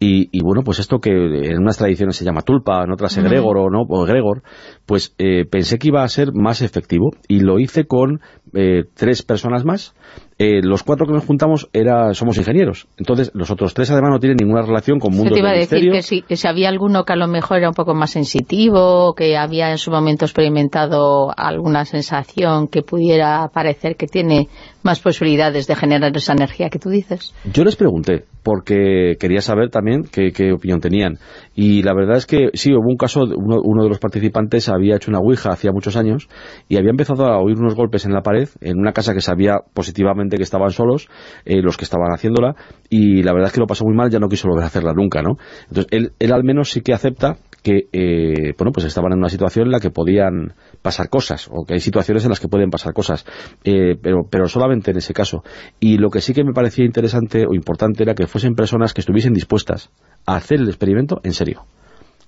[0.05, 3.69] Y, bueno, pues esto que en unas tradiciones se llama tulpa, en otras egregor o,
[3.69, 3.83] ¿no?
[3.87, 4.43] o egregor,
[4.85, 8.19] pues eh, pensé que iba a ser más efectivo y lo hice con
[8.53, 9.95] eh, tres personas más
[10.39, 12.87] eh, los cuatro que nos juntamos era, somos ingenieros.
[12.97, 15.91] Entonces, los otros tres además no tienen ninguna relación con mundos te iba a decir
[15.91, 19.13] que si, que si había alguno que a lo mejor era un poco más sensitivo,
[19.13, 24.49] que había en su momento experimentado alguna sensación que pudiera parecer que tiene
[24.81, 27.33] más posibilidades de generar esa energía que tú dices.
[27.45, 31.17] Yo les pregunté, porque quería saber también qué, opinión tenían.
[31.55, 34.95] Y la verdad es que sí, hubo un caso, uno, uno de los participantes había
[34.95, 36.27] hecho una ouija hacía muchos años
[36.67, 39.57] y había empezado a oír unos golpes en la pared en una casa que sabía
[39.73, 41.09] positivamente que estaban solos,
[41.45, 42.55] eh, los que estaban haciéndola,
[42.89, 44.93] y la verdad es que lo pasó muy mal, ya no quiso volver a hacerla
[44.93, 45.37] nunca, ¿no?
[45.67, 49.29] Entonces, él, él al menos sí que acepta que, eh, bueno, pues estaban en una
[49.29, 52.69] situación en la que podían pasar cosas, o que hay situaciones en las que pueden
[52.69, 53.25] pasar cosas,
[53.63, 55.43] eh, pero, pero solamente en ese caso.
[55.79, 59.01] Y lo que sí que me parecía interesante o importante era que fuesen personas que
[59.01, 59.91] estuviesen dispuestas
[60.25, 61.65] a hacer el experimento en serio.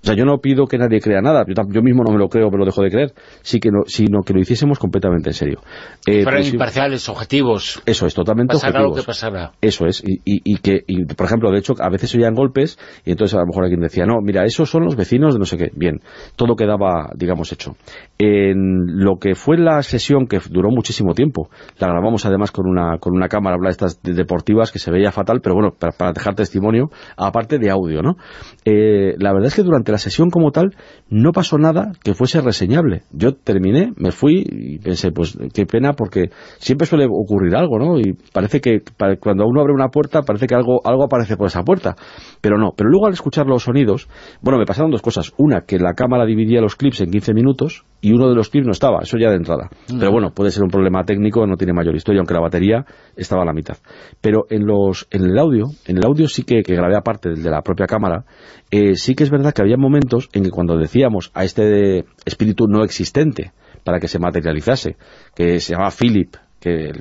[0.05, 2.51] O sea, yo no pido que nadie crea nada, yo, mismo no me lo creo,
[2.51, 5.61] pero lo dejo de creer, sí que no, sino que lo hiciésemos completamente en serio.
[6.05, 7.81] Eh, Fueron imparciales, objetivos.
[7.87, 8.97] Eso es, totalmente pasará objetivos.
[8.97, 9.51] Lo que pasará.
[9.61, 13.09] Eso es, y, y, que, y, por ejemplo, de hecho, a veces oían golpes, y
[13.09, 15.57] entonces a lo mejor alguien decía, no, mira, esos son los vecinos de no sé
[15.57, 15.71] qué.
[15.75, 16.01] Bien,
[16.35, 17.75] todo quedaba, digamos, hecho.
[18.19, 21.49] En lo que fue la sesión, que duró muchísimo tiempo,
[21.79, 25.11] la grabamos además con una, con una cámara, habla de estas deportivas, que se veía
[25.11, 28.17] fatal, pero bueno, para, dejar testimonio, aparte de audio, ¿no?
[28.65, 30.75] Eh, la verdad es que durante la sesión como tal
[31.09, 33.03] no pasó nada que fuese reseñable.
[33.11, 37.97] Yo terminé, me fui y pensé, pues qué pena porque siempre suele ocurrir algo, ¿no?
[37.97, 38.81] Y parece que
[39.21, 41.95] cuando uno abre una puerta parece que algo, algo aparece por esa puerta,
[42.41, 42.73] pero no.
[42.75, 44.09] Pero luego al escuchar los sonidos,
[44.41, 45.31] bueno, me pasaron dos cosas.
[45.37, 48.67] Una, que la cámara dividía los clips en 15 minutos y uno de los clips
[48.67, 49.67] no estaba, eso ya de entrada.
[49.91, 49.97] Mm.
[49.97, 53.41] Pero bueno, puede ser un problema técnico, no tiene mayor historia, aunque la batería estaba
[53.41, 53.77] a la mitad.
[54.21, 57.49] Pero en los en el audio, en el audio sí que, que grabé aparte de
[57.49, 58.25] la propia cámara,
[58.69, 62.67] eh, sí que es verdad que había momentos en que cuando decíamos a este espíritu
[62.67, 63.53] no existente
[63.83, 64.97] para que se materializase,
[65.35, 66.91] que se llamaba Philip, que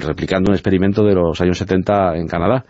[0.00, 2.64] replicando un experimento de los años 70 en Canadá,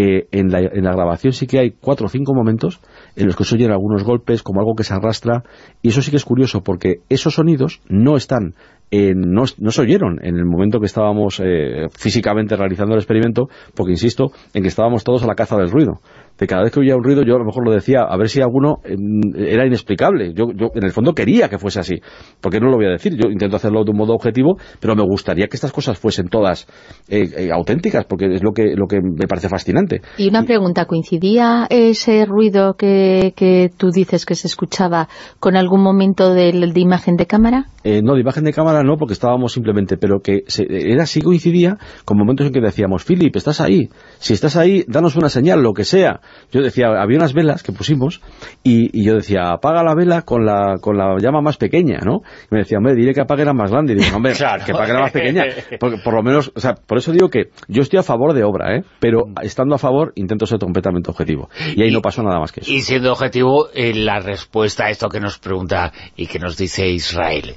[0.00, 2.80] eh, en, la, en la grabación sí que hay cuatro o cinco momentos
[3.16, 5.42] en los que se oyen algunos golpes, como algo que se arrastra,
[5.82, 8.54] y eso sí que es curioso, porque esos sonidos no están
[8.90, 14.30] no, se oyeron en el momento que estábamos eh, físicamente realizando el experimento, porque insisto
[14.54, 16.00] en que estábamos todos a la caza del ruido
[16.38, 18.28] de cada vez que oía un ruido yo a lo mejor lo decía a ver
[18.28, 20.32] si alguno em, era inexplicable.
[20.34, 21.96] Yo, yo en el fondo quería que fuese así,
[22.40, 23.14] porque no lo voy a decir.
[23.14, 26.66] Yo intento hacerlo de un modo objetivo, pero me gustaría que estas cosas fuesen todas
[27.08, 30.00] eh, eh, auténticas, porque es lo que, lo que me parece fascinante.
[30.16, 35.08] Y una pregunta, ¿coincidía ese ruido que, que tú dices que se escuchaba
[35.40, 37.66] con algún momento de, de imagen de cámara?
[37.84, 41.20] Eh, no, de imagen de cámara no, porque estábamos simplemente, pero que se, era sí
[41.20, 43.88] coincidía con momentos en que decíamos, Philip, estás ahí,
[44.18, 47.72] si estás ahí, danos una señal, lo que sea yo decía, había unas velas que
[47.72, 48.20] pusimos
[48.62, 52.20] y, yo decía, apaga la vela con la, con la llama más pequeña, ¿no?
[52.50, 53.92] Y me decía, hombre, dile que apague la más grande.
[53.92, 54.32] Y digo, hombre,
[54.66, 55.44] que apague la más pequeña.
[55.78, 58.44] Porque por lo menos, o sea, por eso digo que yo estoy a favor de
[58.44, 58.82] obra, ¿eh?
[59.00, 61.48] Pero estando a favor, intento ser completamente objetivo.
[61.76, 62.72] Y ahí no pasó nada más que eso.
[62.72, 66.88] Y siendo objetivo, eh, la respuesta a esto que nos pregunta y que nos dice
[66.88, 67.56] Israel,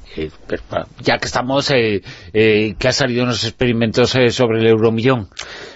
[1.02, 2.02] ya que estamos, eh,
[2.78, 5.28] que ha salido unos experimentos sobre el euromillón.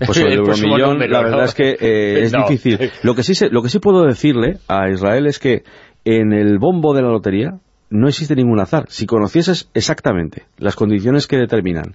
[0.06, 1.76] Pues sobre el euromillón, la verdad es que
[2.24, 2.92] es difícil.
[3.04, 5.64] Lo que, sí lo que sí puedo decirle a Israel es que
[6.04, 7.60] en el bombo de la lotería
[7.90, 8.86] no existe ningún azar.
[8.90, 11.94] Si conocieses exactamente las condiciones que determinan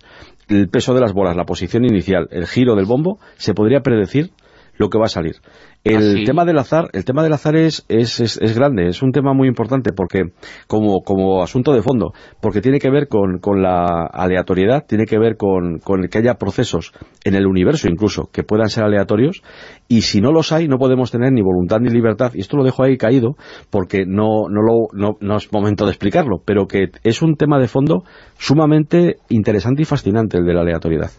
[0.49, 4.31] el peso de las bolas, la posición inicial, el giro del bombo, se podría predecir
[4.77, 5.37] lo que va a salir.
[5.83, 9.33] El tema del azar, el tema del azar es, es, es, grande, es un tema
[9.33, 10.25] muy importante porque
[10.67, 12.13] como, como asunto de fondo,
[12.43, 16.35] porque tiene que ver con, con la aleatoriedad, tiene que ver con, con, que haya
[16.35, 16.93] procesos
[17.25, 19.43] en el universo incluso que puedan ser aleatorios
[19.89, 22.65] y si no los hay no podemos tener ni voluntad ni libertad y esto lo
[22.65, 23.37] dejo ahí caído
[23.71, 27.59] porque no, no, lo, no, no es momento de explicarlo, pero que es un tema
[27.59, 28.05] de fondo
[28.37, 31.11] sumamente interesante y fascinante el de la aleatoriedad.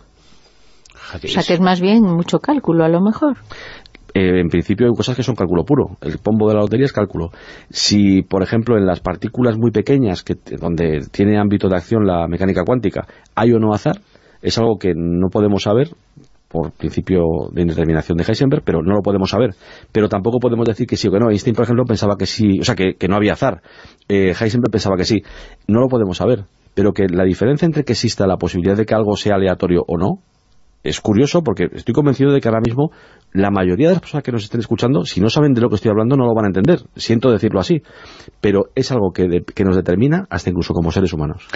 [1.14, 3.38] O sea que es más bien mucho cálculo a lo mejor.
[4.14, 5.98] Eh, en principio hay cosas que son cálculo puro.
[6.02, 7.30] El pombo de la lotería es cálculo.
[7.70, 12.28] Si, por ejemplo, en las partículas muy pequeñas, que, donde tiene ámbito de acción la
[12.28, 14.02] mecánica cuántica, hay o no azar,
[14.42, 15.90] es algo que no podemos saber
[16.52, 17.24] por principio
[17.54, 19.52] de indeterminación de Heisenberg, pero no lo podemos saber.
[19.92, 21.30] Pero tampoco podemos decir que sí o que no.
[21.30, 23.62] Einstein, por ejemplo, pensaba que sí, o sea, que, no había azar.
[24.10, 25.22] Eh, Heisenberg pensaba que sí.
[25.68, 26.44] No lo podemos saber.
[26.74, 29.98] Pero que la diferencia entre que exista la posibilidad de que algo sea aleatorio o
[29.98, 30.20] no,
[30.84, 32.92] es curioso porque estoy convencido de que ahora mismo
[33.34, 35.76] la mayoría de las personas que nos estén escuchando, si no saben de lo que
[35.76, 36.82] estoy hablando, no lo van a entender.
[36.96, 37.82] Siento decirlo así.
[38.42, 41.48] Pero es algo que, que nos determina hasta incluso como seres humanos.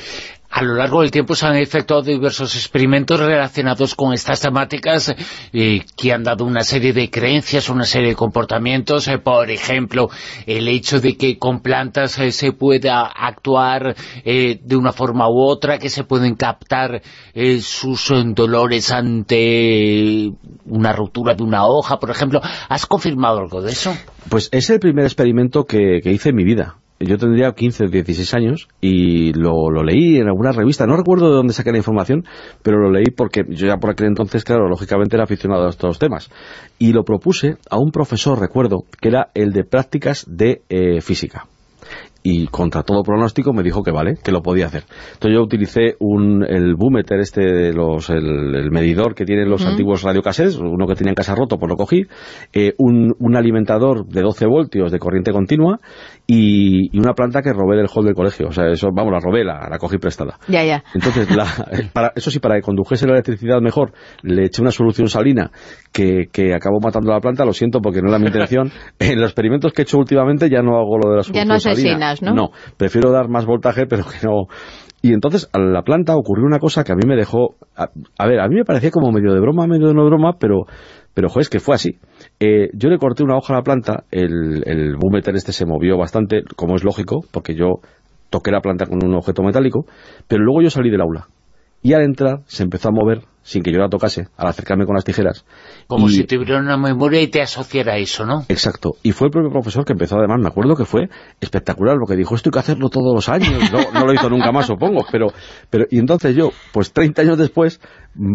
[0.49, 5.13] A lo largo del tiempo se han efectuado diversos experimentos relacionados con estas temáticas
[5.51, 9.07] eh, que han dado una serie de creencias, una serie de comportamientos.
[9.07, 10.09] Eh, por ejemplo,
[10.45, 15.77] el hecho de que con plantas eh, se pueda actuar de una forma u otra,
[15.77, 17.01] que se pueden captar
[17.59, 20.31] sus dolores ante
[20.65, 22.41] una ruptura de una hoja, por ejemplo.
[22.69, 23.95] ¿Has confirmado algo de eso?
[24.29, 28.33] Pues es el primer experimento que hice en mi vida yo tendría 15 o 16
[28.33, 32.23] años y lo, leí en alguna revista, no recuerdo de dónde saqué la información,
[32.63, 35.99] pero lo leí porque yo ya por aquel entonces, claro, lógicamente era aficionado a estos
[35.99, 36.29] temas.
[36.79, 41.47] Y lo propuse a un profesor, recuerdo, que era el de prácticas de eh, física
[42.25, 44.83] y contra todo pronóstico me dijo que vale, que lo podía hacer.
[45.13, 50.01] Entonces yo utilicé un, el boometer este, de los, el, medidor que tienen los antiguos
[50.01, 52.07] radiocassettes, uno que tenía en casa roto, pues lo cogí,
[52.51, 55.77] eh, un, un, alimentador de 12 voltios de corriente continua
[56.27, 58.47] y, una planta que robé del hall del colegio.
[58.47, 60.37] O sea, eso, vamos, la robé, la, la cogí prestada.
[60.47, 60.83] Ya, ya.
[60.93, 61.27] Entonces,
[61.93, 63.93] para, eso sí, para que condujese la electricidad mejor,
[64.23, 65.51] le eché una solución salina
[65.91, 68.71] que, que acabó matando la planta, lo siento porque no era mi intención.
[68.99, 71.45] en los experimentos que he hecho últimamente ya no hago lo de la solución ya
[71.45, 72.33] no asesinas, ¿no?
[72.33, 74.47] No, prefiero dar más voltaje, pero que no...
[75.01, 77.55] Y entonces a la planta ocurrió una cosa que a mí me dejó...
[77.75, 80.65] A, ver, a mí me parecía como medio de broma, medio de no broma, pero,
[81.13, 81.99] pero joder, es que fue así.
[82.39, 85.97] Eh, yo le corté una hoja a la planta, el, el búmeter este se movió
[85.97, 87.79] bastante, como es lógico, porque yo
[88.29, 89.85] toqué la planta con un objeto metálico,
[90.27, 91.27] pero luego yo salí del aula.
[91.81, 94.95] Y al entrar se empezó a mover sin que yo la tocase, al acercarme con
[94.95, 95.45] las tijeras.
[95.85, 98.43] Como si tuviera una memoria y te asociara a eso, ¿no?
[98.49, 98.95] Exacto.
[99.03, 101.09] Y fue el propio profesor que empezó, además, me acuerdo que fue
[101.39, 103.71] espectacular, porque dijo, esto hay que hacerlo todos los años.
[103.71, 105.05] No, no lo hizo nunca más, supongo.
[105.11, 105.27] Pero,
[105.69, 107.79] pero Y entonces yo, pues 30 años después,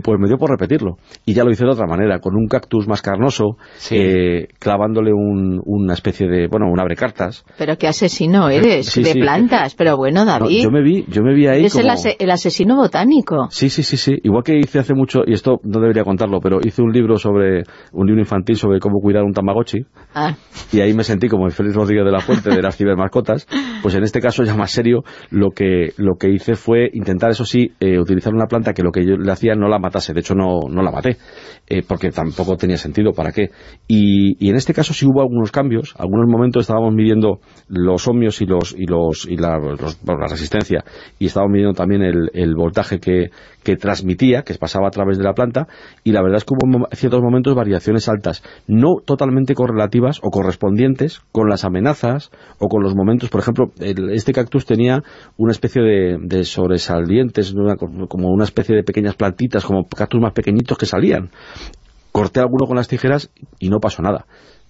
[0.02, 0.96] pues me dio por repetirlo.
[1.24, 3.56] Y ya lo hice de otra manera, con un cactus más carnoso,
[3.90, 7.44] eh, clavándole un, una especie de, bueno, un abrecartas.
[7.58, 9.74] Pero qué asesino eres, de plantas.
[9.74, 10.62] Pero bueno, David.
[10.62, 11.76] yo, me vi, yo me vi ahí Eres
[12.18, 13.48] el, asesino botánico.
[13.50, 14.14] Sí, sí, sí, sí.
[14.22, 17.64] Igual que hice hace mucho, y esto no debería contarlo, pero hice un libro sobre,
[17.92, 19.78] un libro infantil sobre cómo cuidar un Tamagotchi,
[20.14, 20.34] ah.
[20.72, 23.46] y ahí me sentí como el Félix Rodríguez de la Fuente de las cibermascotas,
[23.82, 27.44] pues en este caso ya más serio, lo que, lo que hice fue intentar, eso
[27.44, 30.20] sí, eh, utilizar una planta que lo que yo le hacía no la matase, de
[30.20, 31.16] hecho no, no la maté,
[31.66, 33.50] eh, porque tampoco tenía sentido, ¿para qué?
[33.88, 38.46] Y, en este caso sí hubo algunos cambios, algunos momentos estábamos midiendo los ohmios y
[38.46, 40.84] los y los y la, la resistencia,
[41.18, 43.30] y estábamos midiendo también el, el voltaje que,
[43.62, 45.68] que transmitía, que pasaba a través de la planta,
[46.04, 51.20] y la verdad es que hubo ciertos momentos variaciones altas, no totalmente correlativas o correspondientes
[51.32, 55.02] con las amenazas o con los momentos, por ejemplo, este cactus tenía
[55.36, 57.54] una especie de, sobresalientes,
[58.08, 61.30] como una especie de pequeñas plantitas, como cactus más pequeñitos que salían.
[62.12, 64.26] Corté alguno con las tijeras y no pasó nada.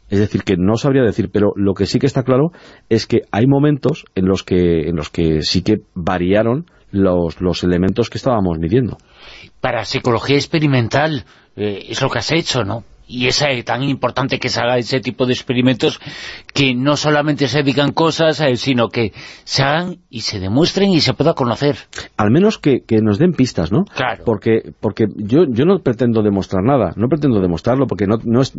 [0.08, 2.50] Es decir, que no sabría decir, pero lo que sí que está claro
[2.88, 7.62] es que hay momentos en los que, en los que sí que variaron los, los
[7.62, 8.98] elementos que estábamos midiendo.
[9.60, 11.24] Para psicología experimental
[11.56, 12.82] eh, es lo que has hecho, ¿no?
[13.10, 16.00] Y es eh, tan importante que se haga ese tipo de experimentos
[16.54, 19.12] que no solamente se digan cosas, eh, sino que
[19.44, 21.76] se hagan y se demuestren y se pueda conocer.
[22.16, 23.84] Al menos que, nos den pistas, ¿no?
[23.84, 24.22] Claro.
[24.24, 28.52] Porque, porque yo, yo no pretendo demostrar nada, no pretendo demostrarlo, porque no, no es,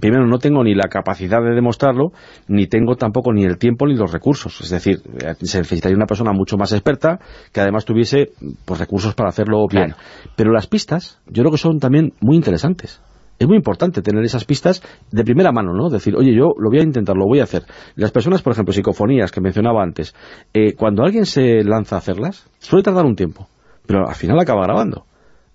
[0.00, 2.12] primero no tengo ni la capacidad de demostrarlo,
[2.46, 4.60] ni tengo tampoco ni el tiempo ni los recursos.
[4.60, 7.18] Es decir, eh, se necesitaría una persona mucho más experta,
[7.52, 8.30] que además tuviese
[8.64, 9.94] pues, recursos para hacerlo bien.
[10.36, 13.00] Pero las pistas, yo creo que son también muy interesantes
[13.38, 15.90] es muy importante tener esas pistas de primera mano, ¿no?
[15.90, 17.64] Decir, oye, yo lo voy a intentar, lo voy a hacer.
[17.94, 20.14] Las personas, por ejemplo, psicofonías que mencionaba antes,
[20.54, 23.48] eh, cuando alguien se lanza a hacerlas, suele tardar un tiempo,
[23.86, 25.04] pero al final acaba grabando.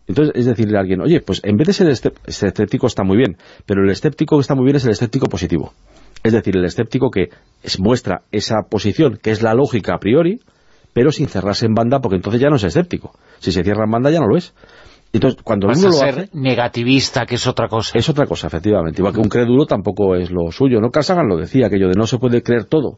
[0.08, 1.90] Entonces, es decirle a alguien, oye, pues en vez de ser
[2.26, 5.74] escéptico está muy bien, pero el escéptico que está muy bien es el escéptico positivo.
[6.24, 7.30] Es decir, el escéptico que
[7.80, 10.40] muestra esa posición, que es la lógica a priori,
[10.94, 13.14] pero sin cerrarse en banda, porque entonces ya no es escéptico.
[13.40, 14.54] Si se cierra en banda ya no lo es.
[15.14, 17.98] Entonces, cuando uno lo ser negativista, que es otra cosa.
[17.98, 19.02] Es otra cosa, efectivamente.
[19.02, 20.80] Igual que un crédulo tampoco es lo suyo.
[20.80, 20.90] ¿no?
[20.90, 22.98] Carl Sagan lo decía, aquello de no se puede creer todo.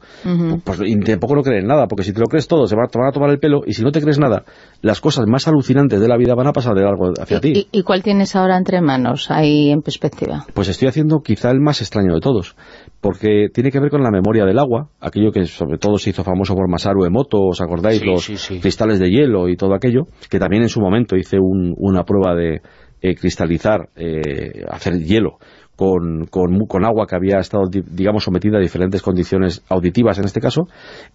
[0.63, 3.11] pues, y tampoco no creer nada, porque si te lo crees todo, se van a
[3.11, 4.43] tomar el pelo, y si no te crees nada,
[4.81, 7.67] las cosas más alucinantes de la vida van a pasar de largo hacia ti.
[7.71, 10.45] ¿Y, cuál tienes ahora entre manos, ahí en perspectiva?
[10.53, 12.55] Pues estoy haciendo quizá el más extraño de todos,
[13.03, 16.23] porque tiene que ver con la memoria del agua, aquello que sobre todo se hizo
[16.23, 18.01] famoso por Masaru Emoto, ¿os acordáis?
[18.01, 18.25] los
[18.61, 22.61] cristales de hielo y todo aquello, que también en su momento hice una prueba de
[23.01, 25.37] eh, cristalizar, eh, hacer hielo
[25.75, 30.67] con, con, agua que había estado, digamos, sometida a diferentes condiciones auditivas en este caso.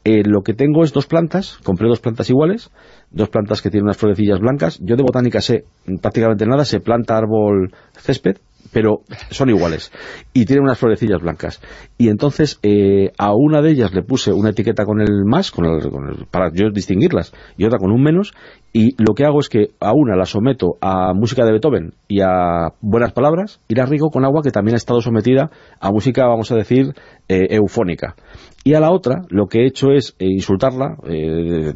[0.05, 2.71] Eh, lo que tengo es dos plantas, compré dos plantas iguales,
[3.11, 4.79] dos plantas que tienen unas florecillas blancas.
[4.83, 5.65] Yo de botánica sé
[6.03, 8.37] prácticamente nada, sé planta, árbol, césped,
[8.73, 9.93] pero son iguales.
[10.33, 11.61] Y tienen unas florecillas blancas.
[11.97, 15.67] Y entonces eh, a una de ellas le puse una etiqueta con el más con
[15.67, 18.33] el, para yo distinguirlas y otra con un menos
[18.73, 22.21] y lo que hago es que a una la someto a música de Beethoven y
[22.21, 25.51] a buenas palabras y la riego con agua que también ha estado sometida
[25.81, 26.95] a música, vamos a decir,
[27.29, 28.15] eh, eufónica
[28.65, 30.97] y a la otra lo que he hecho es eh, insultarla,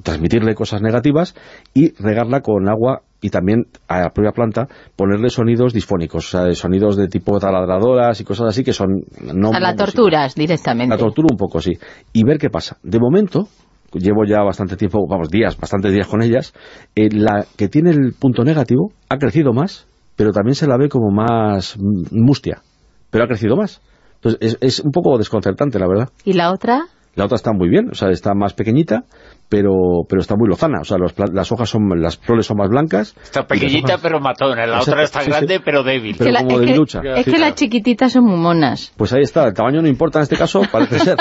[0.03, 1.35] transmitirle cosas negativas
[1.75, 4.67] y regarla con agua y también a la propia planta
[4.97, 9.05] ponerle sonidos disfónicos, o sea, sonidos de tipo taladradoras y cosas así que son...
[9.33, 10.95] No a la torturas directamente.
[10.95, 11.73] La tortura un poco, sí.
[12.13, 12.79] Y ver qué pasa.
[12.83, 13.47] De momento,
[13.93, 16.53] llevo ya bastante tiempo, vamos, días, bastantes días con ellas,
[16.95, 19.87] eh, la que tiene el punto negativo ha crecido más,
[20.17, 22.63] pero también se la ve como más mustia,
[23.11, 23.81] pero ha crecido más.
[24.17, 26.09] Entonces es, es un poco desconcertante, la verdad.
[26.25, 26.87] ¿Y la otra?
[27.15, 29.05] La otra está muy bien, o sea, está más pequeñita,
[29.53, 33.15] pero pero está muy lozana, o sea, las hojas son las flores son más blancas.
[33.23, 36.17] Está pequeñita pero matona, la otra está grande pero débil.
[36.19, 38.95] Pero como es, que, es que las chiquititas son muy monas.
[38.97, 41.19] Pues ahí está, el tamaño no importa en este caso, parece ser.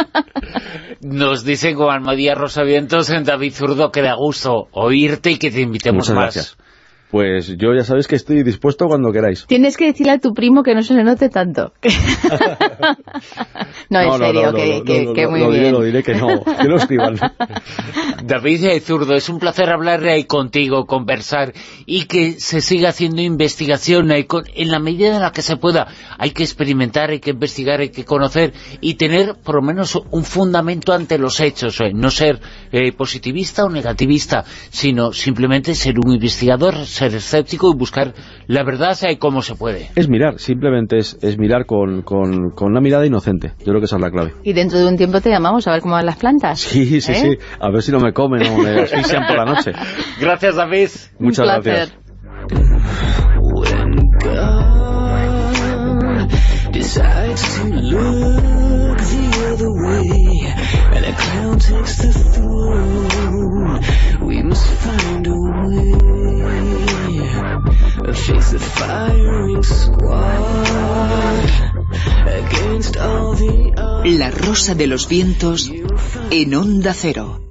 [1.02, 5.60] Nos dice con Almadía Rosavientos en David Zurdo que da gusto oírte y que te
[5.60, 6.36] invitemos Muchas más.
[6.36, 6.58] Gracias.
[7.12, 9.46] Pues yo ya sabéis que estoy dispuesto cuando queráis.
[9.46, 11.74] Tienes que decirle a tu primo que no se le note tanto.
[13.90, 15.52] no, en serio, que, muy lo bien.
[15.52, 17.20] Diré, lo diré que no, que lo escriban.
[18.24, 21.54] David Zurdo, es un placer hablar ahí contigo, conversar
[21.86, 25.88] y que se siga haciendo investigación en la medida en la que se pueda.
[26.18, 30.24] Hay que experimentar, hay que investigar, hay que conocer y tener por lo menos un
[30.24, 31.80] fundamento ante los hechos.
[31.82, 32.40] Eh, no ser
[32.72, 38.14] eh, positivista o negativista, sino simplemente ser un investigador, ser escéptico y buscar
[38.48, 39.90] la verdad y cómo se puede.
[39.96, 43.54] Es mirar, simplemente es, es mirar con, con, con, una mirada inocente.
[43.60, 44.34] Yo creo que esa es la clave.
[44.44, 46.60] Y dentro de un tiempo te llamamos a ver cómo van las plantas.
[46.60, 47.16] Sí, sí, ¿Eh?
[47.16, 47.38] sí.
[47.60, 49.72] A ver si no me comen o me asfixian por la noche.
[50.20, 50.90] Gracias, David.
[51.20, 51.98] Muchas gracias.
[74.06, 75.72] La rosa de los vientos
[76.32, 77.51] en onda cero.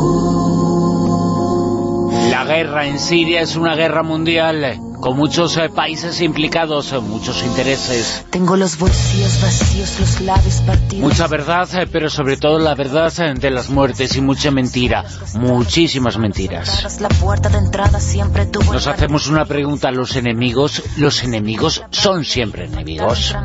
[2.51, 7.43] La guerra en Siria es una guerra mundial con muchos eh, países implicados, eh, muchos
[7.43, 8.23] intereses.
[8.29, 11.09] Tengo los bolsillos vacíos, los labios partidos.
[11.09, 15.03] Mucha verdad, eh, pero sobre todo la verdad de las muertes y mucha mentira,
[15.33, 16.99] muchísimas mentiras.
[18.71, 23.35] Nos hacemos una pregunta a los enemigos, los enemigos son siempre enemigos.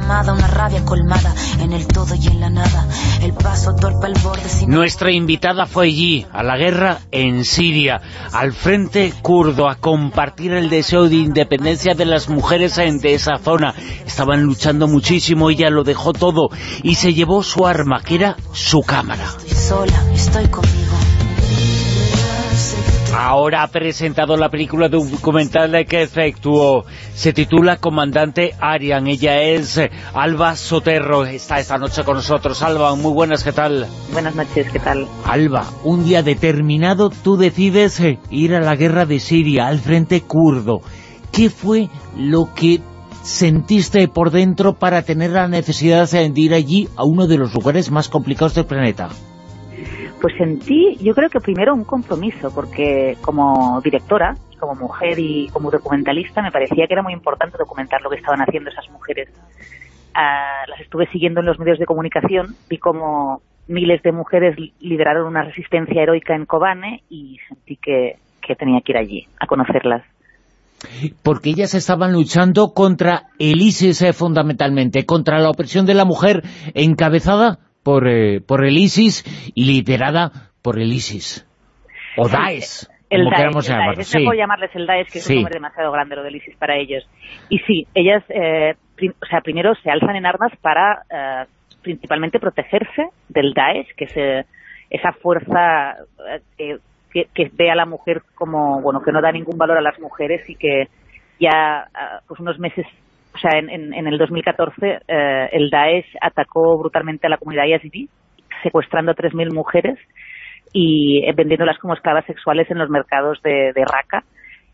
[4.66, 8.02] Nuestra invitada fue allí, a la guerra en Siria,
[8.32, 13.38] al frente kurdo, a compartir el deseo de independencia independencia de las mujeres de esa
[13.38, 13.72] zona.
[14.04, 16.48] Estaban luchando muchísimo, ella lo dejó todo
[16.82, 19.24] y se llevó su arma, que era su cámara.
[19.24, 20.96] Estoy sola, estoy conmigo.
[23.16, 26.84] Ahora ha presentado la película documental que efectuó.
[27.14, 29.06] Se titula Comandante Arian.
[29.06, 29.80] Ella es
[30.12, 31.24] Alba Soterro.
[31.24, 32.62] Está esta noche con nosotros.
[32.62, 33.86] Alba, muy buenas, ¿qué tal?
[34.12, 35.06] Buenas noches, ¿qué tal?
[35.24, 40.80] Alba, un día determinado tú decides ir a la guerra de Siria, al frente kurdo.
[41.36, 42.78] ¿Qué fue lo que
[43.22, 47.90] sentiste por dentro para tener la necesidad de ir allí a uno de los lugares
[47.90, 49.08] más complicados del planeta?
[50.18, 55.70] Pues sentí, yo creo que primero un compromiso, porque como directora, como mujer y como
[55.70, 59.28] documentalista, me parecía que era muy importante documentar lo que estaban haciendo esas mujeres.
[60.14, 65.26] Ah, las estuve siguiendo en los medios de comunicación, vi cómo miles de mujeres lideraron
[65.26, 68.16] una resistencia heroica en Kobane y sentí que
[68.58, 70.02] tenía que ir allí a conocerlas
[71.22, 76.42] porque ellas estaban luchando contra el ISIS eh, fundamentalmente, contra la opresión de la mujer
[76.74, 81.46] encabezada por, eh, por el ISIS y liderada por el ISIS.
[82.16, 82.86] O Daesh.
[83.08, 86.16] El como Daesh, el Es mejor llamarles el Daesh, que es un nombre demasiado grande
[86.16, 87.08] lo del ISIS para ellos.
[87.48, 88.74] Y sí, ellas, eh,
[89.22, 91.46] o sea, primero se alzan en armas para
[91.82, 94.46] principalmente protegerse del Daesh, que es
[94.90, 95.94] esa fuerza
[97.16, 99.98] que que, ve a la mujer como, bueno, que no da ningún valor a las
[99.98, 100.88] mujeres y que
[101.40, 102.86] ya ah, pues unos meses,
[103.34, 108.08] o sea, en, en, el 2014 eh, el Daesh atacó brutalmente a la comunidad yazidí,
[108.62, 109.98] secuestrando a 3.000 mujeres
[110.72, 114.24] y eh, vendiéndolas como esclavas sexuales en los mercados de, de Raqqa.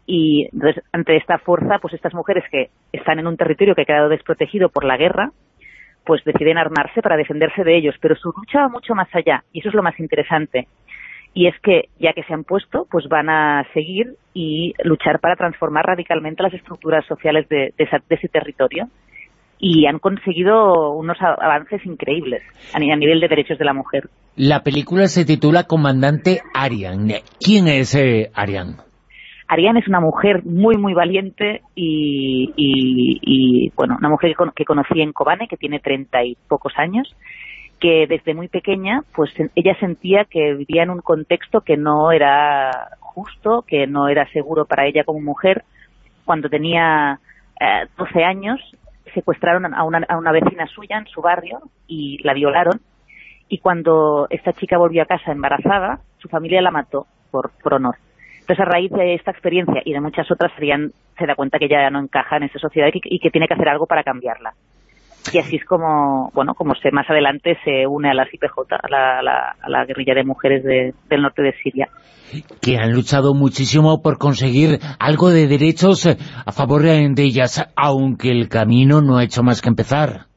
[0.05, 3.87] Y entonces, ante esta fuerza, pues estas mujeres que están en un territorio que ha
[3.87, 5.31] quedado desprotegido por la guerra,
[6.05, 9.61] pues deciden armarse para defenderse de ellos, pero su lucha va mucho más allá, y
[9.61, 10.67] eso es lo más interesante
[11.35, 15.37] y es que ya que se han puesto, pues van a seguir y luchar para
[15.37, 18.89] transformar radicalmente las estructuras sociales de, ese territorio
[19.59, 22.43] y han conseguido unos avances increíbles
[22.75, 24.09] a, nivel de derechos de la mujer.
[24.37, 27.09] La película se titula Comandante Arian.
[27.39, 28.77] ¿Quién es eh, Arian?
[29.47, 35.13] Arian es una mujer muy, muy valiente y, bueno, una mujer que, que conocí en
[35.13, 37.15] Kobane, que tiene treinta y pocos años,
[37.83, 42.71] que desde muy pequeña pues ella sentía que vivía en un contexto que no era
[43.01, 45.65] justo, que no era seguro para ella como mujer.
[46.25, 47.19] Cuando tenía
[47.61, 48.61] eh, 12 años
[49.15, 52.81] secuestraron a una, a una vecina suya en su barrio y la violaron
[53.49, 57.97] y cuando esta chica volvió a casa embarazada, su familia la mató por, por honor.
[58.41, 61.91] Entonces, a raíz de esta experiencia y de muchas otras, se da cuenta que ya
[61.91, 64.55] no encaja en esa sociedad y que tiene que hacer algo para cambiarla
[65.33, 68.89] y así es como, bueno, como se más adelante se une a las IPJ, a
[68.89, 71.89] la, a la, guerrilla de mujeres del norte de Siria.
[72.61, 78.49] Que han luchado muchísimo por conseguir algo de derechos a favor de ellas, aunque el
[78.49, 80.32] camino no ha hecho más que empezar.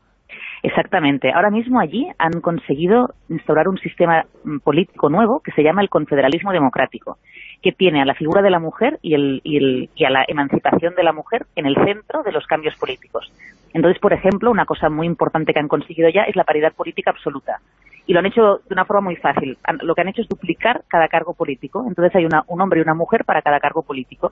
[0.66, 1.32] Exactamente.
[1.32, 5.90] Ahora mismo allí han conseguido instaurar un sistema mm, político nuevo que se llama el
[5.90, 7.20] confederalismo democrático,
[7.62, 10.26] que tiene a la figura de la mujer y, el, y, el, y a la
[10.28, 13.32] emancipación de la mujer en el centro de los cambios políticos.
[13.76, 17.12] Entonces, por ejemplo, una cosa muy importante que han conseguido ya es la paridad política
[17.12, 17.60] absoluta.
[18.08, 19.60] Y lo han hecho de una forma muy fácil.
[19.84, 21.86] Lo que han hecho es duplicar cada cargo político.
[21.88, 24.32] Entonces hay una, un hombre y una mujer para cada cargo político.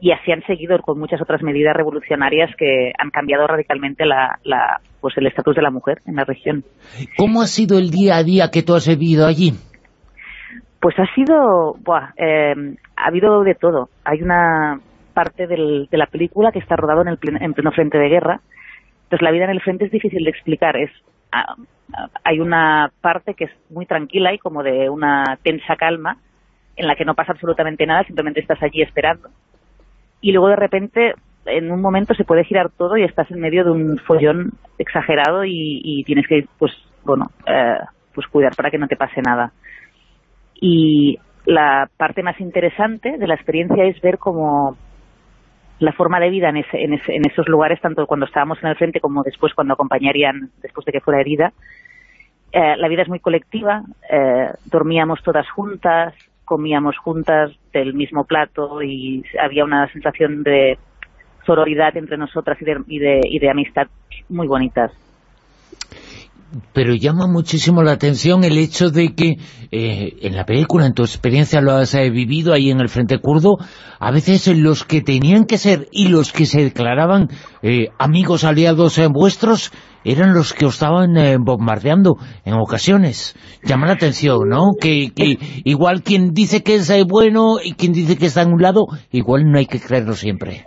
[0.00, 4.80] Y así han seguido con muchas otras medidas revolucionarias que han cambiado radicalmente la, la,
[5.02, 6.64] pues el estatus de la mujer en la región.
[7.18, 9.52] ¿Cómo ha sido el día a día que tú has vivido allí?
[10.80, 12.54] Pues ha sido, buah, eh,
[12.96, 13.90] ha habido de todo.
[14.04, 14.80] Hay una
[15.12, 18.40] parte del, de la película que está rodado en, el en pleno frente de guerra,
[19.04, 20.90] Entonces la vida en el frente es difícil de explicar, es
[21.32, 21.56] ah,
[21.92, 26.16] ah, hay una parte que es muy tranquila y como de una tensa calma
[26.76, 29.28] en la que no pasa absolutamente nada, simplemente estás allí esperando.
[30.20, 31.14] Y luego de repente
[31.46, 35.44] en un momento se puede girar todo y estás en medio de un follón exagerado
[35.44, 36.72] y, tienes que, pues,
[37.04, 37.78] bueno, eh,
[38.14, 39.52] pues cuidar para que no te pase nada.
[40.60, 44.76] Y la parte más interesante de la experiencia es ver cómo
[45.80, 49.24] la forma de vida en, en, esos lugares, tanto cuando estábamos en el frente como
[49.24, 51.52] después cuando acompañarían, después de que fuera herida,
[52.52, 56.14] eh, la vida es muy colectiva, eh, dormíamos todas juntas,
[56.44, 60.78] comíamos juntas del mismo plato y había una sensación de
[61.46, 63.86] sororidad entre nosotras y de, y de, y de amistad
[64.28, 64.92] muy bonitas
[66.72, 69.36] pero llama muchísimo la atención el hecho de que
[69.70, 73.18] eh, en la película, en tu experiencia lo has eh, vivido ahí en el Frente
[73.18, 73.56] Kurdo,
[73.98, 77.28] a veces los que tenían que ser y los que se declaraban
[77.62, 79.72] eh, amigos aliados vuestros
[80.04, 81.14] eran los que os estaban
[81.44, 83.36] bombardeando en ocasiones.
[83.62, 84.70] Llama la atención, ¿no?
[84.80, 88.60] Que, que igual quien dice que es bueno y quien dice que está en un
[88.60, 90.64] lado, igual no hay que creerlo siempre.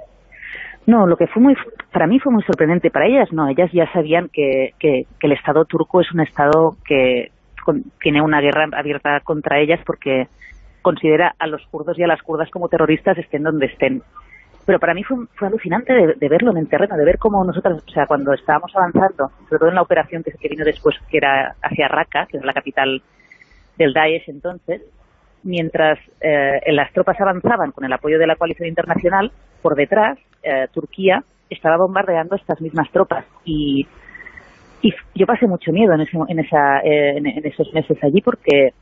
[0.88, 1.56] No, lo que fue muy,
[1.92, 2.92] para mí fue muy sorprendente.
[2.92, 7.32] Para ellas no, ellas ya sabían que, que, el Estado turco es un Estado que
[8.00, 10.28] tiene una guerra abierta contra ellas porque
[10.84, 14.04] considera a los kurdos y a las kurdas como terroristas estén donde estén.
[14.68, 17.84] Pero para mí fue, fue alucinante de, verlo en el terreno, de ver cómo nosotras,
[17.88, 21.18] o sea, cuando estábamos avanzando, sobre todo en la operación que, que vino después, que
[21.18, 23.02] era hacia Raqqa, que es la capital
[23.78, 24.82] del Daesh entonces,
[25.44, 29.32] mientras eh, las tropas avanzaban con el apoyo de la coalición internacional,
[29.62, 33.86] por detrás eh, Turquía estaba bombardeando estas mismas tropas y,
[34.82, 38.74] y yo pasé mucho miedo en, en, esa, eh, en, esos meses allí porque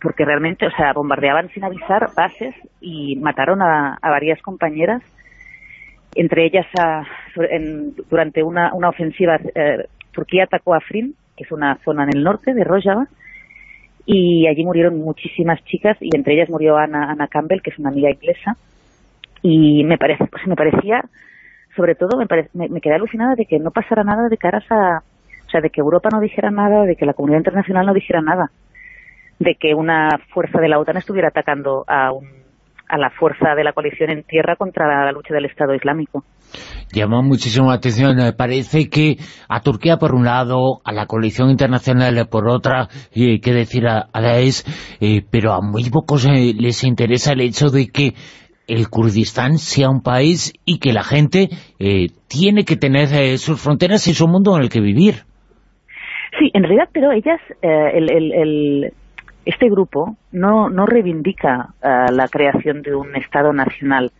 [0.00, 5.02] porque realmente, o sea, bombardeaban sin avisar bases y mataron a, varias compañeras,
[6.14, 6.66] entre ellas
[8.08, 9.40] durante una, ofensiva,
[10.12, 13.08] Turquía atacó a Afrin, que es una zona en el norte de Rojava,
[14.10, 18.10] y allí murieron muchísimas chicas y entre ellas murió Ana, Campbell, que es una amiga
[18.10, 18.56] inglesa,
[19.42, 21.02] y me, parece, pues me parecía,
[21.76, 24.98] sobre todo, me, me, quedé alucinada de que no pasara nada de caras a,
[25.46, 28.20] o sea, de que Europa no dijera nada, de que la comunidad internacional no dijera
[28.20, 28.50] nada,
[29.38, 32.38] de que una fuerza de la OTAN estuviera atacando a un
[32.88, 36.24] a la fuerza de la coalición en tierra contra la lucha del Estado Islámico.
[36.92, 38.16] Llamó muchísimo la atención.
[38.36, 39.16] Parece que
[39.48, 44.08] a Turquía por un lado, a la coalición internacional por otra, y que decir a,
[44.12, 44.64] a Daesh,
[45.00, 48.14] eh, pero a muy pocos eh, les interesa el hecho de que
[48.68, 54.06] el Kurdistán sea un país y que la gente eh, tiene que tener sus fronteras
[54.06, 55.24] y su mundo en el que vivir.
[56.38, 58.92] Sí, en realidad, pero ellas, el,
[59.48, 64.12] este grupo no, no reivindica uh, la creación de un Estado nacional,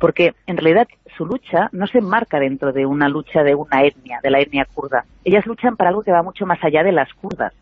[0.00, 4.20] porque en realidad su lucha no se enmarca dentro de una lucha de una etnia,
[4.22, 5.04] de la etnia kurda.
[5.24, 7.52] Ellas luchan para algo que va mucho más allá de las kurdas,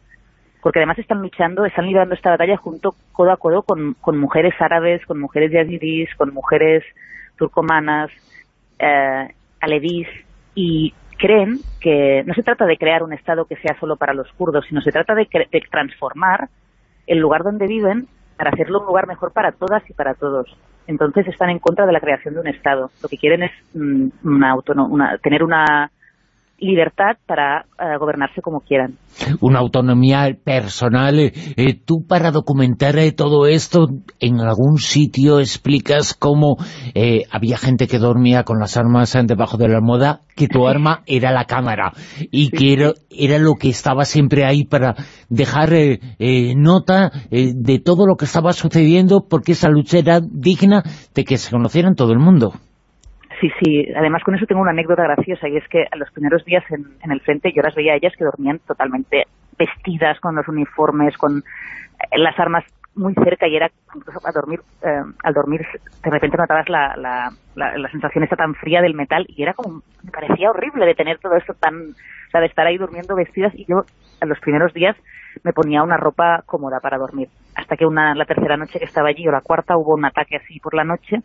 [0.63, 4.55] porque además están luchando, están liderando esta batalla junto codo a codo con, con mujeres
[4.61, 6.85] árabes, con mujeres yazidis, con mujeres
[7.37, 8.11] turcomanas,
[8.79, 9.29] eh,
[9.61, 10.09] alevis,
[10.55, 14.31] y creen que no se trata de crear un Estado que sea solo para los
[14.33, 16.49] kurdos, sino se trata de, de transformar
[17.07, 18.07] el lugar donde viven
[18.37, 20.49] para hacerlo un lugar mejor para todas y para todos.
[20.87, 22.91] Entonces están en contra de la creación de un Estado.
[23.03, 25.91] Lo que quieren es mm, una una, tener una
[26.61, 28.95] libertad para eh, gobernarse como quieran.
[29.41, 31.19] Una autonomía personal.
[31.19, 33.89] Eh, eh, tú para documentar todo esto,
[34.19, 36.57] en algún sitio explicas cómo
[37.31, 41.33] había gente que dormía con las armas debajo de la almohada, que tu arma era
[41.33, 41.93] la cámara
[42.31, 44.97] y que era, era, lo que estaba siempre ahí para
[45.29, 45.71] dejar
[46.57, 50.83] nota de todo lo que estaba sucediendo porque esa lucha era digna
[51.15, 52.53] de que se conociera en todo el mundo.
[53.41, 53.87] Sí, sí.
[53.97, 57.11] Además, con eso tengo una anécdota graciosa y es que a los primeros días en,
[57.11, 59.25] el frente yo las veía a ellas que dormían totalmente
[59.59, 62.65] vestidas con los uniformes, con eh, las armas
[62.95, 65.65] muy cerca y era incluso a dormir, eh, al dormir
[66.03, 69.83] de repente notabas la, la, la, sensación esta tan fría del metal y era como,
[70.03, 73.55] me parecía horrible de tener todo esto tan, o sea, de estar ahí durmiendo vestidas
[73.55, 73.85] y yo
[74.21, 74.97] en los primeros días
[75.45, 77.29] me ponía una ropa cómoda para dormir.
[77.55, 80.37] Hasta que una la tercera noche que estaba allí o la cuarta hubo un ataque
[80.37, 81.23] así por la noche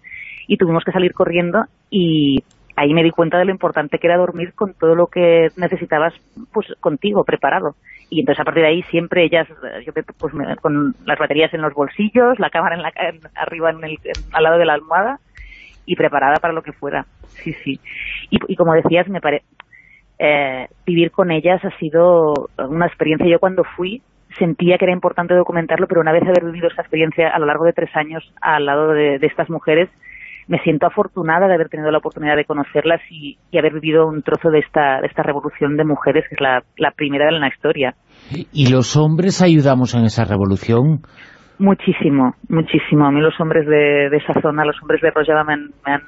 [0.48, 2.44] y tuvimos que salir corriendo y
[2.76, 6.14] ahí me di cuenta de lo importante que era dormir con todo lo que necesitabas
[6.54, 7.76] pues contigo, preparado.
[8.10, 9.48] Y entonces a partir de ahí siempre ellas,
[9.86, 12.92] yo pues con las baterías en los bolsillos, la cámara en la,
[13.36, 13.98] arriba en el,
[14.32, 15.20] al lado de la almohada
[15.86, 17.06] y preparada para lo que fuera.
[17.28, 17.80] Sí, sí.
[18.30, 19.44] Y, como decías, me pare,
[20.20, 23.28] eh, vivir con ellas ha sido una experiencia.
[23.28, 24.02] Yo cuando fui
[24.38, 27.64] sentía que era importante documentarlo, pero una vez haber vivido esa experiencia a lo largo
[27.64, 29.90] de tres años al lado de estas mujeres,
[30.48, 34.50] me siento afortunada de haber tenido la oportunidad de conocerlas y, haber vivido un trozo
[34.50, 37.96] de esta, esta revolución de mujeres, que es la, primera de la historia.
[38.30, 41.02] ¿Y los hombres ayudamos en esa revolución?
[41.58, 43.06] Muchísimo, muchísimo.
[43.06, 46.04] A mí los hombres de, esa zona, los hombres de Rojava me han,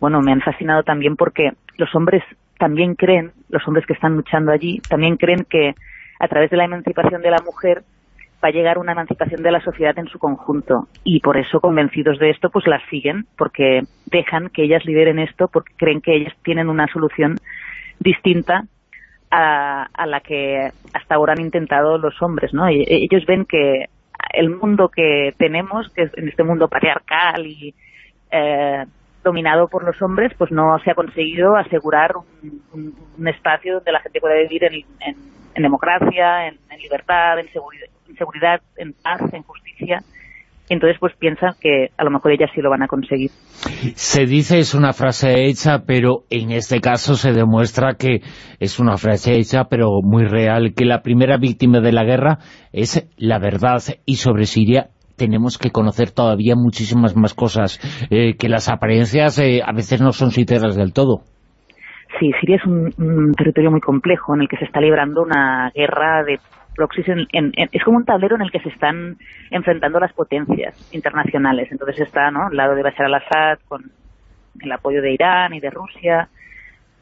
[0.00, 2.22] bueno, me han fascinado también porque los hombres
[2.58, 5.72] también creen, los hombres que están luchando allí, también creen que
[6.20, 7.82] a través de la emancipación de la mujer
[8.42, 10.88] va a llegar una emancipación de la sociedad en su conjunto.
[11.04, 15.48] Y por eso, convencidos de esto, pues las siguen, porque dejan que ellas lideren esto,
[15.48, 17.36] porque creen que ellas tienen una solución
[17.98, 18.64] distinta
[19.30, 22.66] a, la que hasta ahora han intentado los hombres, ¿no?
[22.66, 23.86] ellos ven que
[24.32, 27.74] el mundo que tenemos, que es en este mundo patriarcal y
[28.30, 28.84] eh,
[29.22, 34.20] dominado por los hombres, pues no se ha conseguido asegurar un, espacio donde la gente
[34.20, 40.00] pueda vivir en, democracia, en, libertad, en seguridad, seguridad, en paz, en justicia.
[40.68, 43.30] Entonces, pues piensan que a lo mejor ellas sí lo van a conseguir.
[43.30, 48.20] Se dice, es una frase hecha, pero en este caso se demuestra que
[48.60, 52.38] es una frase hecha, pero muy real, que la primera víctima de la guerra
[52.72, 53.82] es la verdad.
[54.06, 57.78] Y sobre Siria tenemos que conocer todavía muchísimas más cosas,
[58.10, 61.24] eh, que las apariencias eh, a veces no son sinceras del todo.
[62.18, 66.22] Sí, Siria es un, territorio muy complejo en el que se está librando una guerra
[66.24, 66.38] de
[66.74, 67.06] proxies.
[67.72, 69.16] es como un tablero en el que se están
[69.50, 71.68] enfrentando las potencias internacionales.
[71.70, 72.46] Entonces está ¿no?
[72.46, 73.90] al lado de Bashar al-Assad con
[74.60, 76.28] el apoyo de Irán y de Rusia.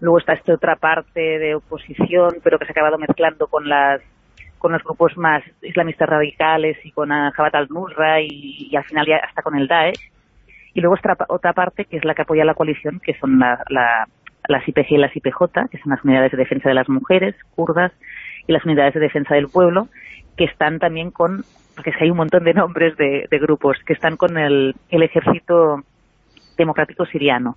[0.00, 4.00] Luego está esta otra parte de oposición, pero que se ha acabado mezclando con las
[4.58, 9.42] con los grupos más islamistas radicales y con Jabhat al-Nusra y, al final ya hasta
[9.42, 10.10] con el Daesh.
[10.74, 13.58] Y luego está otra parte que es la que apoya la coalición, que son la,
[14.48, 17.92] las IPG y las IPJ, que son las unidades de defensa de las mujeres kurdas
[18.48, 19.86] y las unidades de defensa del pueblo,
[20.36, 21.44] que están también con,
[21.76, 25.84] porque hay un montón de nombres de, grupos, que están con el, el ejército
[26.56, 27.56] democrático siriano.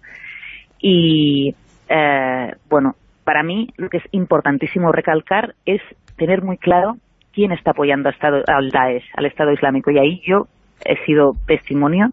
[0.79, 1.55] Y,
[1.89, 5.81] eh, bueno, para mí lo que es importantísimo recalcar es
[6.17, 6.97] tener muy claro
[7.33, 9.91] quién está apoyando al, Estado, al Daesh, al Estado Islámico.
[9.91, 10.47] Y ahí yo
[10.83, 12.11] he sido testimonio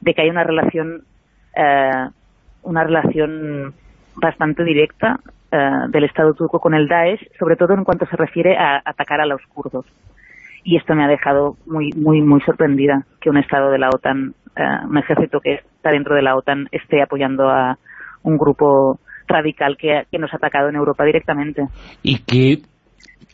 [0.00, 1.02] de que hay una relación,
[1.56, 2.08] eh,
[2.62, 3.74] una relación
[4.16, 5.18] bastante directa
[5.54, 9.20] eh, del Estado turco con el Daesh, sobre todo en cuanto se refiere a atacar
[9.20, 9.86] a los kurdos.
[10.64, 14.34] Y esto me ha dejado muy muy muy sorprendida que un Estado de la OTAN,
[14.56, 17.78] eh, un ejército que está dentro de la OTAN, esté apoyando a
[18.24, 18.98] un grupo
[19.28, 21.68] radical que, que nos ha atacado en Europa directamente.
[22.02, 22.62] Y que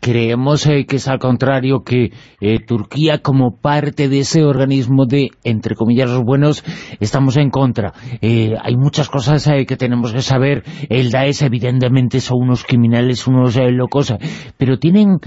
[0.01, 2.11] creemos eh, que es al contrario, que
[2.41, 6.65] eh, Turquía como parte de ese organismo de, entre comillas, los buenos,
[7.01, 7.93] estamos en contra.
[8.23, 10.63] Eh, hay muchas cosas que tenemos que saber.
[10.89, 14.15] El Daesh evidentemente son unos criminales, unos locos,
[14.57, 15.19] pero tienen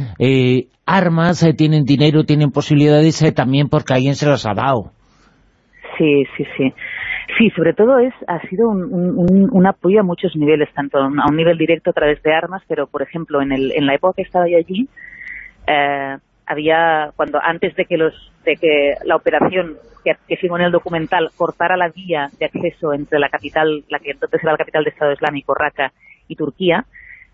[0.85, 4.91] armas, tienen dinero, tienen posibilidades también porque alguien se las ha dado.
[5.97, 6.73] Sí, sí, sí.
[7.37, 11.57] Sí, sobre todo es ha sido un, apoyo a muchos niveles, tanto a un nivel
[11.57, 14.47] directo a través de armas, pero por ejemplo en, el, en la época que estaba
[14.47, 14.87] yo allí,
[15.67, 20.71] eh, había cuando antes de que los de que la operación que, que en el
[20.71, 24.83] documental cortara la vía de acceso entre la capital, la que entonces era la capital
[24.83, 25.93] del Estado Islámico, Raqqa,
[26.27, 26.85] y Turquía,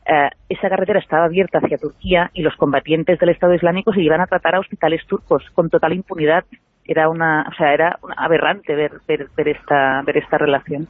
[0.05, 4.21] eh, esa carretera estaba abierta hacia Turquía y los combatientes del Estado Islámico se iban
[4.21, 6.45] a tratar a hospitales turcos con total impunidad
[6.89, 10.87] era una, o sea, era aberrante ver, ver, esta, ver esta relación.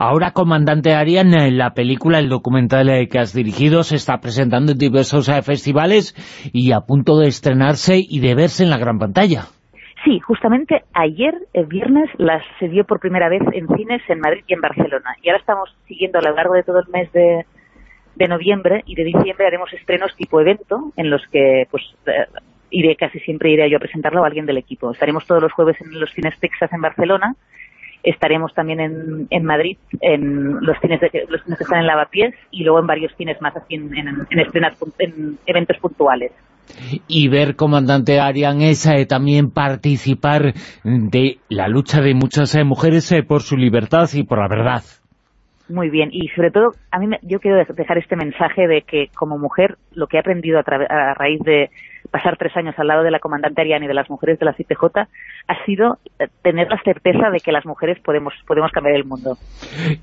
[0.00, 4.78] Ahora, comandante Arian, en la película, el documental que has dirigido, se está presentando en
[4.78, 6.14] diversos eh, festivales
[6.52, 9.42] y a punto de estrenarse y de verse en la gran pantalla.
[10.04, 14.42] Sí, justamente ayer, el viernes, las se dio por primera vez en cines en Madrid
[14.48, 15.14] y en Barcelona.
[15.22, 17.46] Y ahora estamos siguiendo a lo largo de todo el mes de,
[18.16, 22.26] de noviembre y de diciembre haremos estrenos tipo evento en los que pues eh,
[22.72, 24.90] iré casi siempre iré yo a presentarlo a alguien del equipo.
[24.90, 27.36] Estaremos todos los jueves en los cines Texas en Barcelona,
[28.02, 32.34] estaremos también en, en Madrid, en los cines, de, los cines que están en Lavapiés
[32.50, 36.32] y luego en varios cines más así en, en, en, eventos puntuales.
[37.06, 40.54] Y ver, comandante Arian, esa eh, también participar
[40.84, 44.82] de la lucha de muchas eh, mujeres eh, por su libertad y por la verdad.
[45.68, 49.38] Muy bien, y sobre todo, a mí yo quiero dejar este mensaje de que como
[49.38, 51.70] mujer lo que he aprendido a, a raíz de
[52.12, 54.52] pasar tres años al lado de la comandante Ariane y de las mujeres de la
[54.52, 54.84] CIPJ
[55.48, 59.36] ha sido eh, tener la certeza de que las mujeres podemos podemos cambiar el mundo.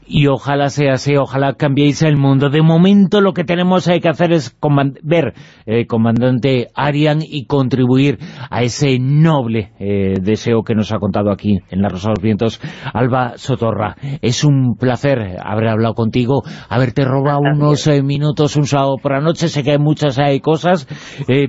[0.07, 2.49] Y ojalá sea así, ojalá cambiéis el mundo.
[2.49, 4.57] De momento lo que tenemos que hacer es
[5.03, 5.33] ver,
[5.65, 8.17] eh, comandante Arian, y contribuir
[8.49, 12.23] a ese noble eh, deseo que nos ha contado aquí en La Rosa de los
[12.23, 12.61] Vientos,
[12.91, 13.95] Alba Sotorra.
[14.21, 19.47] Es un placer haber hablado contigo, haberte robado unos minutos un sábado por la noche.
[19.47, 20.87] Sé que hay muchas hay cosas,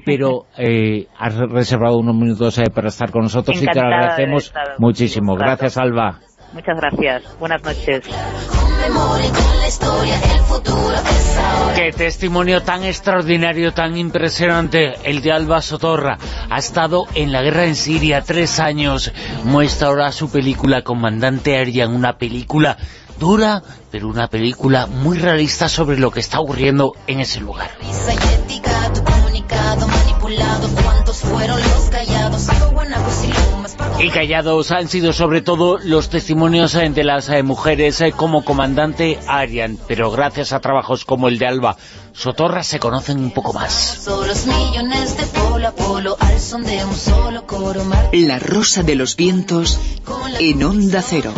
[0.04, 4.52] pero eh, has reservado unos minutos eh, para estar con nosotros y te lo agradecemos
[4.78, 5.34] muchísimo.
[5.36, 6.20] Gracias, Alba.
[6.52, 7.38] Muchas gracias.
[7.38, 8.02] Buenas noches.
[11.76, 16.18] Qué testimonio tan extraordinario, tan impresionante, el de Alba Sotorra.
[16.50, 19.12] Ha estado en la guerra en Siria tres años.
[19.44, 22.76] Muestra ahora su película Comandante Aryan, una película
[23.18, 27.70] dura, pero una película muy realista sobre lo que está ocurriendo en ese lugar.
[33.98, 38.44] Y callados han sido sobre todo los testimonios eh, de las eh, mujeres eh, como
[38.44, 41.76] comandante Arian, pero gracias a trabajos como el de Alba
[42.12, 44.08] Sotorra se conocen un poco más.
[48.12, 49.78] La rosa de los vientos
[50.38, 51.32] en onda cero.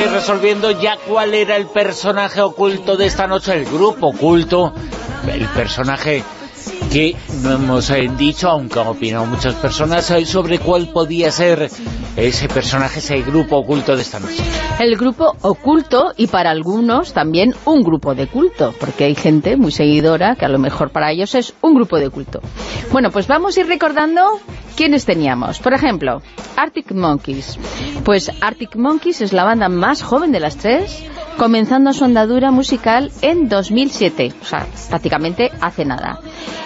[0.00, 4.72] Ir resolviendo ya cuál era el personaje oculto de esta noche, el grupo oculto,
[5.26, 6.22] el personaje
[6.90, 11.70] que no hemos eh, dicho, aunque han opinado muchas personas, eh, sobre cuál podía ser
[12.16, 14.42] ese personaje, ese grupo oculto de esta noche.
[14.78, 19.72] El grupo oculto y para algunos también un grupo de culto, porque hay gente muy
[19.72, 22.40] seguidora que a lo mejor para ellos es un grupo de culto.
[22.90, 24.40] Bueno, pues vamos a ir recordando
[24.80, 25.58] quiénes teníamos.
[25.58, 26.22] Por ejemplo,
[26.56, 27.58] Arctic Monkeys.
[28.02, 31.04] Pues Arctic Monkeys es la banda más joven de las tres,
[31.36, 36.20] comenzando su andadura musical en 2007, o sea, prácticamente hace nada.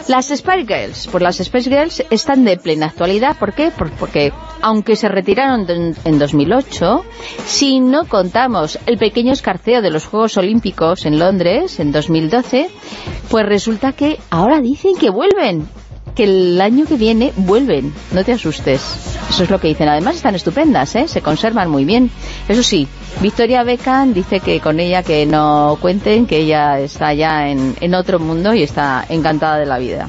[0.06, 3.72] Las Spice Girls, pues las Spice Girls están de plena actualidad, ¿por qué?
[3.98, 4.32] Porque
[4.62, 7.04] aunque se retiraron en 2008,
[7.46, 12.70] si no contamos el pequeño escarceo de los Juegos Olímpicos en Londres en 2012,
[13.28, 15.66] pues resulta que ahora dicen que vuelven
[16.14, 18.80] que el año que viene vuelven, no te asustes.
[19.28, 19.88] Eso es lo que dicen.
[19.88, 21.08] Además están estupendas, ¿eh?
[21.08, 22.10] se conservan muy bien.
[22.48, 22.86] Eso sí,
[23.20, 27.94] Victoria Beckham dice que con ella que no cuenten, que ella está ya en, en
[27.94, 30.08] otro mundo y está encantada de la vida.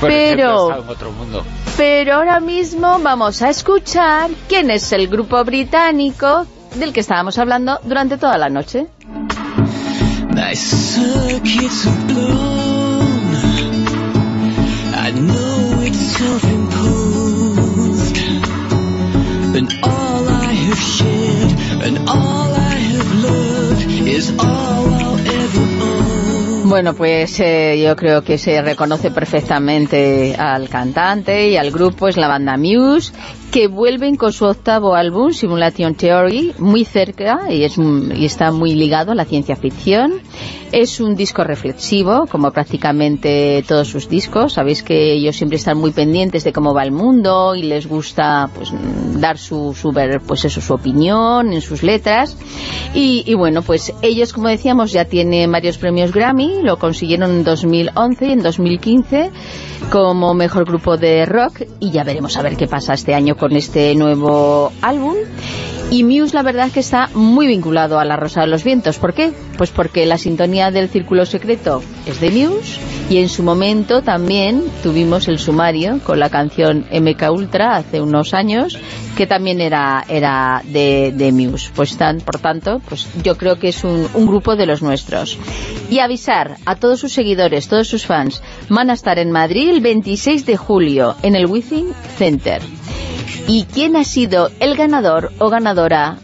[0.00, 1.44] pero, otro mundo.
[1.76, 6.46] pero ahora mismo vamos a escuchar quién es el grupo británico
[6.76, 8.86] del que estábamos hablando durante toda la noche.
[26.64, 32.18] Bueno, pues eh, yo creo que se reconoce perfectamente al cantante y al grupo, es
[32.18, 33.12] la banda Muse,
[33.50, 38.74] que vuelven con su octavo álbum, Simulation Theory, muy cerca y, es, y está muy
[38.74, 40.20] ligado a la ciencia ficción.
[40.70, 44.52] Es un disco reflexivo, como prácticamente todos sus discos.
[44.52, 48.50] Sabéis que ellos siempre están muy pendientes de cómo va el mundo y les gusta
[48.54, 48.70] pues
[49.18, 49.92] dar su, su
[50.26, 52.36] pues eso, su opinión en sus letras.
[52.94, 57.44] Y, y bueno, pues ellos, como decíamos, ya tienen varios premios Grammy, lo consiguieron en
[57.44, 59.30] 2011 y en 2015
[59.90, 63.56] como mejor grupo de rock y ya veremos a ver qué pasa este año con
[63.56, 65.16] este nuevo álbum.
[65.90, 68.98] Y Muse la verdad es que está muy vinculado a La Rosa de los Vientos.
[68.98, 69.32] ¿Por qué?
[69.56, 72.78] Pues porque la sintonía del Círculo Secreto es de Muse
[73.08, 78.34] y en su momento también tuvimos el sumario con la canción MK Ultra hace unos
[78.34, 78.78] años
[79.16, 81.70] que también era era de, de Muse.
[81.74, 85.38] Pues están, por tanto, pues yo creo que es un, un grupo de los nuestros.
[85.88, 89.80] Y avisar a todos sus seguidores, todos sus fans, van a estar en Madrid el
[89.80, 92.60] 26 de julio en el Within Center.
[93.46, 96.18] ¿Y quién ha sido el ganador o ganadora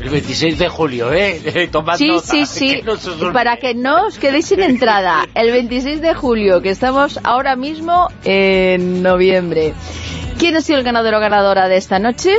[0.00, 1.68] el 26 de julio, ¿eh?
[1.70, 2.82] Tomad sí, nota, sí, sí,
[3.20, 5.26] no para que no os quedéis sin entrada.
[5.34, 9.72] El 26 de julio, que estamos ahora mismo en noviembre.
[10.38, 12.32] ¿Quién ha sido el ganador o ganadora de esta noche?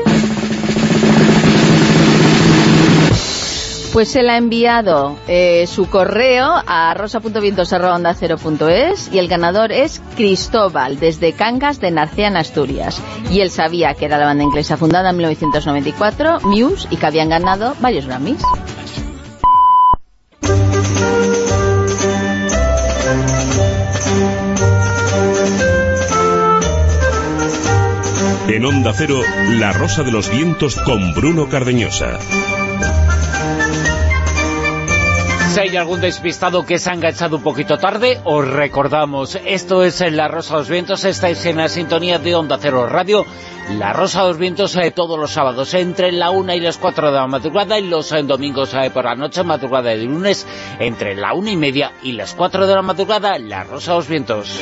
[3.95, 11.31] Pues le ha enviado eh, su correo a rosa.vientos.es y el ganador es Cristóbal, desde
[11.31, 13.01] Cangas de Narcea, en Asturias.
[13.31, 17.29] Y él sabía que era la banda inglesa fundada en 1994, Muse, y que habían
[17.29, 18.43] ganado varios Grammys.
[28.49, 32.19] En Onda Cero, La Rosa de los Vientos con Bruno Cardeñosa.
[35.55, 40.01] Si hay algún despistado que se ha enganchado un poquito tarde, os recordamos, esto es
[40.11, 43.25] La Rosa de los Vientos, estáis en la sintonía de Onda Cero Radio,
[43.69, 47.07] La Rosa de los Vientos eh, todos los sábados, entre la 1 y las 4
[47.09, 50.45] de la madrugada, y los eh, domingos eh, por la noche, madrugada de lunes,
[50.77, 54.07] entre la 1 y media y las 4 de la madrugada, La Rosa de los
[54.09, 54.59] Vientos.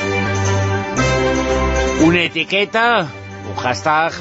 [2.04, 3.08] Una etiqueta,
[3.50, 4.12] un hashtag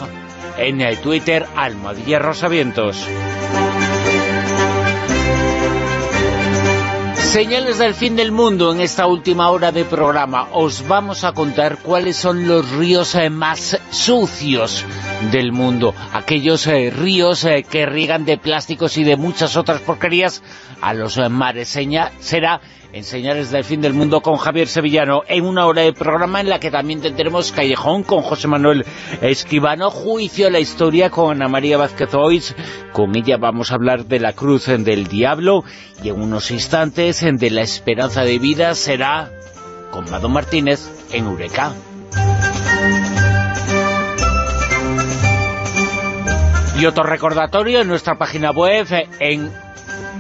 [0.58, 3.08] en el Twitter, Almohadilla Rosavientos.
[7.34, 10.50] Señales del fin del mundo en esta última hora de programa.
[10.52, 14.86] Os vamos a contar cuáles son los ríos eh, más sucios
[15.32, 15.96] del mundo.
[16.14, 20.44] Aquellos eh, ríos eh, que riegan de plásticos y de muchas otras porquerías
[20.80, 21.70] a los mares.
[21.70, 22.62] Seña será
[22.94, 26.50] en Señales del Fin del Mundo con Javier Sevillano, en una hora de programa en
[26.50, 28.86] la que también tendremos Callejón con José Manuel
[29.20, 32.56] Esquivano, Juicio la Historia con Ana María Vázquez Oiz,
[32.92, 35.64] con ella vamos a hablar de la Cruz del Diablo,
[36.04, 39.32] y en unos instantes de la Esperanza de Vida será
[39.90, 41.74] con Mado Martínez en Eureka.
[46.80, 48.88] Y otro recordatorio en nuestra página web
[49.20, 49.52] en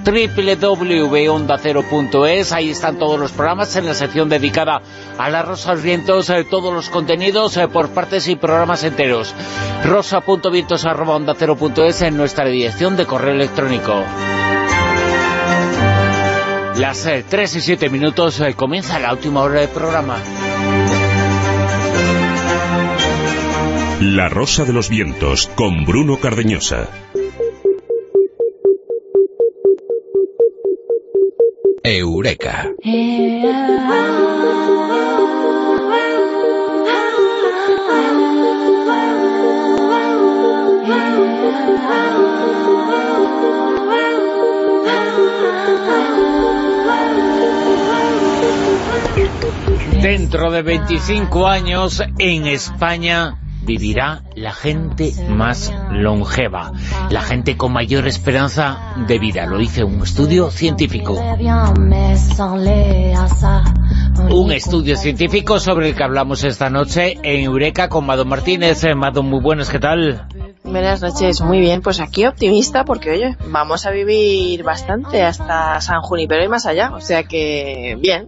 [0.04, 4.82] www.ondacero.es, ahí están todos los programas en la sección dedicada
[5.18, 9.36] a la Rosa Vientos, eh, todos los contenidos eh, por partes y programas enteros.
[9.84, 14.04] rosa.vientos.ondacero.es en nuestra dirección de correo electrónico.
[16.78, 20.18] Las 3 eh, y 7 minutos comienza la última hora del programa.
[24.02, 26.90] La Rosa de los Vientos con Bruno Cardeñosa.
[31.86, 32.70] Eureka.
[50.02, 56.72] Dentro de 25 años en España vivirá la gente más longeva,
[57.10, 59.46] la gente con mayor esperanza de vida.
[59.46, 61.14] Lo dice un estudio científico.
[64.30, 68.84] Un estudio científico sobre el que hablamos esta noche en Eureka con Mado Martínez.
[68.84, 70.28] Eh, Mado, muy buenas, ¿qué tal?
[70.64, 71.82] Buenas noches, muy bien.
[71.82, 76.92] Pues aquí optimista porque, oye, vamos a vivir bastante hasta San Junipero y más allá.
[76.94, 78.28] O sea que, bien.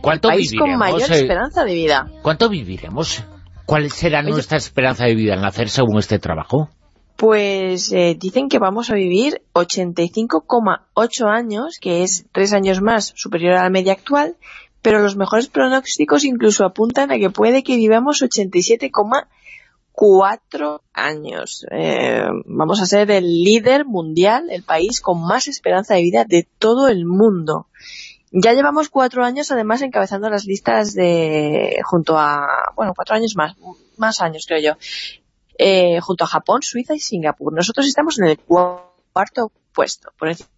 [0.00, 1.20] ¿Cuánto país con mayor eh?
[1.20, 2.10] esperanza de vida.
[2.22, 3.22] ¿Cuánto viviremos?
[3.70, 6.70] ¿Cuál será nuestra esperanza de vida en hacer según este trabajo?
[7.16, 13.52] Pues eh, dicen que vamos a vivir 85,8 años, que es tres años más superior
[13.52, 14.34] a la media actual,
[14.82, 21.64] pero los mejores pronósticos incluso apuntan a que puede que vivamos 87,4 años.
[21.70, 26.48] Eh, vamos a ser el líder mundial, el país con más esperanza de vida de
[26.58, 27.68] todo el mundo.
[28.32, 32.46] Ya llevamos cuatro años, además, encabezando las listas de, junto a,
[32.76, 33.56] bueno, cuatro años más,
[33.96, 34.78] más años creo yo,
[35.58, 37.52] eh, junto a Japón, Suiza y Singapur.
[37.52, 40.48] Nosotros estamos en el cuarto puesto, por encima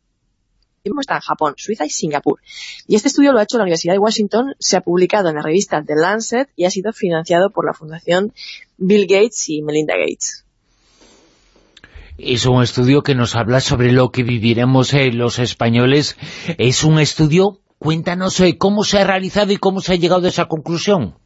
[1.00, 2.40] están Japón, Suiza y Singapur.
[2.86, 5.42] Y este estudio lo ha hecho la Universidad de Washington, se ha publicado en la
[5.42, 8.32] revista The Lancet y ha sido financiado por la Fundación
[8.76, 10.44] Bill Gates y Melinda Gates.
[12.18, 16.16] Es un estudio que nos habla sobre lo que viviremos eh, los españoles.
[16.58, 20.28] Es un estudio Cuéntanos eh, cómo se ha realizado y cómo se ha llegado a
[20.28, 21.16] esa conclusión.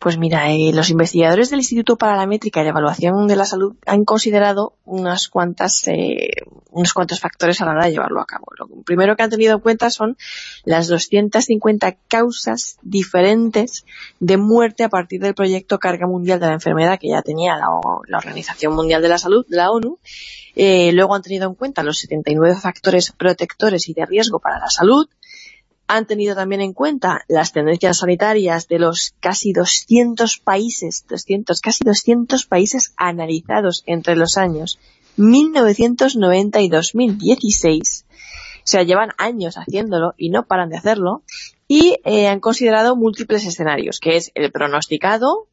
[0.00, 3.44] Pues mira, eh, los investigadores del Instituto para la Métrica y la Evaluación de la
[3.44, 6.30] Salud han considerado unas cuantas, eh,
[6.72, 8.46] unos cuantos factores a la hora de llevarlo a cabo.
[8.58, 10.16] Lo primero que han tenido en cuenta son
[10.64, 13.84] las 250 causas diferentes
[14.18, 17.68] de muerte a partir del proyecto Carga Mundial de la Enfermedad que ya tenía la,
[18.18, 19.98] Organización Mundial de la Salud, la ONU.
[20.56, 24.68] Eh, luego han tenido en cuenta los 79 factores protectores y de riesgo para la
[24.68, 25.08] salud,
[25.88, 31.84] han tenido también en cuenta las tendencias sanitarias de los casi 200 países, 200, casi
[31.84, 34.78] 200 países analizados entre los años
[35.16, 38.04] 1990 y 2016.
[38.08, 41.22] O sea, llevan años haciéndolo y no paran de hacerlo.
[41.66, 45.48] Y eh, han considerado múltiples escenarios, que es el pronosticado,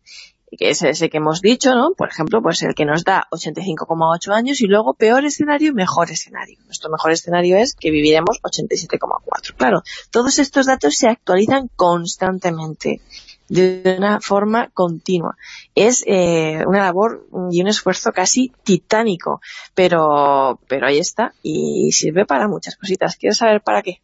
[0.56, 1.92] que es ese que hemos dicho, ¿no?
[1.96, 6.58] Por ejemplo, pues el que nos da 85,8 años y luego peor escenario mejor escenario.
[6.66, 9.56] Nuestro mejor escenario es que viviremos 87,4.
[9.56, 13.02] Claro, todos estos datos se actualizan constantemente
[13.48, 15.38] de una forma continua.
[15.76, 19.42] Es eh, una labor y un esfuerzo casi titánico,
[19.74, 23.18] pero, pero ahí está y sirve para muchas cositas.
[23.18, 24.02] ¿Quieres saber para qué?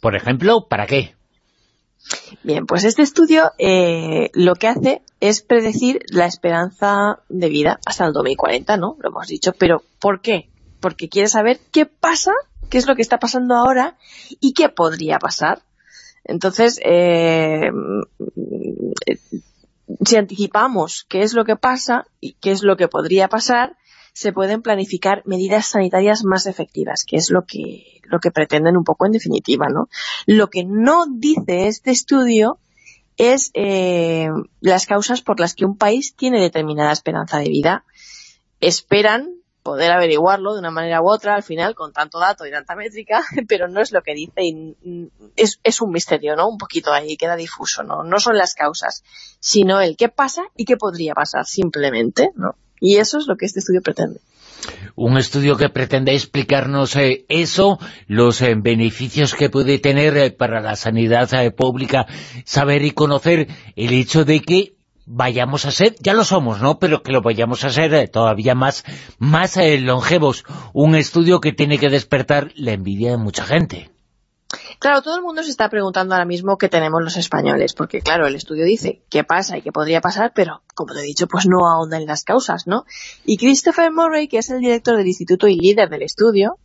[0.00, 1.15] Por ejemplo, ¿para qué?
[2.42, 8.06] Bien, pues este estudio eh, lo que hace es predecir la esperanza de vida hasta
[8.06, 8.96] el 2040, ¿no?
[9.00, 10.50] Lo hemos dicho, pero ¿por qué?
[10.80, 12.32] Porque quiere saber qué pasa,
[12.70, 13.96] qué es lo que está pasando ahora
[14.40, 15.62] y qué podría pasar.
[16.24, 17.70] Entonces, eh,
[20.04, 23.76] si anticipamos qué es lo que pasa y qué es lo que podría pasar,
[24.16, 28.82] se pueden planificar medidas sanitarias más efectivas, que es lo que, lo que pretenden un
[28.82, 29.90] poco en definitiva, ¿no?
[30.24, 32.58] Lo que no dice este estudio
[33.18, 34.28] es eh,
[34.60, 37.84] las causas por las que un país tiene determinada esperanza de vida.
[38.60, 42.74] Esperan poder averiguarlo de una manera u otra al final con tanto dato y tanta
[42.74, 46.48] métrica, pero no es lo que dice y es, es un misterio, ¿no?
[46.48, 48.02] Un poquito ahí, queda difuso, ¿no?
[48.02, 49.04] No son las causas,
[49.40, 52.56] sino el qué pasa y qué podría pasar simplemente, ¿no?
[52.80, 54.20] Y eso es lo que este estudio pretende.
[54.94, 60.60] Un estudio que pretende explicarnos eh, eso, los eh, beneficios que puede tener eh, para
[60.60, 62.06] la sanidad pública,
[62.44, 64.76] saber y conocer el hecho de que
[65.06, 66.78] vayamos a ser, ya lo somos, ¿no?
[66.78, 68.84] Pero que lo vayamos a ser eh, todavía más,
[69.18, 70.44] más eh, longevos.
[70.72, 73.90] Un estudio que tiene que despertar la envidia de mucha gente.
[74.78, 78.26] Claro, todo el mundo se está preguntando ahora mismo qué tenemos los españoles, porque claro,
[78.26, 81.46] el estudio dice qué pasa y qué podría pasar, pero como te he dicho, pues
[81.46, 82.84] no ahonda en las causas, ¿no?
[83.24, 86.58] Y Christopher Murray, que es el director del instituto y líder del estudio,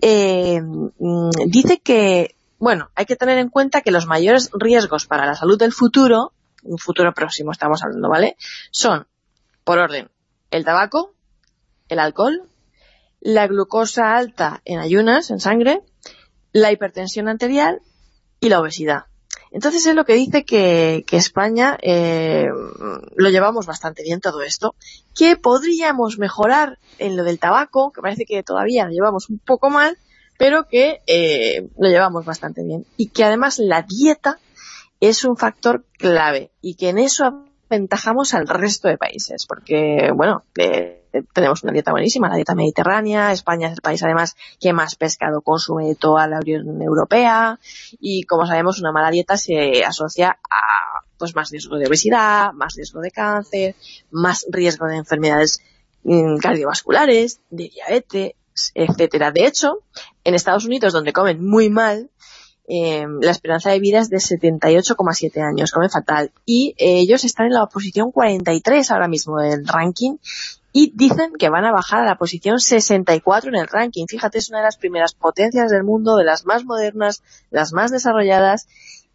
[0.00, 5.26] eh, mm, dice que, bueno, hay que tener en cuenta que los mayores riesgos para
[5.26, 6.32] la salud del futuro
[6.62, 8.36] un futuro próximo estamos hablando, ¿vale?
[8.70, 9.06] Son,
[9.64, 10.10] por orden,
[10.50, 11.14] el tabaco,
[11.88, 12.48] el alcohol,
[13.20, 15.82] la glucosa alta en ayunas, en sangre,
[16.52, 17.80] la hipertensión arterial
[18.40, 19.04] y la obesidad.
[19.52, 22.46] Entonces es lo que dice que, España eh,
[23.16, 24.74] lo llevamos bastante bien todo esto,
[25.14, 29.68] que podríamos mejorar en lo del tabaco, que parece que todavía lo llevamos un poco
[29.68, 29.98] mal,
[30.38, 32.86] pero que eh, lo llevamos bastante bien.
[32.96, 34.38] Y que además la dieta
[35.00, 40.44] es un factor clave y que en eso aventajamos al resto de países, porque, bueno,
[40.58, 41.01] eh,
[41.32, 45.42] tenemos una dieta buenísima, la dieta mediterránea, España es el país además que más pescado
[45.42, 47.58] consume de toda la Unión Europea
[48.00, 52.74] y como sabemos una mala dieta se asocia a pues más riesgo de obesidad, más
[52.74, 53.76] riesgo de cáncer,
[54.10, 55.60] más riesgo de enfermedades
[56.02, 58.32] mm, cardiovasculares, de diabetes,
[58.74, 59.30] etcétera.
[59.30, 59.84] De hecho,
[60.24, 62.10] en Estados Unidos, donde comen muy mal,
[62.68, 66.32] eh, la esperanza de vida es de 78,7 años, come fatal.
[66.46, 70.16] Y ellos están en la posición 43 ahora mismo del ranking
[70.72, 74.06] y dicen que van a bajar a la posición 64 en el ranking.
[74.08, 77.90] Fíjate, es una de las primeras potencias del mundo, de las más modernas, las más
[77.90, 78.68] desarrolladas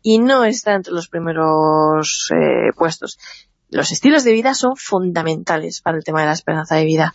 [0.03, 3.17] y no está entre los primeros eh, puestos.
[3.69, 7.13] Los estilos de vida son fundamentales para el tema de la esperanza de vida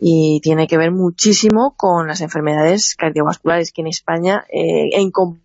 [0.00, 4.44] y tiene que ver muchísimo con las enfermedades cardiovasculares que en España
[5.12, 5.43] comparación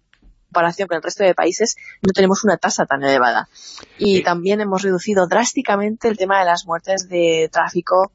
[0.52, 3.50] con el resto de países, no tenemos una tasa tan elevada.
[3.98, 8.12] Y también hemos reducido drásticamente el tema de las muertes de tráfico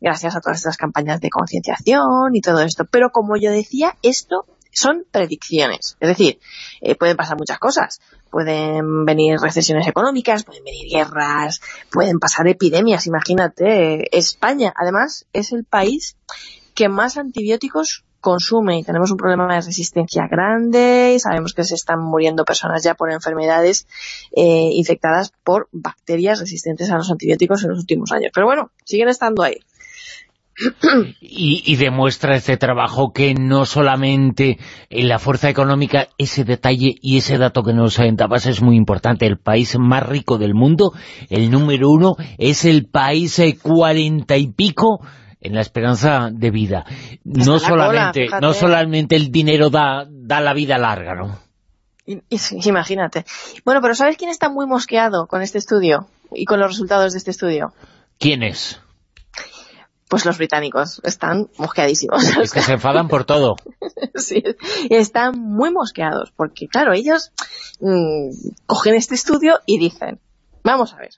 [0.00, 2.84] gracias a todas estas campañas de concienciación y todo esto.
[2.84, 5.96] Pero como yo decía, esto son predicciones.
[6.00, 6.40] Es decir,
[6.80, 8.00] eh, pueden pasar muchas cosas.
[8.30, 13.06] Pueden venir recesiones económicas, pueden venir guerras, pueden pasar epidemias.
[13.06, 16.16] Imagínate, España, además, es el país
[16.74, 21.74] que más antibióticos consume y tenemos un problema de resistencia grande y sabemos que se
[21.74, 23.86] están muriendo personas ya por enfermedades
[24.34, 28.30] eh, infectadas por bacterias resistentes a los antibióticos en los últimos años.
[28.34, 29.60] Pero bueno, siguen estando ahí.
[31.20, 37.38] Y, demuestra este trabajo que no solamente en la fuerza económica, ese detalle y ese
[37.38, 39.26] dato que nos dabas es muy importante.
[39.26, 40.92] El país más rico del mundo,
[41.28, 45.00] el número uno, es el país cuarenta y pico
[45.44, 46.84] en la esperanza de vida.
[47.22, 51.38] no solamente, no solamente el dinero da, da la vida larga, ¿no?
[52.64, 53.24] Imagínate.
[53.64, 57.18] Bueno, pero ¿sabes quién está muy mosqueado con este estudio y con los resultados de
[57.18, 57.72] este estudio?
[58.18, 58.80] ¿Quién es?
[60.08, 62.24] Pues los británicos están mosqueadísimos.
[62.38, 63.56] Es que se enfadan por todo.
[64.14, 64.42] sí,
[64.90, 67.32] están muy mosqueados, porque claro, ellos
[67.80, 68.30] mm,
[68.66, 70.20] cogen este estudio y dicen,
[70.62, 71.10] vamos a ver,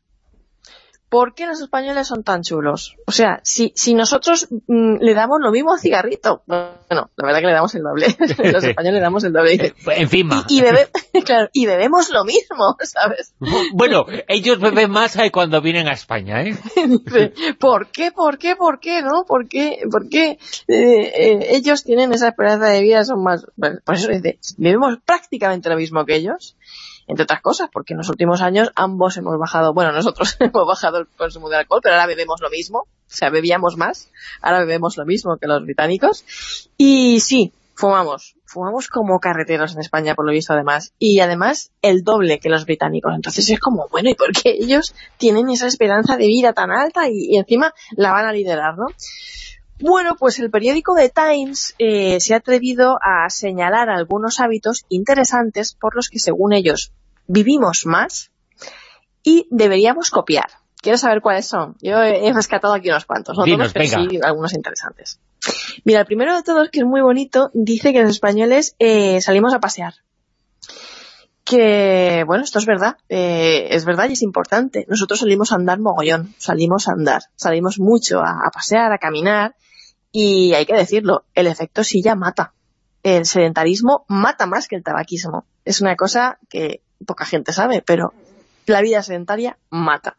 [1.08, 2.96] ¿por qué los españoles son tan chulos?
[3.06, 6.76] O sea, si, si nosotros mm, le damos lo mismo cigarrito, bueno,
[7.16, 8.06] la verdad que le damos el doble,
[8.52, 9.74] los españoles le damos el doble.
[9.96, 10.44] Encima.
[10.48, 10.62] Y,
[11.52, 13.34] y, bebemos lo mismo, ¿sabes?
[13.72, 16.56] Bueno, ellos beben más cuando vienen a España, ¿eh?
[17.58, 19.24] ¿Por qué, por qué, por qué, no?
[19.26, 20.38] ¿Por qué, por qué eh,
[20.68, 23.46] eh, ellos tienen esa esperanza de vida, son más...
[23.56, 26.56] Por eso dice, bebemos prácticamente lo mismo que ellos
[27.06, 30.98] entre otras cosas, porque en los últimos años ambos hemos bajado, bueno, nosotros hemos bajado
[30.98, 34.10] el consumo de alcohol, pero ahora bebemos lo mismo, o sea, bebíamos más,
[34.40, 36.24] ahora bebemos lo mismo que los británicos,
[36.76, 42.02] y sí, fumamos, fumamos como carreteros en España, por lo visto además, y además el
[42.02, 46.16] doble que los británicos, entonces es como, bueno, ¿y por qué ellos tienen esa esperanza
[46.16, 48.86] de vida tan alta y, encima la van a liderar, no?
[49.78, 55.74] Bueno, pues el periódico The Times eh, se ha atrevido a señalar algunos hábitos interesantes
[55.74, 56.92] por los que, según ellos,
[57.26, 58.30] vivimos más
[59.22, 60.46] y deberíamos copiar.
[60.80, 61.76] ¿Quieres saber cuáles son?
[61.82, 65.18] Yo he rescatado aquí unos cuantos, no todos, pero sí algunos interesantes.
[65.84, 69.52] Mira, el primero de todos, que es muy bonito, dice que los españoles eh, salimos
[69.52, 69.94] a pasear.
[71.44, 74.86] Que, bueno, esto es verdad, eh, es verdad y es importante.
[74.88, 79.54] Nosotros salimos a andar mogollón, salimos a andar, salimos mucho a pasear, a caminar,
[80.18, 82.54] Y hay que decirlo, el efecto silla mata.
[83.02, 85.44] El sedentarismo mata más que el tabaquismo.
[85.66, 88.14] Es una cosa que poca gente sabe, pero
[88.64, 90.16] la vida sedentaria mata.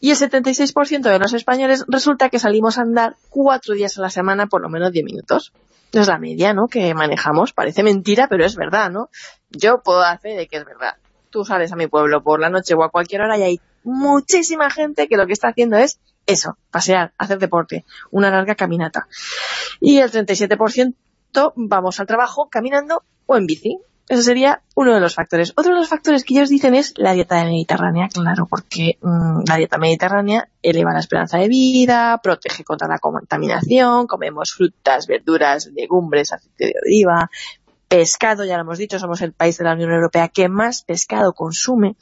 [0.00, 4.10] Y el 76% de los españoles resulta que salimos a andar cuatro días a la
[4.10, 5.54] semana por lo menos 10 minutos.
[5.94, 7.54] Es la media, ¿no?, que manejamos.
[7.54, 9.08] Parece mentira, pero es verdad, ¿no?
[9.48, 10.96] Yo puedo hacer de que es verdad.
[11.30, 14.68] Tú sales a mi pueblo por la noche o a cualquier hora y hay muchísima
[14.68, 16.00] gente que lo que está haciendo es
[16.32, 19.06] eso, pasear, hacer deporte, una larga caminata.
[19.80, 20.94] Y el 37%
[21.56, 23.78] vamos al trabajo caminando o en bici.
[24.08, 25.52] Ese sería uno de los factores.
[25.56, 29.56] Otro de los factores que ellos dicen es la dieta mediterránea, claro, porque mm, la
[29.56, 36.32] dieta mediterránea eleva la esperanza de vida, protege contra la contaminación, comemos frutas, verduras, legumbres,
[36.32, 37.30] aceite de oliva,
[37.92, 41.34] pescado, ya lo hemos dicho, somos el país de la Unión Europea que más pescado
[41.34, 41.96] consume.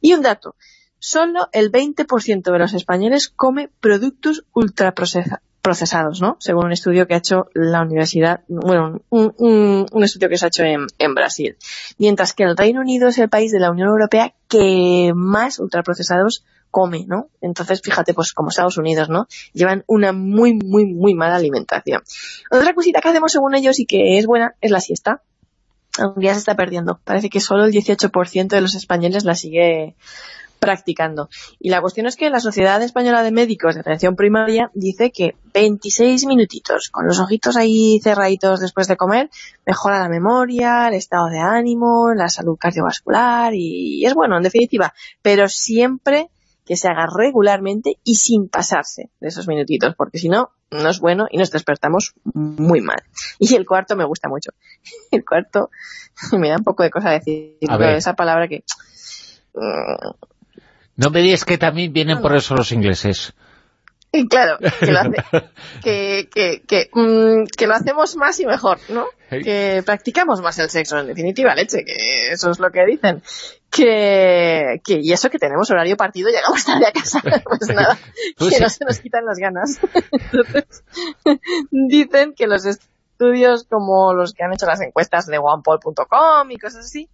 [0.00, 0.54] Y un dato,
[1.04, 6.38] solo el 20% de los españoles come productos ultraprocesados, ¿no?
[6.40, 10.64] Según un estudio que ha hecho la universidad, bueno, un, estudio que se ha hecho
[10.64, 11.58] en, Brasil.
[11.98, 16.42] Mientras que el Reino Unido es el país de la Unión Europea que más ultraprocesados
[16.70, 17.28] come, ¿no?
[17.42, 19.26] Entonces, fíjate, pues como Estados Unidos, ¿no?
[19.52, 22.00] Llevan una muy, muy, muy mala alimentación.
[22.50, 25.20] Otra cosita que hacemos según ellos y que es buena es la siesta.
[25.98, 26.98] Aunque ya se está perdiendo.
[27.04, 29.94] Parece que solo el 18% de los españoles la sigue
[30.64, 31.28] practicando.
[31.58, 35.36] Y la cuestión es que la Sociedad Española de Médicos de Atención Primaria dice que
[35.52, 39.30] 26 minutitos, con los ojitos ahí cerraditos después de comer,
[39.66, 44.94] mejora la memoria, el estado de ánimo, la salud cardiovascular y es bueno, en definitiva,
[45.22, 46.30] pero siempre
[46.64, 50.98] que se haga regularmente y sin pasarse de esos minutitos, porque si no, no es
[50.98, 53.02] bueno y nos despertamos muy mal.
[53.38, 54.50] Y el cuarto me gusta mucho.
[55.10, 55.70] El cuarto
[56.38, 58.64] me da un poco de cosa decir, esa palabra que...
[60.96, 63.34] No me digas que también vienen por eso los ingleses.
[64.28, 65.00] Claro, que lo,
[65.82, 66.28] que,
[66.66, 69.06] que, mm, que, lo hacemos más y mejor, ¿no?
[69.28, 73.22] Que practicamos más el sexo, en definitiva, leche, que eso es lo que dicen.
[73.70, 77.98] Que, que y eso que tenemos horario partido, llegamos tarde a casa, pues nada,
[78.38, 79.80] pues que no se nos quitan las ganas.
[81.72, 86.86] dicen que los estudios como los que han hecho las encuestas de OnePoll.com y cosas
[86.86, 87.08] así,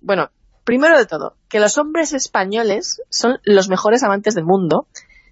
[0.00, 0.30] bueno,
[0.64, 4.86] Primero de todo, que los hombres españoles son los mejores amantes del mundo,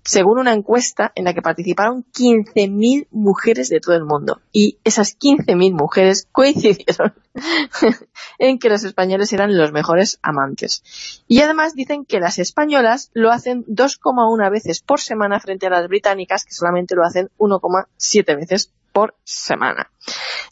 [0.08, 4.40] según una encuesta en la que participaron 15.000 mujeres de todo el mundo.
[4.52, 7.12] Y esas 15.000 mujeres coincidieron
[8.38, 10.82] en que los españoles eran los mejores amantes.
[11.28, 15.88] Y además dicen que las españolas lo hacen 2,1 veces por semana frente a las
[15.88, 19.92] británicas, que solamente lo hacen 1,7 veces por semana.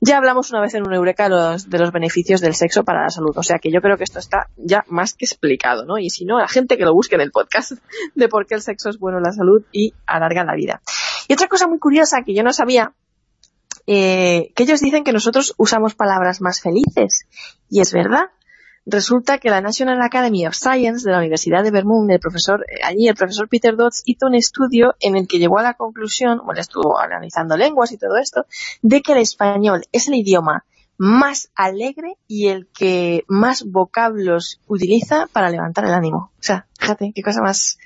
[0.01, 3.37] Ya hablamos una vez en un Eureka de los beneficios del sexo para la salud,
[3.37, 5.99] o sea que yo creo que esto está ya más que explicado, ¿no?
[5.99, 7.73] Y si no, la gente que lo busque en el podcast
[8.15, 10.81] de por qué el sexo es bueno en la salud y alarga la vida.
[11.27, 12.95] Y otra cosa muy curiosa que yo no sabía,
[13.89, 17.27] eh, que ellos dicen que nosotros usamos palabras más felices,
[17.69, 18.27] y es verdad,
[18.87, 22.79] resulta que la National Academy of Science de la Universidad de Vermont, el profesor, eh,
[22.85, 26.41] allí el profesor Peter Dodds hizo un estudio en el que llegó a la conclusión,
[26.45, 28.47] bueno, estuvo analizando lenguas y todo esto,
[28.83, 30.65] de que el español es el idioma
[30.99, 36.31] más alegre y el que más vocablos utiliza para levantar el ánimo.
[36.39, 37.79] O sea, fíjate, qué cosa más,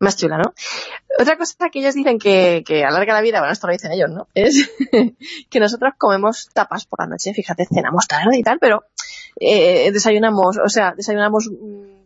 [0.00, 0.54] más chula, ¿no?
[1.20, 4.10] Otra cosa que ellos dicen que, que alarga la vida, bueno, esto lo dicen ellos,
[4.10, 4.26] ¿no?
[4.34, 4.70] Es
[5.50, 8.84] que nosotros comemos tapas por la noche, fíjate, cenamos tarde y tal, pero
[9.40, 11.98] eh, desayunamos, o sea, desayunamos mm,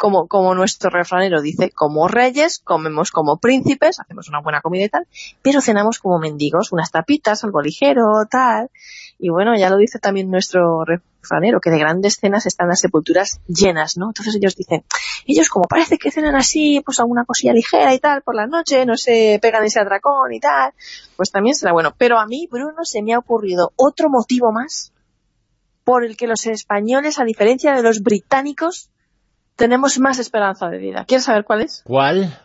[0.00, 4.88] como, como nuestro refranero dice, como reyes, comemos como príncipes, hacemos una buena comida y
[4.88, 5.06] tal,
[5.42, 8.70] pero cenamos como mendigos, unas tapitas, algo ligero, tal.
[9.18, 13.42] Y bueno, ya lo dice también nuestro refranero, que de grandes cenas están las sepulturas
[13.46, 14.06] llenas, ¿no?
[14.06, 14.84] Entonces ellos dicen,
[15.26, 18.86] ellos como parece que cenan así, pues alguna cosilla ligera y tal, por la noche,
[18.86, 20.72] no se pegan ese atracón y tal,
[21.16, 21.92] pues también será bueno.
[21.98, 24.92] Pero a mí, Bruno, se me ha ocurrido otro motivo más
[25.90, 28.90] por el que los españoles, a diferencia de los británicos,
[29.56, 31.04] tenemos más esperanza de vida.
[31.04, 31.82] ¿Quieres saber cuál es?
[31.84, 32.38] ¿Cuál?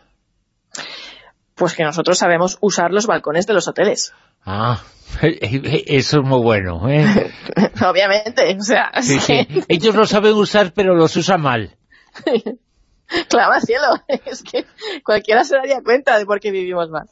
[1.54, 4.12] Pues que nosotros sabemos usar los balcones de los hoteles.
[4.44, 4.82] Ah,
[5.22, 7.32] eso es muy bueno, ¿eh?
[7.88, 8.90] Obviamente, o sea...
[9.68, 11.76] Ellos lo saben usar, pero los usan mal.
[13.28, 14.64] Claro, cielo, es que
[15.04, 17.08] cualquiera se daría cuenta de por qué vivimos más.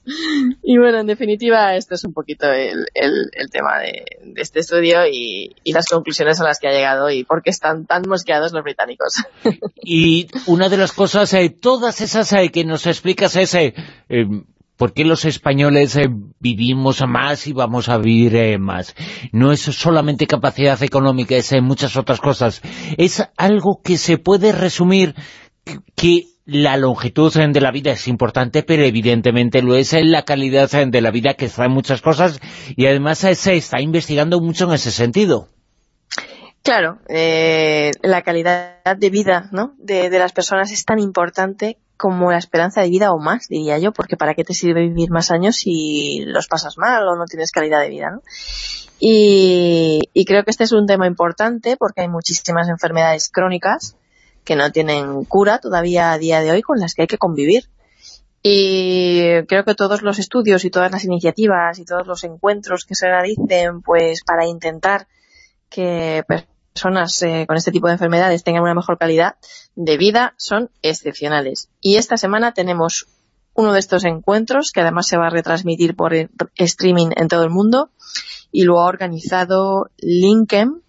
[0.63, 2.87] Y bueno, en definitiva, esto es un poquito el,
[3.51, 4.05] tema de,
[4.37, 8.03] este estudio y, las conclusiones a las que ha llegado y por qué están tan
[8.09, 9.15] mosqueados los británicos.
[9.87, 13.55] Y una de las cosas, eh, todas esas eh, que nos explicas es...
[13.55, 13.73] Eh,
[14.77, 15.97] ¿Por qué los españoles
[16.41, 18.97] vivimos más y vamos a vivir más?
[19.31, 22.61] No es solamente capacidad económica, es muchas otras cosas.
[22.99, 25.15] Es algo que se puede resumir
[25.95, 31.01] que la longitud de la vida es importante, pero evidentemente lo es la calidad de
[31.01, 32.41] la vida que trae muchas cosas
[32.77, 35.49] y además se está investigando mucho en ese sentido.
[36.63, 39.75] Claro, eh, la calidad de vida ¿no?
[39.79, 43.93] de, las personas es tan importante como la esperanza de vida o más, diría yo,
[43.93, 47.53] porque ¿para qué te sirve vivir más años si los pasas mal o no tienes
[47.53, 48.11] calidad de vida?
[48.11, 48.23] ¿no?
[48.99, 53.97] Y, y creo que este es un tema importante porque hay muchísimas enfermedades crónicas
[54.45, 57.69] que no tienen cura todavía a día de hoy con las que hay que convivir.
[58.43, 62.95] Y creo que todos los estudios y todas las iniciativas y todos los encuentros que
[62.95, 65.09] se realicen pues para intentar
[65.71, 69.37] que personas eh, con este tipo de enfermedades tengan una mejor calidad
[69.77, 71.71] de vida son excepcionales.
[71.81, 73.07] Y esta semana tenemos
[73.55, 76.13] uno de estos encuentros que además se va a retransmitir por
[76.57, 77.91] streaming en todo el mundo
[78.53, 80.81] y lo ha organizado Linkem,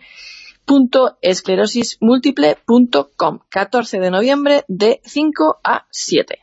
[1.22, 6.38] esclerosismúltiple.com 14 de noviembre de 5 a 7.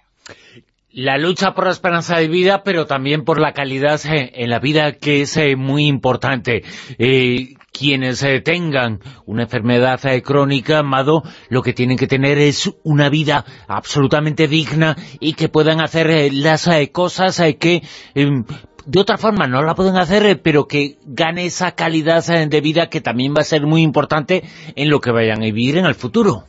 [0.91, 4.59] La lucha por la esperanza de vida, pero también por la calidad eh, en la
[4.59, 6.65] vida, que es eh, muy importante.
[6.99, 13.45] Eh, quienes tengan una enfermedad crónica, Amado, lo que tienen que tener es una vida
[13.69, 17.83] absolutamente digna y que puedan hacer las cosas que
[18.17, 18.43] em,
[18.89, 22.61] de otra forma no la pueden hacer, eh, pero que gane esa calidad eh, de
[22.63, 24.45] vida que también va a ser muy importante
[24.77, 26.45] en lo que vayan a vivir en el futuro.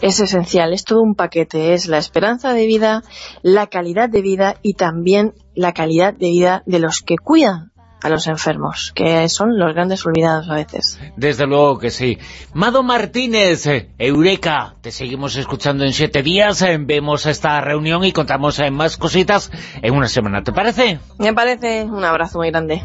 [0.00, 3.02] Es esencial, es todo un paquete, es la esperanza de vida,
[3.42, 7.72] la calidad de vida y también la calidad de vida de los que cuidan
[8.02, 10.98] a los enfermos, que son los grandes olvidados a veces.
[11.16, 12.18] Desde luego que sí.
[12.54, 18.12] Mado Martínez, eh, Eureka, te seguimos escuchando en siete días, eh, vemos esta reunión y
[18.12, 19.50] contamos eh, más cositas
[19.82, 21.00] en una semana, ¿te parece?
[21.18, 22.82] Me parece, un abrazo muy grande.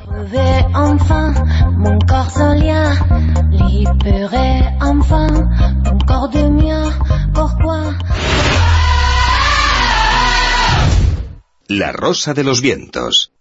[11.68, 13.32] La Rosa de los Vientos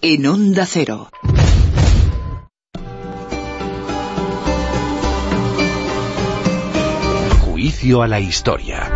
[0.00, 1.08] en Onda Cero.
[7.40, 8.90] Juicio a la historia.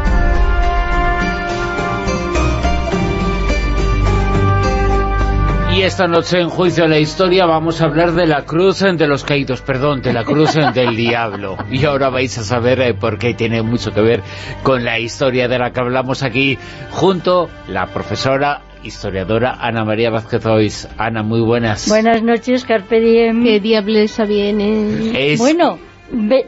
[5.74, 9.06] Y esta noche en Juicio a la Historia vamos a hablar de la cruz de
[9.06, 11.56] los caídos, perdón, de la cruz del diablo.
[11.70, 14.22] Y ahora vais a saber eh, por qué tiene mucho que ver
[14.62, 16.58] con la historia de la que hablamos aquí,
[16.90, 20.88] junto la profesora historiadora Ana María Vázquez Ois.
[20.98, 21.88] Ana, muy buenas.
[21.88, 23.44] Buenas noches, Carpe Diem.
[23.44, 25.36] ¿Qué diablesa viene?
[25.38, 25.78] Bueno,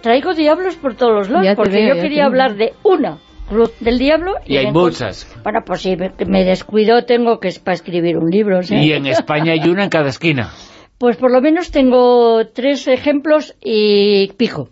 [0.02, 4.35] traigo diablos por todos los lados, porque yo quería hablar de una cruz del diablo.
[4.47, 5.27] Y, hay muchas.
[5.43, 5.97] Bueno, pues si
[6.27, 8.61] me descuido tengo que para escribir un libro.
[8.69, 10.51] Y en España hay una en cada esquina.
[10.98, 14.69] Pues por lo menos tengo tres ejemplos y pico.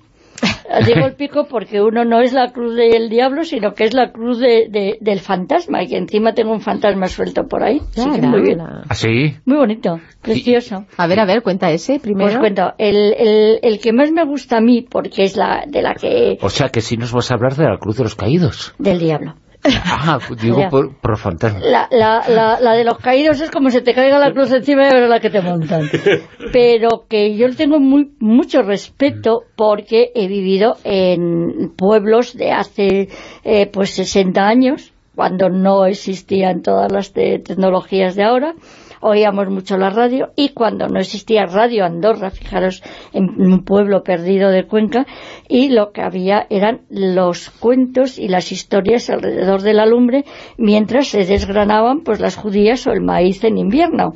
[0.86, 4.12] Digo el pico porque uno no es la cruz del diablo, sino que es la
[4.12, 7.80] cruz de, del fantasma, y encima tengo un fantasma suelto por ahí.
[7.96, 8.60] muy bien.
[8.60, 9.36] ¿Ah, sí?
[9.44, 10.86] Muy bonito, precioso.
[10.96, 12.30] A ver, a ver, cuenta ese primero.
[12.30, 15.82] Pues cuento, el, el, el, que más me gusta a mí, porque es la de
[15.82, 16.38] la que...
[16.40, 18.74] O sea, que sí nos vas a hablar de la cruz de los caídos.
[18.78, 19.34] Del diablo.
[20.05, 21.60] Ah, digo por, por, fantasma.
[21.60, 24.93] La, la, la, de los caídos es como se te caiga la cruz encima y
[24.93, 25.89] ver la que te montan.
[26.52, 33.09] Pero que yo tengo muy, mucho respeto porque he vivido en pueblos de hace
[33.44, 38.55] eh, pues 60 años, cuando no existían todas las tecnologías de ahora,
[39.02, 44.50] oíamos mucho la radio y cuando no existía Radio Andorra, fijaros, en un pueblo perdido
[44.50, 45.06] de Cuenca,
[45.48, 50.24] y lo que había eran los cuentos y las historias alrededor de la lumbre
[50.56, 54.14] mientras se desgranaban pues las judías o el maíz en invierno.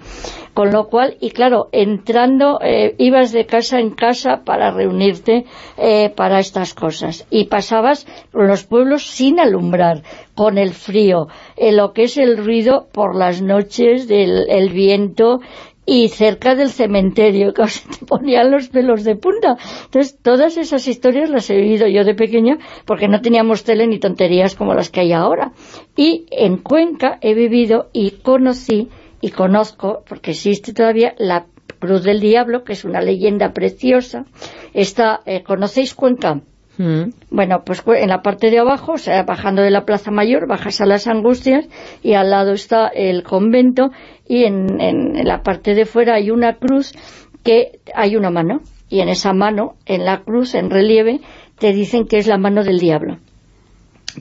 [0.57, 5.45] Con lo cual, y claro, entrando, eh, ibas de casa en casa para reunirte
[5.77, 7.27] eh, para estas cosas.
[7.29, 10.03] Y pasabas los pueblos sin alumbrar,
[10.35, 11.29] con el frío,
[11.59, 15.41] en lo que es el ruido por las noches del viento
[15.85, 19.59] y cerca del cementerio, que se te ponían los pelos de punta.
[19.85, 22.57] Entonces, todas esas historias las he vivido yo de pequeña,
[22.87, 25.53] porque no teníamos tele ni tonterías como las que hay ahora.
[25.97, 28.89] Y en Cuenca he vivido y conocí,
[29.27, 31.47] y conozco, porque existe todavía, la
[31.81, 34.25] Cruz del Diablo, que es una leyenda preciosa.
[34.73, 36.43] Está, eh, ¿Conocéis Cuenca?
[36.79, 37.11] Mm.
[37.31, 40.81] Bueno, pues en la parte de abajo, o sea, bajando de la Plaza Mayor, bajas
[40.81, 41.67] a las Angustias
[42.05, 43.91] y al lado está el convento
[44.29, 46.93] y en, en, la parte de fuera hay una cruz
[47.43, 51.19] que hay una mano y en esa mano, en la cruz, en relieve,
[51.59, 53.19] te dicen que es la mano del diablo.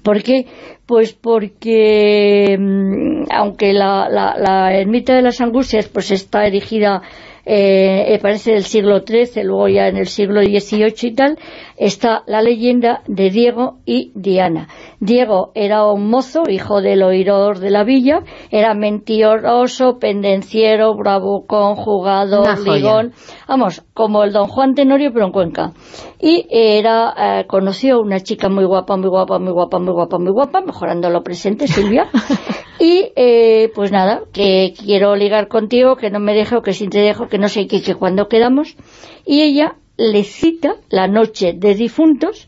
[0.03, 0.45] ¿Por qué?
[0.85, 7.01] Pues porque mm, aunque la, la, la, ermita de las angustias pues está erigida
[7.45, 11.37] eh, parece del siglo XIII, luego ya en el siglo XVIII y tal,
[11.77, 14.67] está la leyenda de Diego y Diana.
[14.99, 22.59] Diego era un mozo, hijo del oidor de la villa, era mentiroso, pendenciero, bravucón, jugador,
[22.59, 23.13] ligón,
[23.47, 25.73] vamos, como el don Juan Tenorio, pero en Cuenca.
[26.19, 30.31] Y era, eh, conoció una chica muy guapa, muy guapa, muy guapa, muy guapa, muy
[30.31, 32.07] guapa, mejorando lo presente, Silvia,
[32.79, 36.99] y eh, pues nada, que quiero ligar contigo, que no me dejo, que si te
[36.99, 38.75] dejo, que no sé qué, que cuando quedamos,
[39.25, 42.47] y ella le cita la noche de difuntos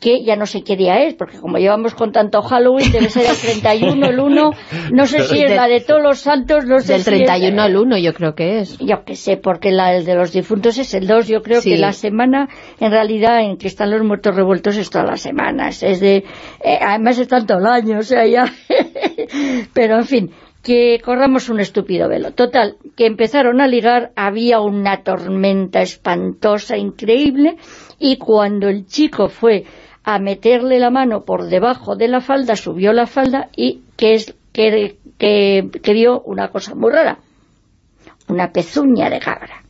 [0.00, 3.26] que ya no sé qué día es, porque como llevamos con tanto Halloween, debe ser
[3.26, 4.50] el 31, el 1,
[4.92, 7.98] no sé si es la de todos los santos, no sé Del 31 al 1
[7.98, 8.78] yo creo que es.
[8.78, 11.92] Yo que sé, porque la de los difuntos es el 2, yo creo que la
[11.92, 12.48] semana,
[12.80, 16.24] en realidad, en que están los muertos revueltos es todas las semanas, es de,
[16.64, 18.46] eh, además es tanto el año, o sea, ya,
[19.74, 20.30] pero en fin,
[20.62, 22.32] que corramos un estúpido velo.
[22.32, 27.56] Total, que empezaron a ligar, había una tormenta espantosa, increíble,
[27.98, 29.64] y cuando el chico fue
[30.04, 34.34] a meterle la mano por debajo de la falda, subió la falda y que, es,
[34.52, 37.18] que, que, vio una cosa muy rara,
[38.28, 39.62] una pezuña de cabra.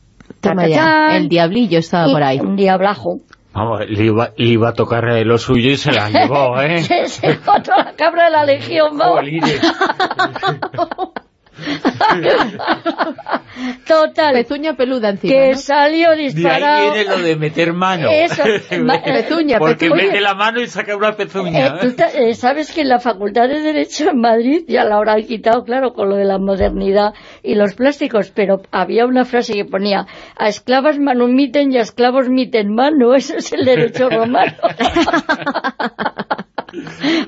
[1.16, 2.40] el diablillo estaba por ahí.
[2.40, 3.20] Un diablajo.
[3.52, 4.04] Vamos, le
[4.36, 6.82] iba, a tocar lo suyo y se la llevó, ¿eh?
[6.82, 9.24] se, se la cabra de la legión, vamos.
[13.86, 14.34] Total.
[14.34, 16.92] Pezuña peluda encima, Que salió disparado.
[16.92, 18.08] De ahí viene lo de meter mano.
[18.10, 18.42] Eso.
[19.04, 21.66] pezuña, Porque mete la mano y saca una pezuña.
[21.66, 25.22] Eh, ¿tú eh, sabes que en la Facultad de Derecho en Madrid ya la habrán
[25.24, 29.64] quitado, claro, con lo de la modernidad y los plásticos, pero había una frase que
[29.64, 30.06] ponía
[30.36, 33.14] a esclavas manumiten y a esclavos miten mano.
[33.20, 34.52] Eso es el derecho romano.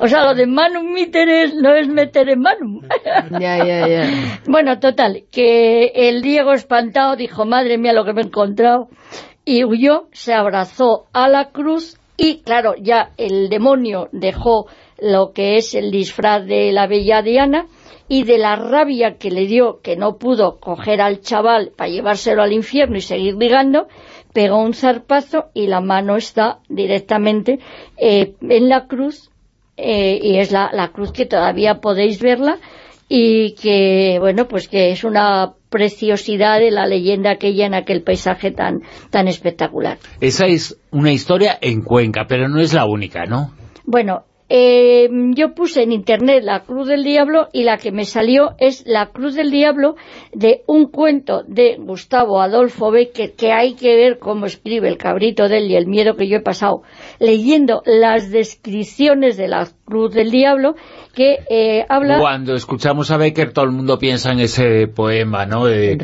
[0.02, 2.80] O sea, lo de manum miter no es meter en manum.
[3.40, 4.40] Ya, ya, ya.
[4.48, 8.88] Bueno, total, que el Diego espantado dijo, madre mía lo que me he encontrado,
[9.44, 14.66] y huyó, se abrazó a la cruz, y claro, ya el demonio dejó
[15.00, 17.66] lo que es el disfraz de la bella Diana,
[18.08, 22.42] y de la rabia que le dio que no pudo coger al chaval para llevárselo
[22.42, 23.86] al infierno y seguir ligando,
[24.32, 27.60] pegó un zarpazo y la mano está directamente
[27.96, 29.31] eh, en la cruz
[29.82, 32.58] eh, y es la, la cruz que todavía podéis verla
[33.08, 38.52] y que, bueno, pues que es una preciosidad de la leyenda aquella en aquel paisaje
[38.52, 39.98] tan, tan espectacular.
[40.20, 43.52] Esa es una historia en Cuenca, pero no es la única, ¿no?
[43.84, 48.50] Bueno, eh, yo puse en internet la Cruz del Diablo y la que me salió
[48.58, 49.94] es la Cruz del Diablo
[50.34, 55.48] de un cuento de Gustavo Adolfo Becker que hay que ver cómo escribe el cabrito
[55.48, 56.82] de él y el miedo que yo he pasado
[57.18, 60.74] leyendo las descripciones de la Cruz del Diablo
[61.12, 62.18] que eh, habla...
[62.18, 65.68] Cuando escuchamos a Becker todo el mundo piensa en ese poema, ¿no?
[65.68, 65.96] Eh,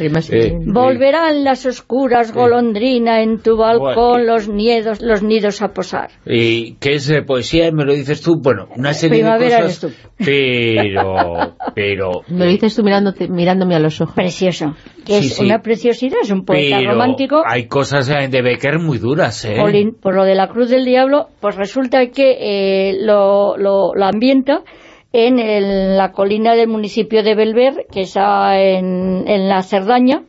[0.65, 6.11] Volverán las oscuras golondrina en tu balcón los nidos los nidos a posar.
[6.27, 7.71] ¿Y qué es poesía?
[7.73, 8.39] ¿Me lo dices tú?
[8.41, 12.11] bueno, una serie Primavera de cosas, pero, pero...
[12.29, 14.15] Me lo dices tú mirándome a los ojos.
[14.15, 14.75] Precioso,
[15.07, 17.43] es una preciosidad, es un poeta romántico.
[17.47, 19.57] hay cosas de Becker muy duras, ¿eh?
[20.01, 24.63] por lo de la Cruz del Diablo, pues resulta que eh, lo, lo, ambienta
[25.13, 30.23] en la colina del municipio de Belver, que está en, en la Cerdaña,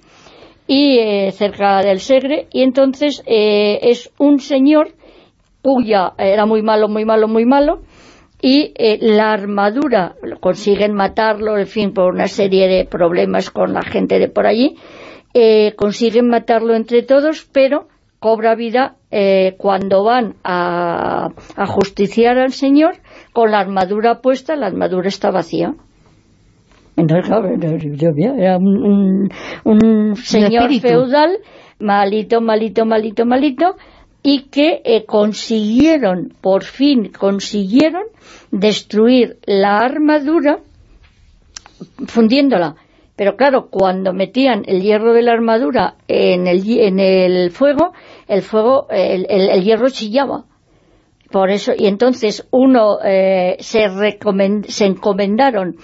[0.67, 4.93] y eh, cerca del Segre, y entonces eh, es un señor
[5.61, 7.81] cuya era muy malo, muy malo, muy malo,
[8.41, 13.81] y eh, la armadura, consiguen matarlo, en fin, por una serie de problemas con la
[13.81, 14.75] gente de por allí,
[15.33, 17.87] eh, consiguen matarlo entre todos, pero
[18.19, 21.29] cobra vida eh, cuando van a,
[21.67, 22.95] justiciar al Señor
[23.39, 25.73] con la armadura puesta, la armadura está vacía.
[26.97, 27.31] Entonces,
[28.37, 29.29] era un,
[29.63, 31.37] un señor feudal,
[31.79, 33.77] malito, malito, malito, malito,
[34.21, 38.03] y que eh, consiguieron, por fin consiguieron
[38.51, 40.59] destruir la armadura
[42.07, 42.75] fundiéndola
[43.15, 47.93] Pero claro, cuando metían el hierro de la armadura en el, en el fuego,
[48.27, 50.43] el fuego, el, el, hierro chillaba.
[51.31, 53.87] Por eso, y entonces uno eh, se,
[54.67, 55.75] se encomendaron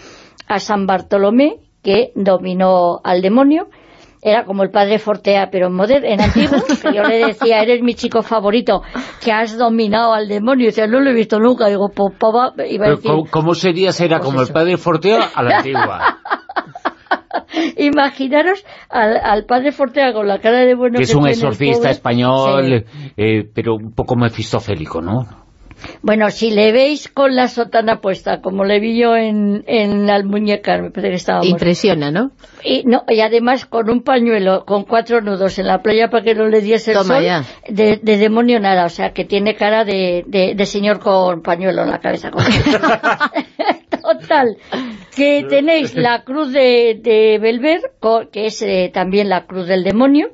[0.48, 3.68] a San Bartolomé, que dominó al demonio,
[4.26, 7.84] era como el padre Fortea, pero en, moderno, en antiguo, que yo le decía, eres
[7.84, 8.82] mi chico favorito,
[9.24, 12.88] que has dominado al demonio, y decía, no lo he visto nunca, digo, papá, iba
[12.88, 13.12] a decir...
[13.30, 16.18] ¿cómo, sería ser pues como el padre Fortea a la antigua?
[17.78, 22.86] Imaginaros al, padre Fortea con la cara de bueno que, es un exorcista español,
[23.18, 25.46] eh, pero un poco mefistofélico, ¿no?
[26.02, 30.78] Bueno, si le veis con la sotana puesta, como le vi yo en, en muñeca,
[30.78, 31.48] me parece que estábamos...
[31.48, 32.32] Impresiona, ¿no?
[32.64, 36.36] Y, no, y además con un pañuelo, con cuatro nudos en la playa para que
[36.36, 37.24] no le diese el sol,
[37.70, 42.00] De, demonio nada, o sea, que tiene cara de, de, señor con pañuelo en la
[42.00, 42.32] cabeza.
[44.14, 44.58] Total,
[45.16, 47.82] que tenéis la cruz de, de Belver,
[48.32, 50.32] que es eh, también la cruz del demonio,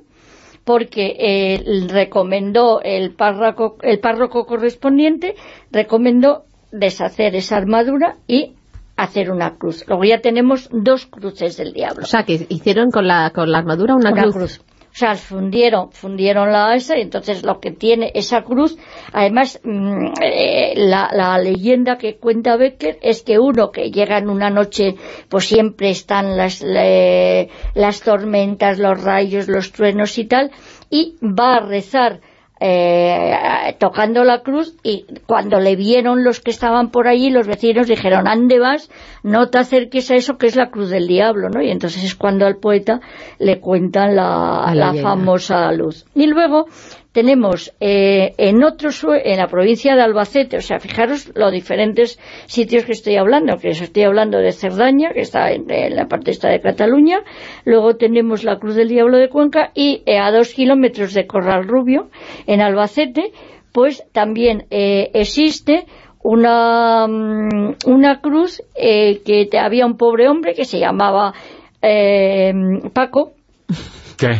[0.63, 5.35] porque eh, recomendó el párroco, el párroco correspondiente,
[5.71, 8.55] recomendó deshacer esa armadura y
[8.95, 9.83] hacer una cruz.
[9.87, 12.03] Luego ya tenemos dos cruces del diablo.
[12.03, 14.61] O sea, que hicieron con la, con la armadura una, cruz.
[14.91, 18.77] O sea, fundieron, fundieron la esa y entonces lo que tiene esa cruz,
[19.13, 24.49] además mm, eh, la, leyenda que cuenta Becker es que uno que llega en una
[24.49, 24.95] noche,
[25.29, 30.51] pues siempre están las, las tormentas, los rayos, los truenos y tal,
[30.89, 32.19] y va a rezar
[32.63, 37.87] eh, tocando la cruz y cuando le vieron los que estaban por allí, los vecinos
[37.87, 38.91] dijeron, ande vas,
[39.23, 41.63] no te acerques a eso que es la cruz del diablo, ¿no?
[41.63, 43.01] Y entonces es cuando al poeta
[43.39, 46.05] le cuentan la, la famosa luz.
[46.13, 46.67] Y luego
[47.11, 52.85] tenemos eh, en otro en la provincia de Albacete, o sea, fijaros los diferentes sitios
[52.85, 55.65] que estoy hablando, que estoy hablando de Cerdaña, que está en,
[55.95, 57.19] la parte esta de Cataluña,
[57.65, 61.67] luego tenemos la Cruz del Diablo de Cuenca y eh, a dos kilómetros de Corral
[61.67, 62.09] Rubio,
[62.47, 63.31] en Albacete,
[63.73, 65.85] pues también eh, existe
[66.23, 71.33] una, mm, una cruz que había un pobre hombre que se llamaba
[72.93, 73.33] Paco,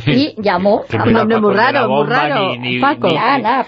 [0.08, 2.56] y llamó a un nombre muy raro, muy raro.
[2.58, 3.08] Ni, Paco.
[3.08, 3.16] Ni,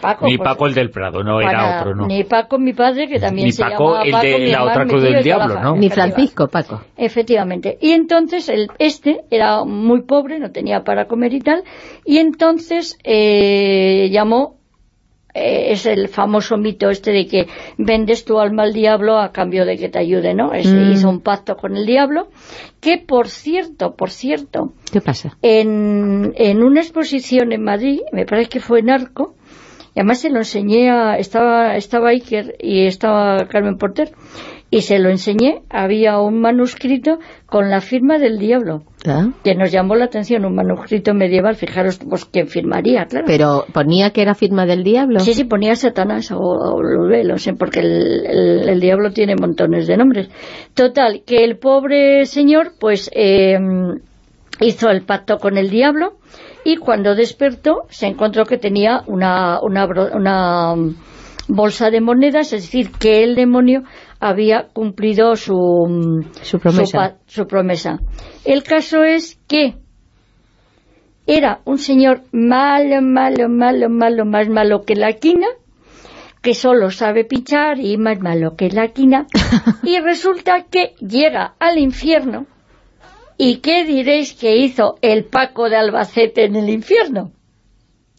[0.02, 0.50] Paco, ni pues.
[0.50, 2.08] Paco el del Prado, no era otro, ¿no?
[2.08, 4.26] Ni Paco, mi padre, que también se Paco, llamaba Paco.
[4.26, 5.76] el de la otra cruz del diablo, ¿no?
[5.76, 6.82] Ni Francisco, Paco.
[6.98, 7.78] Efectivamente.
[7.82, 11.64] Y entonces el, este era muy pobre, no tenía para comer y tal,
[12.06, 14.63] y entonces eh, llamó
[15.34, 17.48] eh, es el famoso mito este de que
[17.78, 20.50] vendes tu alma al diablo a cambio de que te ayude, ¿no?
[20.50, 20.92] Mm.
[20.92, 22.28] Hizo un pacto con el diablo,
[22.80, 24.74] que por cierto, por cierto...
[24.92, 25.38] ¿Qué pasa?
[25.42, 29.36] En, en una exposición en Madrid, me parece que fue en Arco,
[29.96, 31.18] y además se lo enseñé a...
[31.18, 34.12] Estaba, estaba Iker y estaba Carmen Porter,
[34.74, 39.28] y se lo enseñé, había un manuscrito con la firma del diablo, ah.
[39.44, 43.28] que nos llamó la atención, un manuscrito medieval, fijaros pues quién firmaría, claro.
[43.28, 45.20] Pero ponía que era firma del diablo.
[45.20, 50.30] Sí, sí, ponía Satanás o, o lo sé, porque el, diablo tiene montones de nombres.
[50.74, 54.00] Total, que el pobre señor, pues, em,
[54.60, 56.14] hizo el pacto con el diablo,
[56.66, 60.76] y cuando despertó, se encontró que tenía una, una, una
[61.48, 63.84] bolsa de monedas, es decir, que el demonio
[64.24, 65.54] había cumplido su,
[66.42, 67.18] su, promesa.
[67.28, 68.00] Su, promesa.
[68.46, 69.76] El caso es que
[71.28, 75.48] era un señor malo, malo, malo, malo, más malo que la quina,
[76.42, 79.28] que solo sabe pichar y más malo que la quina,
[79.84, 82.46] y resulta que llega al infierno,
[83.38, 87.34] ¿y qué diréis que hizo el Paco de Albacete en el infierno?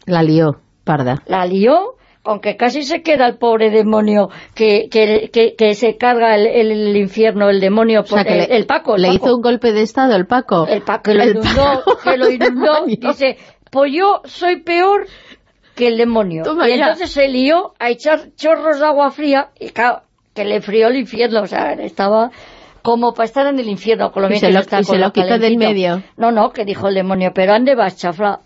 [0.05, 1.23] La lió, parda.
[1.25, 1.95] La lió,
[2.25, 8.03] aunque casi se queda el pobre demonio que, que, se carga el, infierno, el demonio,
[8.25, 8.97] el, Paco.
[8.97, 10.65] le hizo un golpe de estado el Paco.
[10.67, 13.37] El Paco, que lo inundó, que lo inundó, dice,
[13.71, 15.07] pues yo soy peor
[15.75, 16.43] que el demonio.
[16.67, 20.01] y entonces se lió a echar chorros de agua fría, y claro,
[20.33, 22.31] que le frió el infierno, o sea, estaba
[22.81, 25.39] como para estar en el infierno, con lo bien se lo, está, se lo quitó
[25.39, 26.03] del medio.
[26.17, 28.41] No, no, que dijo el demonio, pero ande vas, chafra.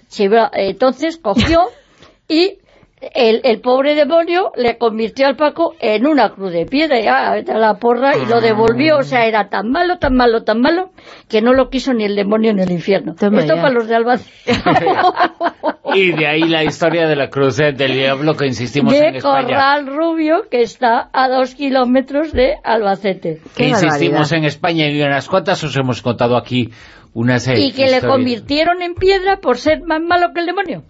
[0.53, 1.63] Entonces cogió
[2.29, 2.58] y
[3.01, 7.75] el, el, pobre demonio le convirtió al Paco en una cruz de piedra ya, la
[7.75, 10.91] porra y lo devolvió, o sea, era tan malo, tan malo, tan malo
[11.29, 13.13] que no lo quiso ni el demonio ni el infierno.
[13.13, 14.51] Esto para los de Albacete.
[15.95, 19.47] y de ahí la historia de la cruz del diablo que insistimos en España.
[19.47, 23.41] De Corral Rubio, que está a dos kilómetros de Albacete.
[23.55, 26.71] Que insistimos en España y unas cuantas os hemos contado aquí
[27.13, 30.83] una serie Y que le convirtieron en piedra por ser más malo que el demonio.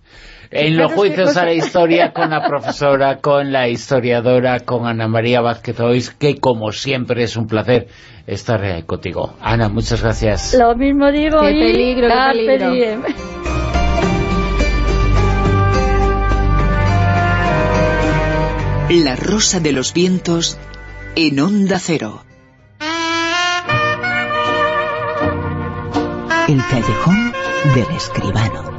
[0.52, 5.42] En los juicios a la historia con la profesora, con la historiadora, con Ana María
[5.42, 7.88] Vázquez Ois, que como siempre es un placer
[8.26, 9.36] estar eh, contigo.
[9.42, 10.56] Ana, muchas gracias.
[10.56, 13.04] Lo mismo digo Qué y peligro, qué carpe peligro.
[18.90, 20.58] La rosa de los vientos
[21.16, 22.24] en onda cero.
[26.48, 27.32] El callejón
[27.76, 28.79] del escribano.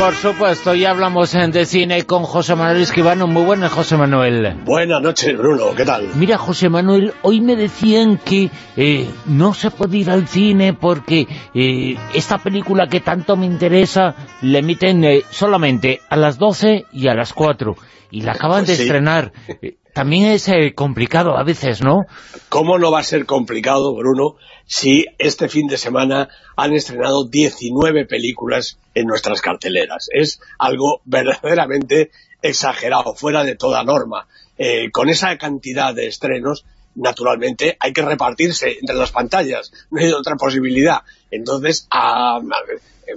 [0.00, 3.26] Por supuesto, ya hablamos eh, de cine con José Manuel Escribano.
[3.26, 4.54] Muy buenas, José Manuel.
[4.64, 5.74] Buenas noches, Bruno.
[5.76, 6.08] ¿Qué tal?
[6.14, 11.28] Mira, José Manuel, hoy me decían que eh, no se puede ir al cine porque
[11.54, 17.08] eh, esta película que tanto me interesa la emiten eh, solamente a las 12 y
[17.08, 17.76] a las 4.
[18.10, 18.82] Y la acaban Pues de sí.
[18.84, 19.32] estrenar.
[19.94, 22.04] También es eh, complicado a veces, ¿no?
[22.48, 24.36] ¿Cómo no va a ser complicado, Bruno,
[24.66, 30.08] si este fin de semana han estrenado 19 películas en nuestras carteleras?
[30.12, 32.10] Es algo verdaderamente
[32.42, 34.26] exagerado, fuera de toda norma.
[34.58, 39.72] Eh, con esa cantidad de estrenos, naturalmente, hay que repartirse entre las pantallas.
[39.90, 40.98] No hay otra posibilidad.
[41.30, 42.40] Entonces, a-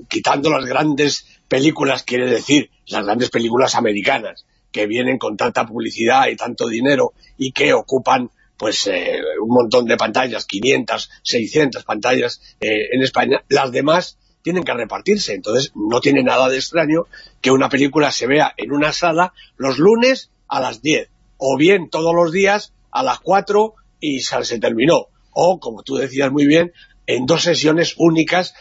[0.08, 6.27] quitando las grandes películas, quiere decir, las grandes películas americanas, que vienen con tanta publicidad
[6.27, 12.42] y tanto dinero y que ocupan pues eh, un montón de pantallas, 500, 600 pantallas
[12.60, 17.08] eh, en España, las demás tienen que repartirse, entonces no tiene nada de extraño
[17.42, 21.90] que una película se vea en una sala los lunes a las 10, o bien
[21.90, 26.74] todos los días a las 4 y se, terminó, o como tú decías muy bien,
[27.08, 28.53] en dos sesiones únicas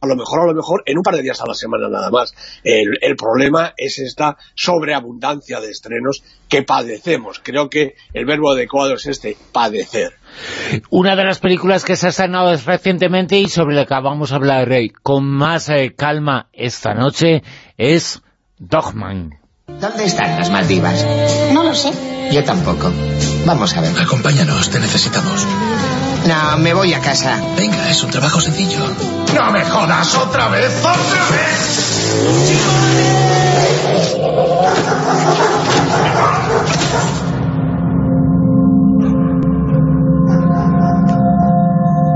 [0.00, 2.10] a lo mejor, a lo mejor, en un par de días a la semana nada
[2.10, 2.34] más.
[2.62, 7.40] El, el problema es esta sobreabundancia de estrenos que padecemos.
[7.42, 10.14] Creo que el verbo adecuado es este, padecer.
[10.90, 14.36] Una de las películas que se ha estrenado recientemente y sobre la que vamos a
[14.36, 17.42] hablar eh, con más eh, calma esta noche
[17.76, 18.22] es
[18.58, 19.38] Dogman.
[19.66, 21.06] ¿Dónde están las Maldivas?
[21.52, 21.92] No lo sé.
[22.32, 22.90] Yo tampoco.
[23.46, 23.92] Vamos a ver.
[24.00, 25.46] Acompáñanos, te necesitamos.
[26.26, 27.40] No, me voy a casa.
[27.56, 28.80] Venga, es un trabajo sencillo.
[29.34, 30.72] ¡No me jodas otra vez!
[30.78, 31.98] ¡Otra vez!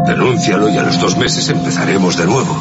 [0.06, 2.56] Denúncialo y a los dos meses empezaremos de nuevo.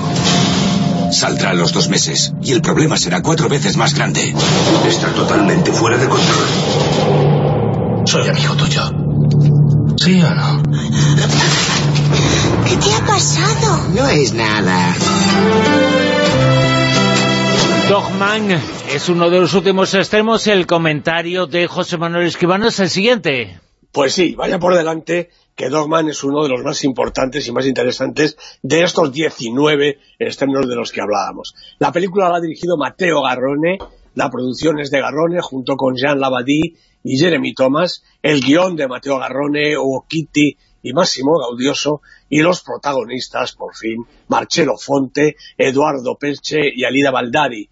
[1.11, 4.33] Saldrá a los dos meses y el problema será cuatro veces más grande.
[4.87, 6.47] Está totalmente fuera de control.
[8.05, 9.10] Soy amigo tuyo.
[10.03, 10.63] ¿Sí o no?
[12.67, 13.87] ¿Qué te ha pasado?
[13.93, 14.95] No es nada.
[17.87, 18.49] Dogman
[18.89, 20.47] es uno de los últimos extremos.
[20.47, 23.59] El comentario de José Manuel Escribano es el siguiente.
[23.91, 27.67] Pues sí, vaya por delante que Dogman es uno de los más importantes y más
[27.67, 31.53] interesantes de estos 19 estrenos de los que hablábamos.
[31.77, 33.77] La película la ha dirigido Matteo Garrone,
[34.15, 38.87] la producción es de Garrone junto con Jean Labadie y Jeremy Thomas, el guion de
[38.87, 46.17] Matteo Garrone, Hugo Kitty y Máximo Gaudioso, y los protagonistas, por fin, Marcello Fonte, Eduardo
[46.17, 47.69] Pelche y Alida Baldari.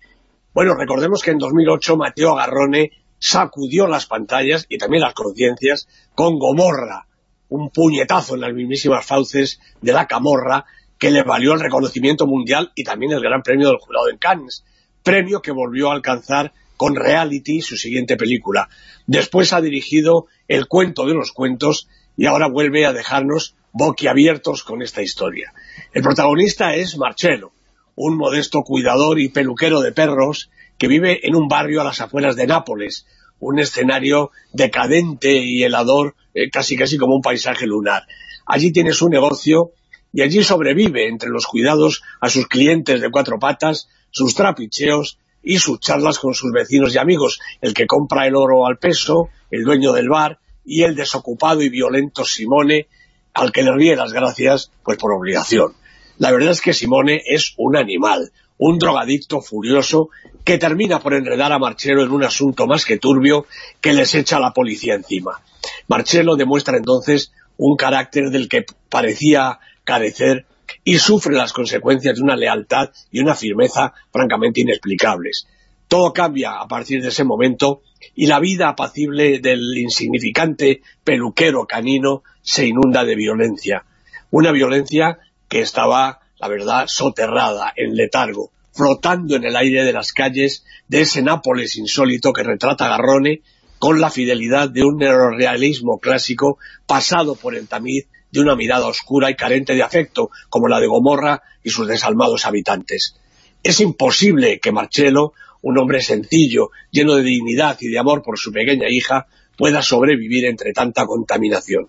[0.54, 6.40] Bueno, recordemos que en 2008 Matteo Garrone sacudió las pantallas y también las conciencias con
[6.40, 7.08] Gomorra,
[7.50, 10.66] un puñetazo en las mismísimas fauces de la camorra
[10.98, 14.66] que le valió el reconocimiento mundial y también el gran premio del jurado en Cannes,
[15.04, 18.70] premio que volvió a alcanzar con Reality, su siguiente película.
[19.06, 24.82] Después ha dirigido El cuento de los cuentos y ahora vuelve a dejarnos boquiabiertos con
[24.82, 25.52] esta historia.
[25.94, 27.52] El protagonista es Marcello,
[27.96, 32.38] un modesto cuidador y peluquero de perros que vive en un barrio a las afueras
[32.38, 33.06] de Nápoles,
[33.42, 38.04] un escenario decadente y helador, eh, casi casi como un paisaje lunar.
[38.46, 39.74] Allí tiene su negocio
[40.14, 45.60] y allí sobrevive entre los cuidados a sus clientes de cuatro patas, sus trapicheos y
[45.60, 49.64] sus charlas con sus vecinos y amigos, el que compra el oro al peso, el
[49.64, 52.88] dueño del bar y el desocupado y violento Simone,
[53.34, 55.74] al que le ríe las gracias, pues por obligación.
[56.18, 60.10] La verdad es que Simone es un animal, un drogadicto furioso
[60.44, 63.46] que termina por enredar a Marcello en un asunto más que turbio
[63.80, 65.42] que les echa la policía encima.
[65.88, 70.46] Marcello demuestra entonces un carácter del que parecía carecer
[70.84, 75.48] y sufre las consecuencias de una lealtad y una firmeza francamente inexplicables.
[75.88, 77.82] Todo cambia a partir de ese momento
[78.16, 83.86] y la vida apacible del insignificante peluquero canino se inunda de violencia.
[84.32, 85.18] Una violencia
[85.48, 91.02] que estaba, la verdad, soterrada, en letargo, flotando en el aire de las calles de
[91.02, 93.42] ese Nápoles insólito que retrata Garrone
[93.80, 99.30] con la fidelidad de un neorrealismo clásico pasado por el tamiz de una mirada oscura
[99.30, 103.16] y carente de afecto, como la de Gomorra y sus desalmados habitantes.
[103.64, 108.52] Es imposible que Marcello, un hombre sencillo, lleno de dignidad y de amor por su
[108.52, 109.28] pequeña hija,
[109.58, 111.88] pueda sobrevivir entre tanta contaminación.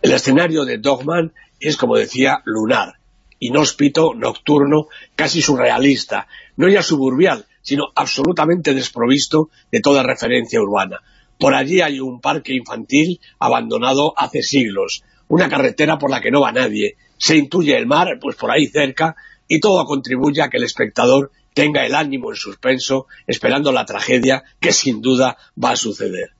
[0.00, 2.94] El escenario de Dogman es, como decía, lunar,
[3.38, 11.00] inhóspito, nocturno, casi surrealista, no ya suburbial, sino absolutamente desprovisto de toda referencia urbana.
[11.38, 16.40] Por allí hay un parque infantil abandonado hace siglos, una carretera por la que no
[16.40, 19.16] va nadie, se intuye el mar, pues por ahí cerca,
[19.48, 24.42] y todo contribuye a que el espectador tenga el ánimo en suspenso, esperando la tragedia
[24.60, 26.30] que sin duda va a suceder.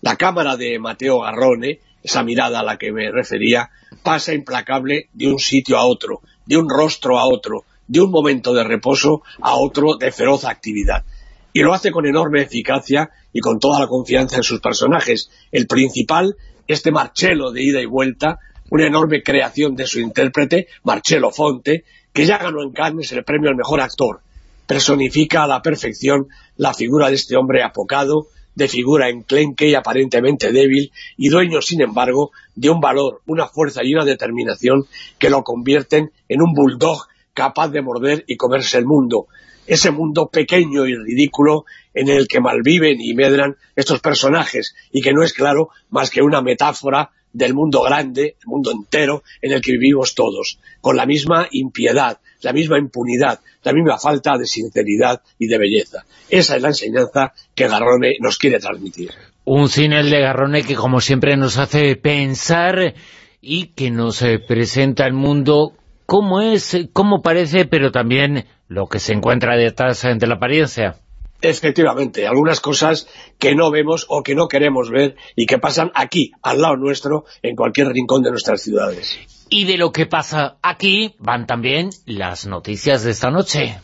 [0.00, 3.70] La cámara de Mateo Garrone, esa mirada a la que me refería,
[4.02, 8.54] pasa implacable de un sitio a otro, de un rostro a otro, de un momento
[8.54, 11.04] de reposo a otro de feroz actividad.
[11.52, 15.30] Y lo hace con enorme eficacia y con toda la confianza en sus personajes.
[15.50, 16.36] El principal,
[16.72, 18.38] este Marcello de ida y vuelta,
[18.70, 23.50] una enorme creación de su intérprete, Marcello Fonte, que ya ganó en Cannes el premio
[23.50, 24.20] al mejor actor.
[24.66, 30.52] Personifica a la perfección la figura de este hombre apocado, de figura enclenque y aparentemente
[30.52, 34.84] débil, y dueño, sin embargo, de un valor, una fuerza y una determinación
[35.18, 39.26] que lo convierten en un bulldog capaz de morder y comerse el mundo.
[39.66, 45.12] Ese mundo pequeño y ridículo en el que malviven y medran estos personajes, y que
[45.12, 49.60] no es claro más que una metáfora del mundo grande, el mundo entero, en el
[49.60, 55.22] que vivimos todos, con la misma impiedad, la misma impunidad, la misma falta de sinceridad
[55.38, 56.04] y de belleza.
[56.28, 59.10] Esa es la enseñanza que Garrone nos quiere transmitir.
[59.44, 62.94] Un cine de Garrone que como siempre nos hace pensar
[63.40, 65.74] y que nos eh, presenta el mundo
[66.06, 70.96] como es, como parece, pero también lo que se encuentra detrás de la apariencia.
[71.42, 76.30] Efectivamente, algunas cosas que no vemos o que no queremos ver y que pasan aquí,
[76.42, 79.18] al lado nuestro, en cualquier rincón de nuestras ciudades.
[79.48, 83.80] Y de lo que pasa aquí van también las noticias de esta noche.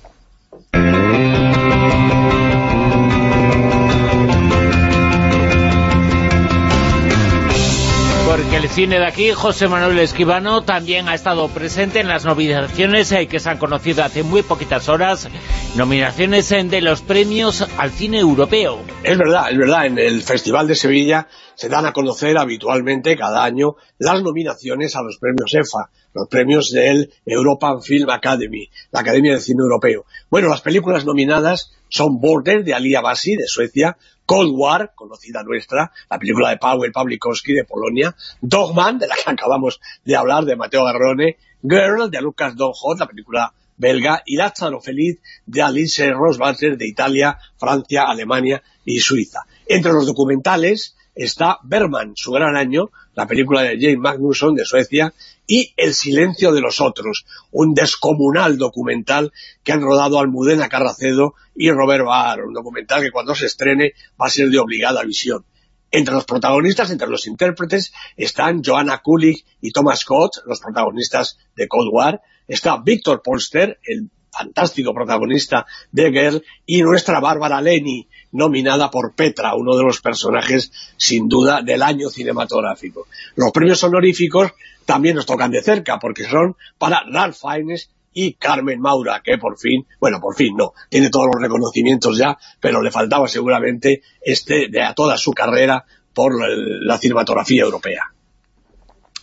[8.58, 13.28] El cine de aquí, José Manuel Esquivano, también ha estado presente en las nominaciones eh,
[13.28, 15.28] que se han conocido hace muy poquitas horas,
[15.76, 18.80] nominaciones eh, de los premios al cine europeo.
[19.04, 21.28] Es verdad, es verdad, en el Festival de Sevilla
[21.58, 26.70] se dan a conocer habitualmente cada año las nominaciones a los premios EFA, los premios
[26.70, 30.04] del European Film Academy, la Academia de Cine Europeo.
[30.30, 35.90] Bueno, las películas nominadas son Border, de Alia Basi, de Suecia, Cold War, conocida nuestra,
[36.08, 40.54] la película de Paweł Pawlikowski de Polonia, Dogman, de la que acabamos de hablar, de
[40.54, 46.78] Mateo Garrone, Girl, de Lucas Donjot, la película belga, y Lázaro Feliz, de Alice Rosbacher,
[46.78, 49.40] de Italia, Francia, Alemania y Suiza.
[49.66, 55.12] Entre los documentales está Berman, su gran año, la película de James Magnusson de Suecia,
[55.48, 59.32] y El silencio de los otros, un descomunal documental
[59.64, 64.26] que han rodado Almudena Carracedo y Robert Barr, un documental que cuando se estrene va
[64.26, 65.44] a ser de obligada visión.
[65.90, 71.66] Entre los protagonistas, entre los intérpretes, están Joanna Kulig y Thomas Scott, los protagonistas de
[71.66, 78.90] Cold War, está Victor Polster, el fantástico protagonista de Girl, y nuestra Bárbara Leni, nominada
[78.90, 83.06] por Petra, uno de los personajes, sin duda, del año cinematográfico.
[83.36, 84.52] Los premios honoríficos
[84.84, 89.58] también nos tocan de cerca, porque son para Ralph Fiennes y Carmen Maura, que por
[89.58, 94.68] fin, bueno, por fin no, tiene todos los reconocimientos ya, pero le faltaba seguramente este
[94.68, 95.84] de a toda su carrera
[96.14, 98.02] por la cinematografía europea.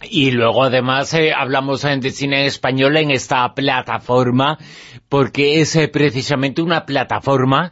[0.09, 4.57] Y luego además eh, hablamos de cine español en esta plataforma,
[5.09, 7.71] porque es eh, precisamente una plataforma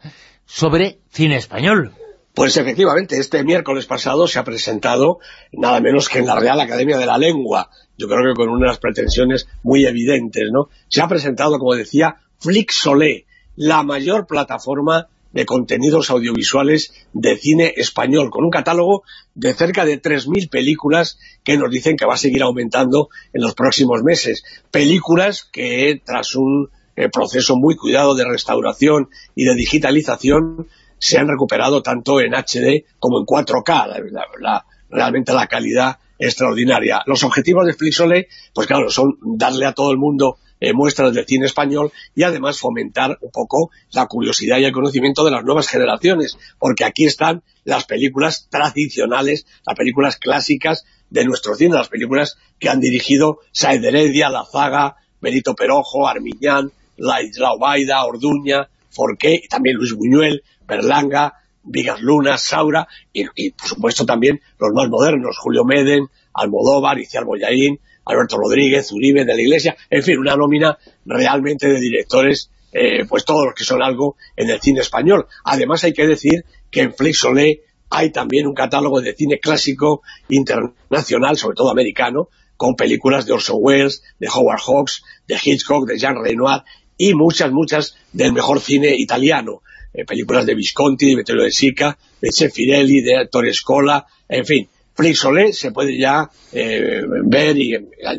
[0.53, 1.93] sobre cine español.
[2.35, 5.17] Pues efectivamente, este miércoles pasado se ha presentado
[5.51, 8.77] nada menos que en la Real Academia de la Lengua, yo creo que con unas
[8.77, 10.69] pretensiones muy evidentes, ¿no?
[10.89, 13.25] Se ha presentado, como decía, Flixolé,
[13.55, 19.01] la mayor plataforma de contenidos audiovisuales de cine español, con un catálogo
[19.33, 23.55] de cerca de 3.000 películas que nos dicen que va a seguir aumentando en los
[23.55, 24.43] próximos meses.
[24.69, 31.27] Películas que, tras un eh, proceso muy cuidado de restauración y de digitalización, se han
[31.27, 34.63] recuperado tanto en HD como en 4K.
[34.89, 37.01] realmente la calidad extraordinaria.
[37.05, 41.25] Los objetivos de Flixole, pues claro, son darle a todo el mundo eh, muestras de
[41.25, 45.67] cine español y además fomentar un poco la curiosidad y el conocimiento de las nuevas
[45.67, 52.37] generaciones, porque aquí están las películas tradicionales, las películas clásicas de nuestro cine, las películas
[52.59, 59.41] que han dirigido Saed Heredia, La Zaga, Benito Perojo, Armiñán, La Isla Obaida, Orduña, Forqué,
[59.43, 65.37] y también Luis Buñuel, Berlanga, Vigas Luna, Saura, y, por supuesto también los más modernos,
[65.37, 70.77] Julio Meden, Almodóvar, Iciar Boyaín, Alberto Rodríguez, Uribe, de la Iglesia, en fin, una nómina
[71.05, 75.27] realmente de directores, eh, pues todos los que son algo en el cine español.
[75.45, 81.37] Además hay que decir que en Flixolé hay también un catálogo de cine clásico internacional,
[81.37, 86.15] sobre todo americano, con películas de Orson Welles, de Howard Hawks, de Hitchcock, de Jean
[86.21, 86.63] Renoir
[86.97, 89.61] y muchas, muchas del mejor cine italiano.
[89.93, 94.69] Eh, películas de Visconti, de Vittorio de Sica, de Cefirelli, de Ettore Scola, en fin.
[94.95, 97.75] Flixolé se puede ya eh, ver y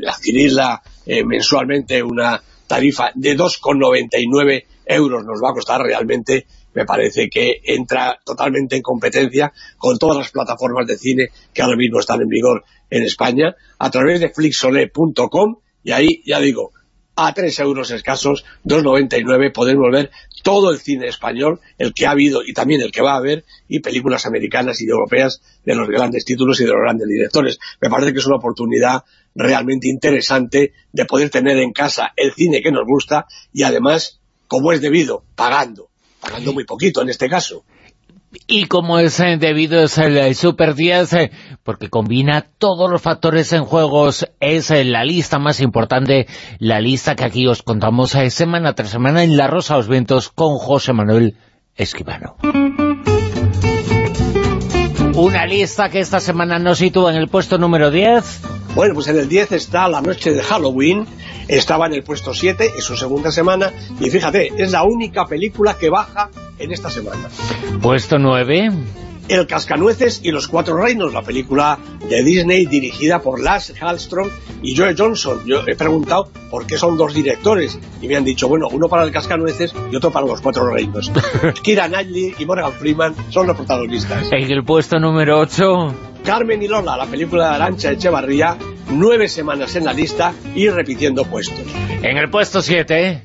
[0.06, 7.28] adquirirla eh, mensualmente una tarifa de 2,99 euros nos va a costar realmente me parece
[7.28, 12.20] que entra totalmente en competencia con todas las plataformas de cine que ahora mismo están
[12.20, 16.72] en vigor en España, a través de flixolé.com, y ahí, ya digo,
[17.16, 20.10] a 3 euros escasos, 2,99, podemos ver
[20.42, 23.44] todo el cine español, el que ha habido y también el que va a haber,
[23.68, 27.58] y películas americanas y europeas de los grandes títulos y de los grandes directores.
[27.80, 32.62] Me parece que es una oportunidad realmente interesante de poder tener en casa el cine
[32.62, 35.90] que nos gusta y además, como es debido, pagando
[36.24, 37.64] pagando muy poquito en este caso.
[38.46, 41.30] Y como es eh, debido es el Super 10, eh,
[41.62, 46.26] porque combina todos los factores en juegos, es eh, la lista más importante,
[46.58, 50.58] la lista que aquí os contamos semana tras semana en La Rosa los Vientos con
[50.58, 51.36] José Manuel
[51.76, 52.36] Esquivano.
[55.16, 58.63] Una lista que esta semana nos sitúa en el puesto número 10.
[58.74, 61.06] Bueno, pues en el 10 está La Noche de Halloween,
[61.46, 65.76] estaba en el puesto 7, es su segunda semana, y fíjate, es la única película
[65.78, 66.28] que baja
[66.58, 67.28] en esta semana.
[67.80, 68.72] Puesto 9.
[69.28, 71.78] El Cascanueces y los Cuatro Reinos, la película
[72.08, 74.28] de Disney dirigida por Lars Hallström
[74.60, 75.42] y Joe Johnson.
[75.46, 79.04] Yo he preguntado por qué son dos directores y me han dicho, bueno, uno para
[79.04, 81.12] el Cascanueces y otro para los Cuatro Reinos.
[81.62, 84.30] Kira Knightley y Morgan Freeman son los protagonistas.
[84.32, 86.13] En el puesto número 8...
[86.24, 88.56] Carmen y Lola, la película de Arancha Echevarría,
[88.90, 91.66] nueve semanas en la lista y repitiendo puestos.
[92.02, 93.22] En el puesto 7...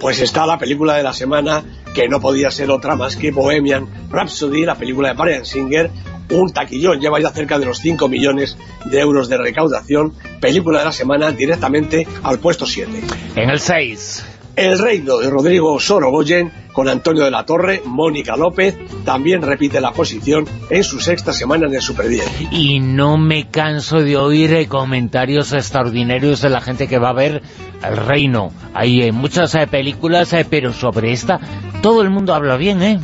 [0.00, 1.64] Pues está la película de la semana,
[1.94, 5.90] que no podía ser otra más que Bohemian Rhapsody, la película de Brian Singer,
[6.30, 10.84] un taquillón, lleva ya cerca de los 5 millones de euros de recaudación, película de
[10.86, 12.90] la semana directamente al puesto 7.
[13.36, 14.33] En el 6...
[14.56, 19.92] El reino de Rodrigo Sorogoyen con Antonio de la Torre, Mónica López, también repite la
[19.92, 22.52] posición en su sexta semana en el Super 10.
[22.52, 27.14] Y no me canso de oír eh, comentarios extraordinarios de la gente que va a
[27.14, 27.42] ver
[27.82, 28.52] El Reino.
[28.74, 31.40] Hay eh, muchas eh, películas, pero sobre esta
[31.82, 33.00] todo el mundo habla bien, ¿eh?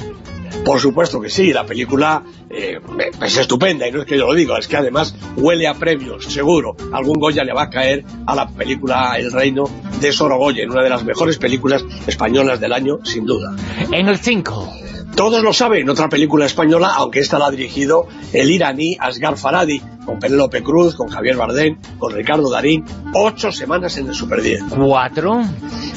[0.65, 2.81] Por supuesto que sí, la película eh,
[3.23, 6.25] es estupenda y no es que yo lo diga, es que además huele a premios,
[6.27, 6.77] seguro.
[6.93, 9.65] Algún Goya le va a caer a la película El Reino
[10.01, 13.55] de Sorogoyen, una de las mejores películas españolas del año, sin duda.
[13.93, 14.73] En el 5.
[15.15, 19.83] Todos lo saben, otra película española, aunque esta la ha dirigido el iraní Asghar Faradi,
[20.11, 24.65] con Penélope Cruz, con Javier Bardem, con Ricardo Darín, ocho semanas en el Super 10.
[24.77, 25.41] ¿Cuatro?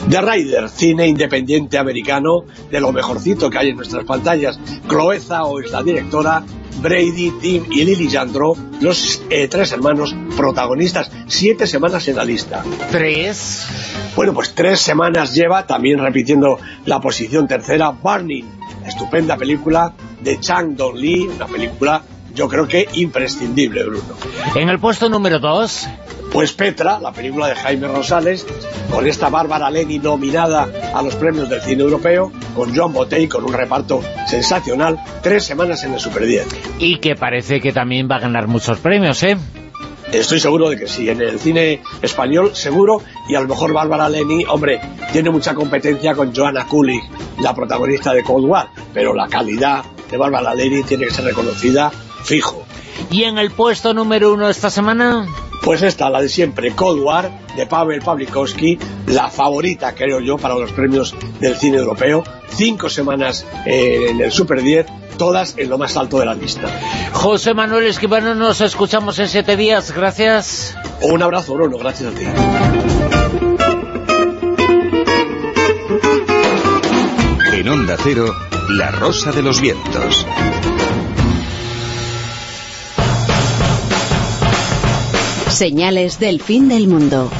[0.07, 4.59] The Rider, cine independiente americano, de lo mejorcito que hay en nuestras pantallas.
[4.87, 6.43] Cloeza o es la directora,
[6.79, 12.63] Brady, Tim y Lily Jandro, los eh, tres hermanos protagonistas, siete semanas en la lista.
[12.91, 13.65] ¿Tres?
[14.15, 18.45] Bueno, pues tres semanas lleva, también repitiendo la posición tercera, Burning,
[18.85, 22.03] estupenda película de Chang Dong-lee, una película
[22.33, 24.15] yo creo que imprescindible, Bruno.
[24.55, 25.87] En el puesto número 2...
[26.31, 28.47] Pues Petra, la película de Jaime Rosales,
[28.89, 33.43] con esta Bárbara Leni nominada a los premios del cine europeo, con John Botey, con
[33.43, 36.47] un reparto sensacional, tres semanas en el Super 10.
[36.79, 39.37] Y que parece que también va a ganar muchos premios, ¿eh?
[40.11, 44.09] Estoy seguro de que sí, en el cine español seguro, y a lo mejor Bárbara
[44.09, 44.81] Leni, hombre,
[45.11, 47.03] tiene mucha competencia con Joanna Kulig,
[47.41, 51.91] la protagonista de Cold War, pero la calidad de Bárbara Leni tiene que ser reconocida
[52.23, 52.65] fijo.
[53.11, 55.27] ¿Y en el puesto número uno esta semana?
[55.63, 58.77] Pues esta, la de siempre, Cold War, de Pavel Pawlikowski,
[59.07, 62.23] la favorita, creo yo, para los premios del cine europeo.
[62.49, 64.85] Cinco semanas eh, en el Super 10,
[65.17, 66.67] todas en lo más alto de la lista.
[67.13, 70.75] José Manuel Esquivano, nos escuchamos en siete días, gracias.
[71.01, 72.25] Un abrazo, Bruno, gracias a ti.
[77.53, 78.35] En Onda Cero,
[78.71, 80.25] La Rosa de los Vientos.
[85.63, 87.31] Señales del fin del mundo.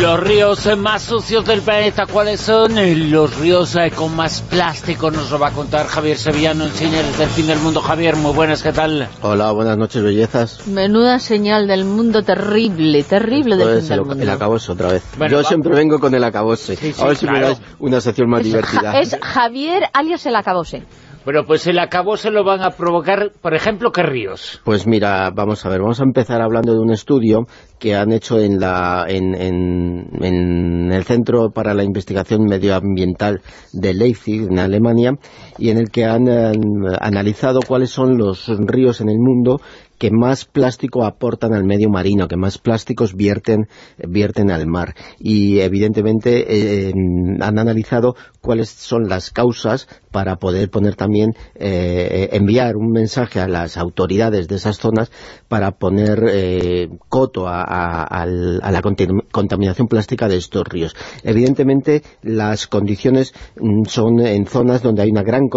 [0.00, 2.72] Los ríos más sucios del planeta, ¿cuáles son?
[3.10, 7.18] Los ríos eh, con más plástico nos lo va a contar Javier Sevillano en Señales
[7.18, 7.82] del Fin del Mundo.
[7.82, 9.08] Javier, muy buenas, ¿qué tal?
[9.20, 10.66] Hola, buenas noches, bellezas.
[10.66, 14.22] Menuda señal del mundo terrible, terrible del fin del el, mundo.
[14.22, 15.02] el acabose otra vez.
[15.18, 16.76] Bueno, Yo siempre vengo con el acabose.
[16.76, 17.46] sí, a ver si me claro.
[17.48, 18.92] dais una sección más Es, divertida.
[18.92, 20.82] Ja- es Javier alias el acabose.
[21.22, 24.62] Bueno, pues el acabo se lo van a provocar, por ejemplo, ¿qué ríos?
[24.64, 27.46] Pues mira, vamos a ver, vamos a empezar hablando de un estudio
[27.78, 33.42] que han hecho en, la, en, en, el Centro para la Investigación Medioambiental
[33.74, 35.12] de Leipzig, en Alemania,
[35.58, 36.26] y en el que han
[37.00, 39.60] analizado cuáles son los ríos en el mundo
[40.00, 43.68] que más plástico aportan al medio marino, que más plásticos vierten,
[43.98, 44.94] vierten al mar.
[45.18, 46.92] Y evidentemente eh,
[47.40, 53.48] han analizado cuáles son las causas para poder poner también, eh, enviar un mensaje a
[53.48, 55.10] las autoridades de esas zonas
[55.48, 58.82] para poner eh, coto a, la
[59.32, 60.94] contaminación plástica de estos ríos.
[61.22, 65.48] Evidentemente las condiciones mm, son en zonas donde hay una gran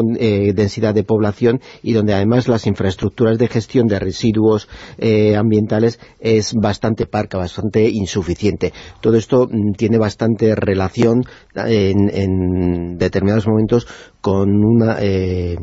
[0.53, 4.67] densidad de población y donde además las infraestructuras de gestión de residuos
[4.97, 8.73] eh, ambientales es bastante parca, bastante insuficiente.
[9.01, 11.23] Todo esto mm, tiene bastante relación
[11.55, 13.87] en, determinados momentos
[14.23, 15.57] con una, eh,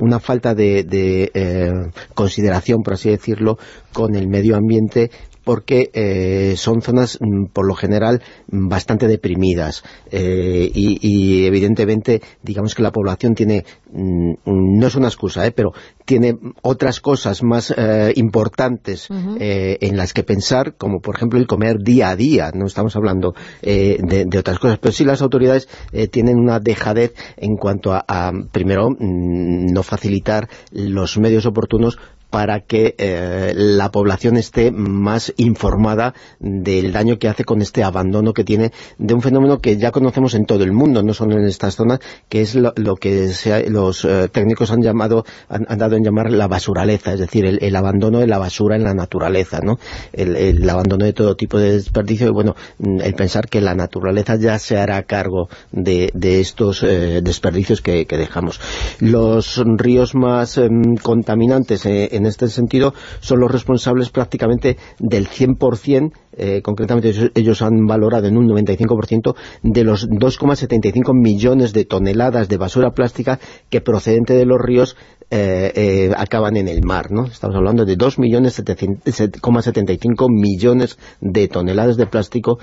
[0.00, 1.70] una falta de, eh,
[2.12, 3.56] consideración, por así decirlo,
[3.92, 5.12] con el medio ambiente
[5.50, 8.22] porque eh, son zonas mm, por lo general
[8.52, 9.82] mm, bastante deprimidas.
[10.08, 15.72] Eh, y, evidentemente digamos que la población tiene, mm, no es una excusa, eh, pero
[16.04, 17.74] tiene otras cosas más
[18.16, 22.96] importantes en las que pensar, como por ejemplo el comer día a día, no estamos
[22.96, 25.68] hablando de, otras cosas, pero sí las autoridades
[26.10, 31.96] tienen una dejadez en cuanto a primero, no facilitar los medios oportunos
[32.30, 38.32] para que eh, la población esté más informada del daño que hace con este abandono
[38.32, 41.44] que tiene de un fenómeno que ya conocemos en todo el mundo, no solo en
[41.44, 43.32] estas zonas, que es lo, que
[43.68, 48.20] los eh, técnicos han llamado han, dado en llamar la basuraleza, es decir, el, abandono
[48.20, 49.78] de la basura en la naturaleza, ¿no?
[50.12, 54.36] El, abandono de todo tipo de desperdicio y bueno, mm, el pensar que la naturaleza
[54.36, 56.10] ya se hará cargo de,
[56.40, 58.60] estos eh, desperdicios que, dejamos.
[58.98, 61.86] Los ríos más em, contaminantes
[62.26, 68.46] este sentido son los responsables prácticamente del 100%, eh, concretamente ellos, han valorado en un
[68.48, 74.96] 95% de los 2,75 millones de toneladas de basura plástica que procedente de los ríos
[75.32, 77.26] eh, eh, acaban en el mar, ¿no?
[77.26, 82.60] Estamos hablando de 2,75 millones de toneladas de plástico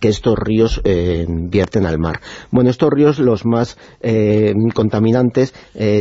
[0.00, 2.20] que estos ríos vierten al mar.
[2.50, 3.78] Bueno, estos ríos los más
[4.74, 5.54] contaminantes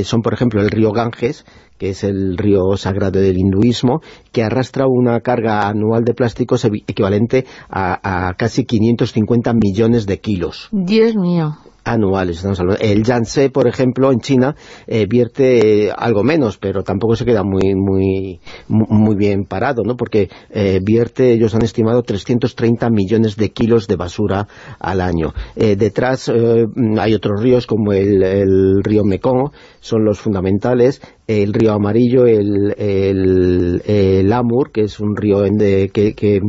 [0.04, 1.46] son, por ejemplo, el río Ganges,
[1.82, 4.02] que es el río sagrado del hinduismo,
[4.32, 10.70] que arrastra una carga anual de plásticos equivalente a, a casi 550 millones de kilos.
[10.72, 12.38] Dios mío anuales.
[12.38, 12.82] Estamos hablando.
[12.82, 14.56] El Yangtze, por ejemplo, en China,
[14.88, 19.96] eh, vierte eh, algo menos, pero tampoco se queda muy muy muy bien parado, ¿no?
[19.96, 24.48] Porque eh, vierte, ellos han estimado 330 millones de kilos de basura
[24.80, 25.34] al año.
[25.56, 29.52] detrás hay otros ríos como el, el río Mekong,
[29.82, 35.44] son los fundamentales, el río Amarillo, el, el, Amur, que es un río
[35.94, 36.40] que, que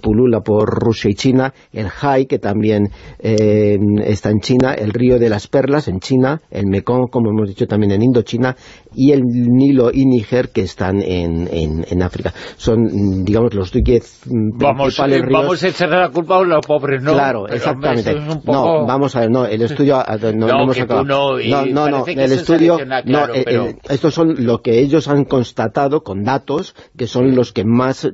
[0.00, 5.28] pulula por Rusia y China, el Hai, que también está en China, el río de
[5.28, 8.56] las Perlas en China, el Mekong, como hemos dicho también en Indochina,
[8.94, 12.32] y el Nilo y Níger que están en, en, África.
[12.56, 15.40] Son, digamos, los diez vamos, principales eh, ríos.
[15.40, 17.12] Vamos a echar a la culpa a los pobres, ¿no?
[17.12, 18.14] Claro, exactamente.
[18.44, 20.02] No, vamos a ver, no, el estudio...
[20.34, 21.04] No, no, hemos acabado.
[21.04, 22.71] no, no, no, el estudio...
[22.78, 27.52] no, eh, eh, estos son lo que ellos han constatado con datos, que son los
[27.52, 28.08] que más...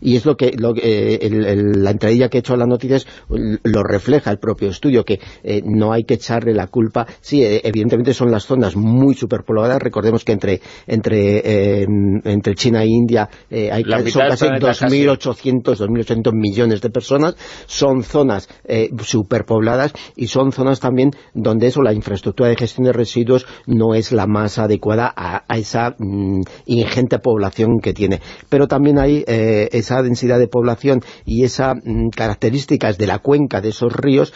[0.00, 0.52] y es lo que...
[0.58, 5.20] Lo, la entradilla que he hecho a las noticias lo refleja el propio estudio, que
[5.64, 7.06] no hay que echarle la culpa.
[7.20, 13.28] Sí, evidentemente son las zonas muy superpobladas, recordemos que entre entre entre China e India
[13.50, 17.36] eh, hay son casi 2.800 2.800 millones de personas,
[17.66, 22.92] son zonas eh, superpobladas y son zonas también donde eso, la infraestructura de gestión de
[22.92, 23.46] residuos
[23.78, 28.20] no es la más adecuada a, esa mm, ingente población que tiene.
[28.48, 33.60] Pero también hay eh, esa densidad de población y esas mm, características de la cuenca
[33.60, 34.32] de esos ríos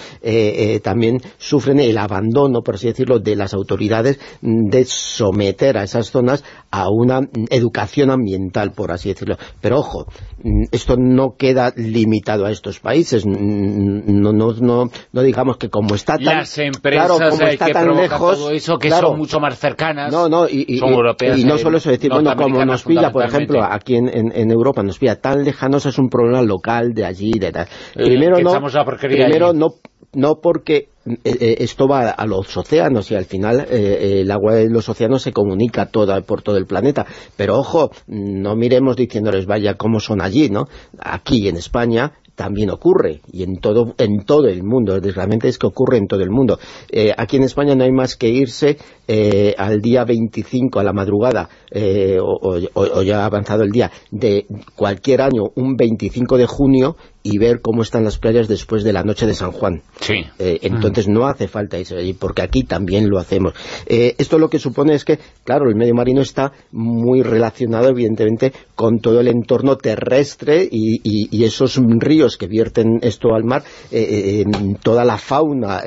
[0.82, 6.10] también sufren el abandono, por así decirlo, de las autoridades mm, de someter a esas
[6.10, 9.36] zonas a una educación ambiental, por así decirlo.
[9.60, 10.06] Pero ojo,
[10.42, 13.24] mm, esto no queda limitado a estos países.
[13.26, 17.66] Mm, no, no, no, no digamos que como está tan, Las empresas claro, como está
[17.66, 21.38] que tan lejos, todo eso, que son mucho más cercanas, no, no, y, son europeas.
[21.38, 24.82] Y no solo eso, decir, bueno, como nos pilla, por ejemplo, aquí en, en, Europa,
[24.82, 27.66] nos pilla tan lejanos, es un problema local de allí, de tal.
[27.94, 28.60] Eh, primero no,
[29.00, 29.68] primero no,
[30.14, 34.54] no porque eh, eh, esto va a los océanos y al final eh, el agua
[34.54, 37.06] de los océanos se comunica toda por todo el planeta.
[37.36, 40.66] Pero ojo, no miremos diciéndoles, vaya, cómo son allí, ¿no?
[40.98, 42.12] Aquí en España
[42.42, 46.22] también ocurre, y en todo, en todo el mundo, desgraciadamente es que ocurre en todo
[46.22, 46.58] el mundo.
[46.90, 50.92] Eh, aquí en España no hay más que irse eh, al día 25, a la
[50.92, 56.46] madrugada, eh, o, o, ya ha avanzado el día, de cualquier año, un 25 de
[56.46, 59.82] junio, y ver cómo están las playas después de la noche de San Juan.
[60.00, 60.24] Sí.
[60.38, 63.54] Eh, entonces no hace falta irse allí, porque aquí también lo hacemos.
[63.86, 68.52] Eh, esto lo que supone es que, claro, el medio marino está muy relacionado, evidentemente,
[68.74, 71.02] con todo el entorno terrestre y,
[71.42, 74.44] esos ríos que vierten esto al mar, eh,
[74.80, 75.82] toda la fauna,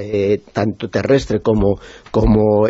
[0.51, 1.79] tanto terrestre como,
[2.15, 2.67] como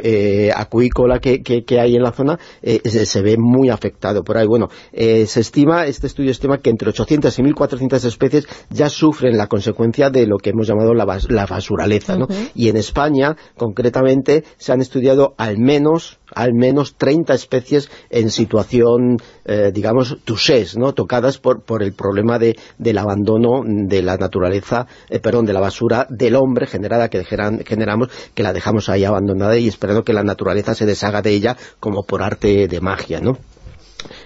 [0.55, 4.47] acuícola que, que, hay en la zona, se, se, ve muy afectado por ahí.
[4.47, 9.45] Bueno, se estima, este estudio estima que entre 800 y 1.400 especies ya sufren la
[9.45, 12.27] consecuencia de lo que hemos llamado la, basuraleza, ¿no?
[12.55, 19.17] Y en España, concretamente, se han estudiado al menos al menos 30 especies en situación,
[19.45, 20.93] eh, digamos, touchés, ¿no?
[20.93, 25.61] tocadas por, por el problema de, del abandono de la naturaleza, eh, perdón, de la
[25.61, 30.23] basura del hombre generada que generamos, que la dejamos ahí abandonada y esperando que la
[30.23, 33.37] naturaleza se deshaga de ella como por arte de magia, ¿no?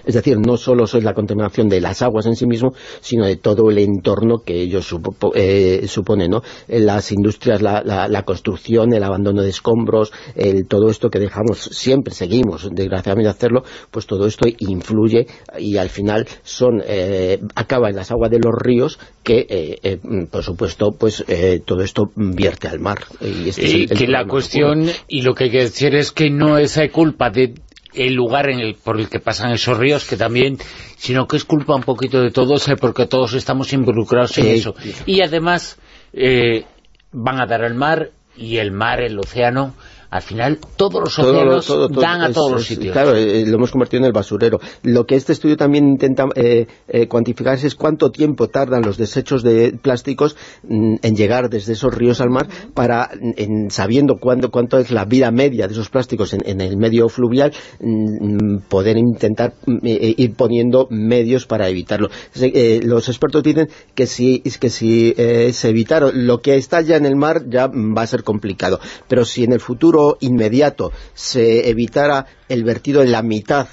[0.04, 3.36] Es decir, no solo es la contaminación de las aguas en sí mismo, sino de
[3.36, 4.94] todo el entorno que ellos
[5.34, 6.42] eh, suponen, ¿no?
[6.68, 12.68] Las industrias, la, construcción, el abandono de escombros, el, todo esto que dejamos, siempre seguimos,
[12.72, 15.26] desgraciadamente, hacerlo, pues todo esto influye
[15.58, 19.98] y al final son eh, acaba en las aguas de los ríos que, eh,
[20.30, 21.24] por supuesto, pues
[21.64, 22.98] todo esto vierte al mar.
[23.20, 26.78] Y, este que la cuestión, y lo que hay que decir es que no es
[26.92, 27.54] culpa de
[27.94, 30.58] el lugar en el, por el que pasan esos ríos, que también,
[30.96, 34.74] sino que es culpa un poquito de todos, eh, porque todos estamos involucrados en eso.
[35.06, 35.78] Y además,
[36.12, 36.64] eh,
[37.12, 39.74] van a dar al mar, y el mar, el océano,
[40.10, 42.92] al final todos los océanos dan a todos los sitios.
[42.92, 44.58] Claro, eh, lo hemos convertido en el basurero.
[44.82, 49.42] Lo que este estudio también intenta eh, eh, cuantificar es cuánto tiempo tardan los desechos
[49.42, 54.78] de plásticos mm, en llegar desde esos ríos al mar para, en, sabiendo cuánto, cuánto
[54.78, 59.78] es la vida media de esos plásticos en, el medio fluvial, mm, poder intentar mm,
[59.82, 62.08] ir poniendo medios para evitarlo.
[62.34, 65.14] los expertos dicen que si, que si
[65.52, 69.24] se evitaron lo que está ya en el mar ya va a ser complicado, pero
[69.24, 73.68] si en el futuro inmediato se evitara el vertido en la mitad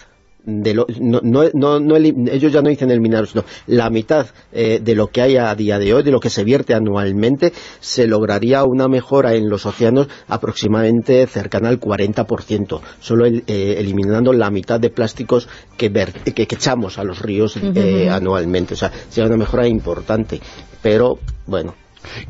[0.48, 5.08] de lo, no, ellos ya no dicen el minero, sino la mitad eh, de lo
[5.08, 8.88] que hay a día de hoy, de lo que se vierte anualmente, se lograría una
[8.88, 13.42] mejora en los océanos aproximadamente cercana al 40%, solo eh,
[13.78, 18.76] eliminando la mitad de plásticos que, que, echamos a los ríos eh, anualmente.
[18.76, 20.40] O sea, sería una mejora importante,
[20.82, 21.76] pero bueno,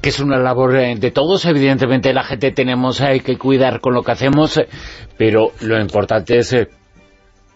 [0.02, 3.94] que es una labor eh, de todos, evidentemente la gente tenemos hay que cuidar con
[3.94, 4.68] lo que hacemos, eh,
[5.18, 6.68] pero lo importante es eh,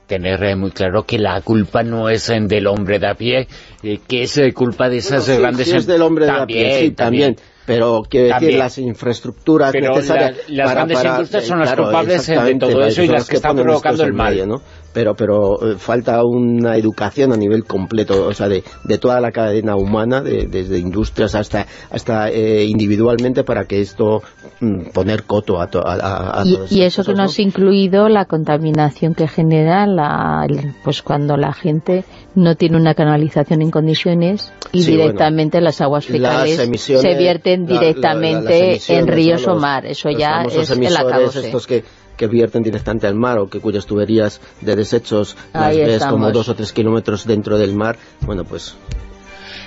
[0.07, 3.47] tener muy claro que la culpa no es del hombre de a pie,
[3.81, 5.69] que es culpa de esas grandes...
[5.69, 7.37] Sí, es del hombre de a pie, sí, también.
[7.65, 13.03] pero quiero decir las infraestructuras necesarias las grandes industrias son las culpables de todo eso
[13.03, 14.61] y las que están provocando el mal ¿no?
[14.93, 19.31] Pero pero eh, falta una educación a nivel completo, o sea, de, de toda la
[19.31, 24.21] cadena humana, desde industrias hasta hasta eh, individualmente para que esto
[24.59, 29.27] mm, poner coto a, a, y, y eso que no has incluido la contaminación que
[29.27, 30.47] genera la,
[30.83, 32.05] pues cuando la gente
[32.35, 39.07] no tiene una canalización en condiciones y directamente las aguas fecales se vierten directamente en
[39.07, 41.51] ríos o mar, eso ya es el acabose.
[41.67, 41.83] que
[42.27, 46.55] vierten directamente al mar o que cuyas tuberías de desechos las ves como dos o
[46.55, 48.75] tres kilómetros dentro del mar, bueno, pues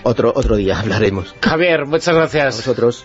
[0.05, 1.35] otro otro día hablaremos.
[1.41, 2.55] Javier, muchas gracias.
[2.55, 3.05] A vosotros.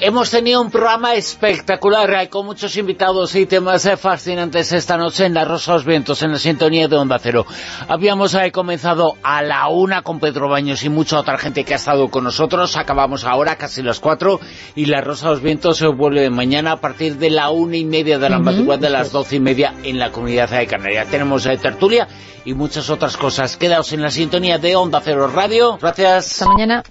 [0.00, 5.34] Hemos tenido un programa espectacular, hay con muchos invitados y temas fascinantes esta noche en
[5.34, 7.44] La Rosa de los Vientos, en la sintonía de Onda Cero.
[7.88, 11.76] Habíamos eh, comenzado a la una con Pedro Baños y mucha otra gente que ha
[11.76, 12.76] estado con nosotros.
[12.76, 14.38] Acabamos ahora casi las cuatro
[14.76, 17.84] y La Rosa de los Vientos se vuelve mañana a partir de la una y
[17.84, 21.08] media de la madrugada de las doce y media en la comunidad de Canarias.
[21.08, 22.06] Tenemos eh, tertulia
[22.44, 23.56] y muchas otras cosas.
[23.56, 25.76] Quedaos en la sintonía de Onda Cero Radio.
[25.76, 26.40] Gracias.
[26.40, 26.84] Hasta mañana.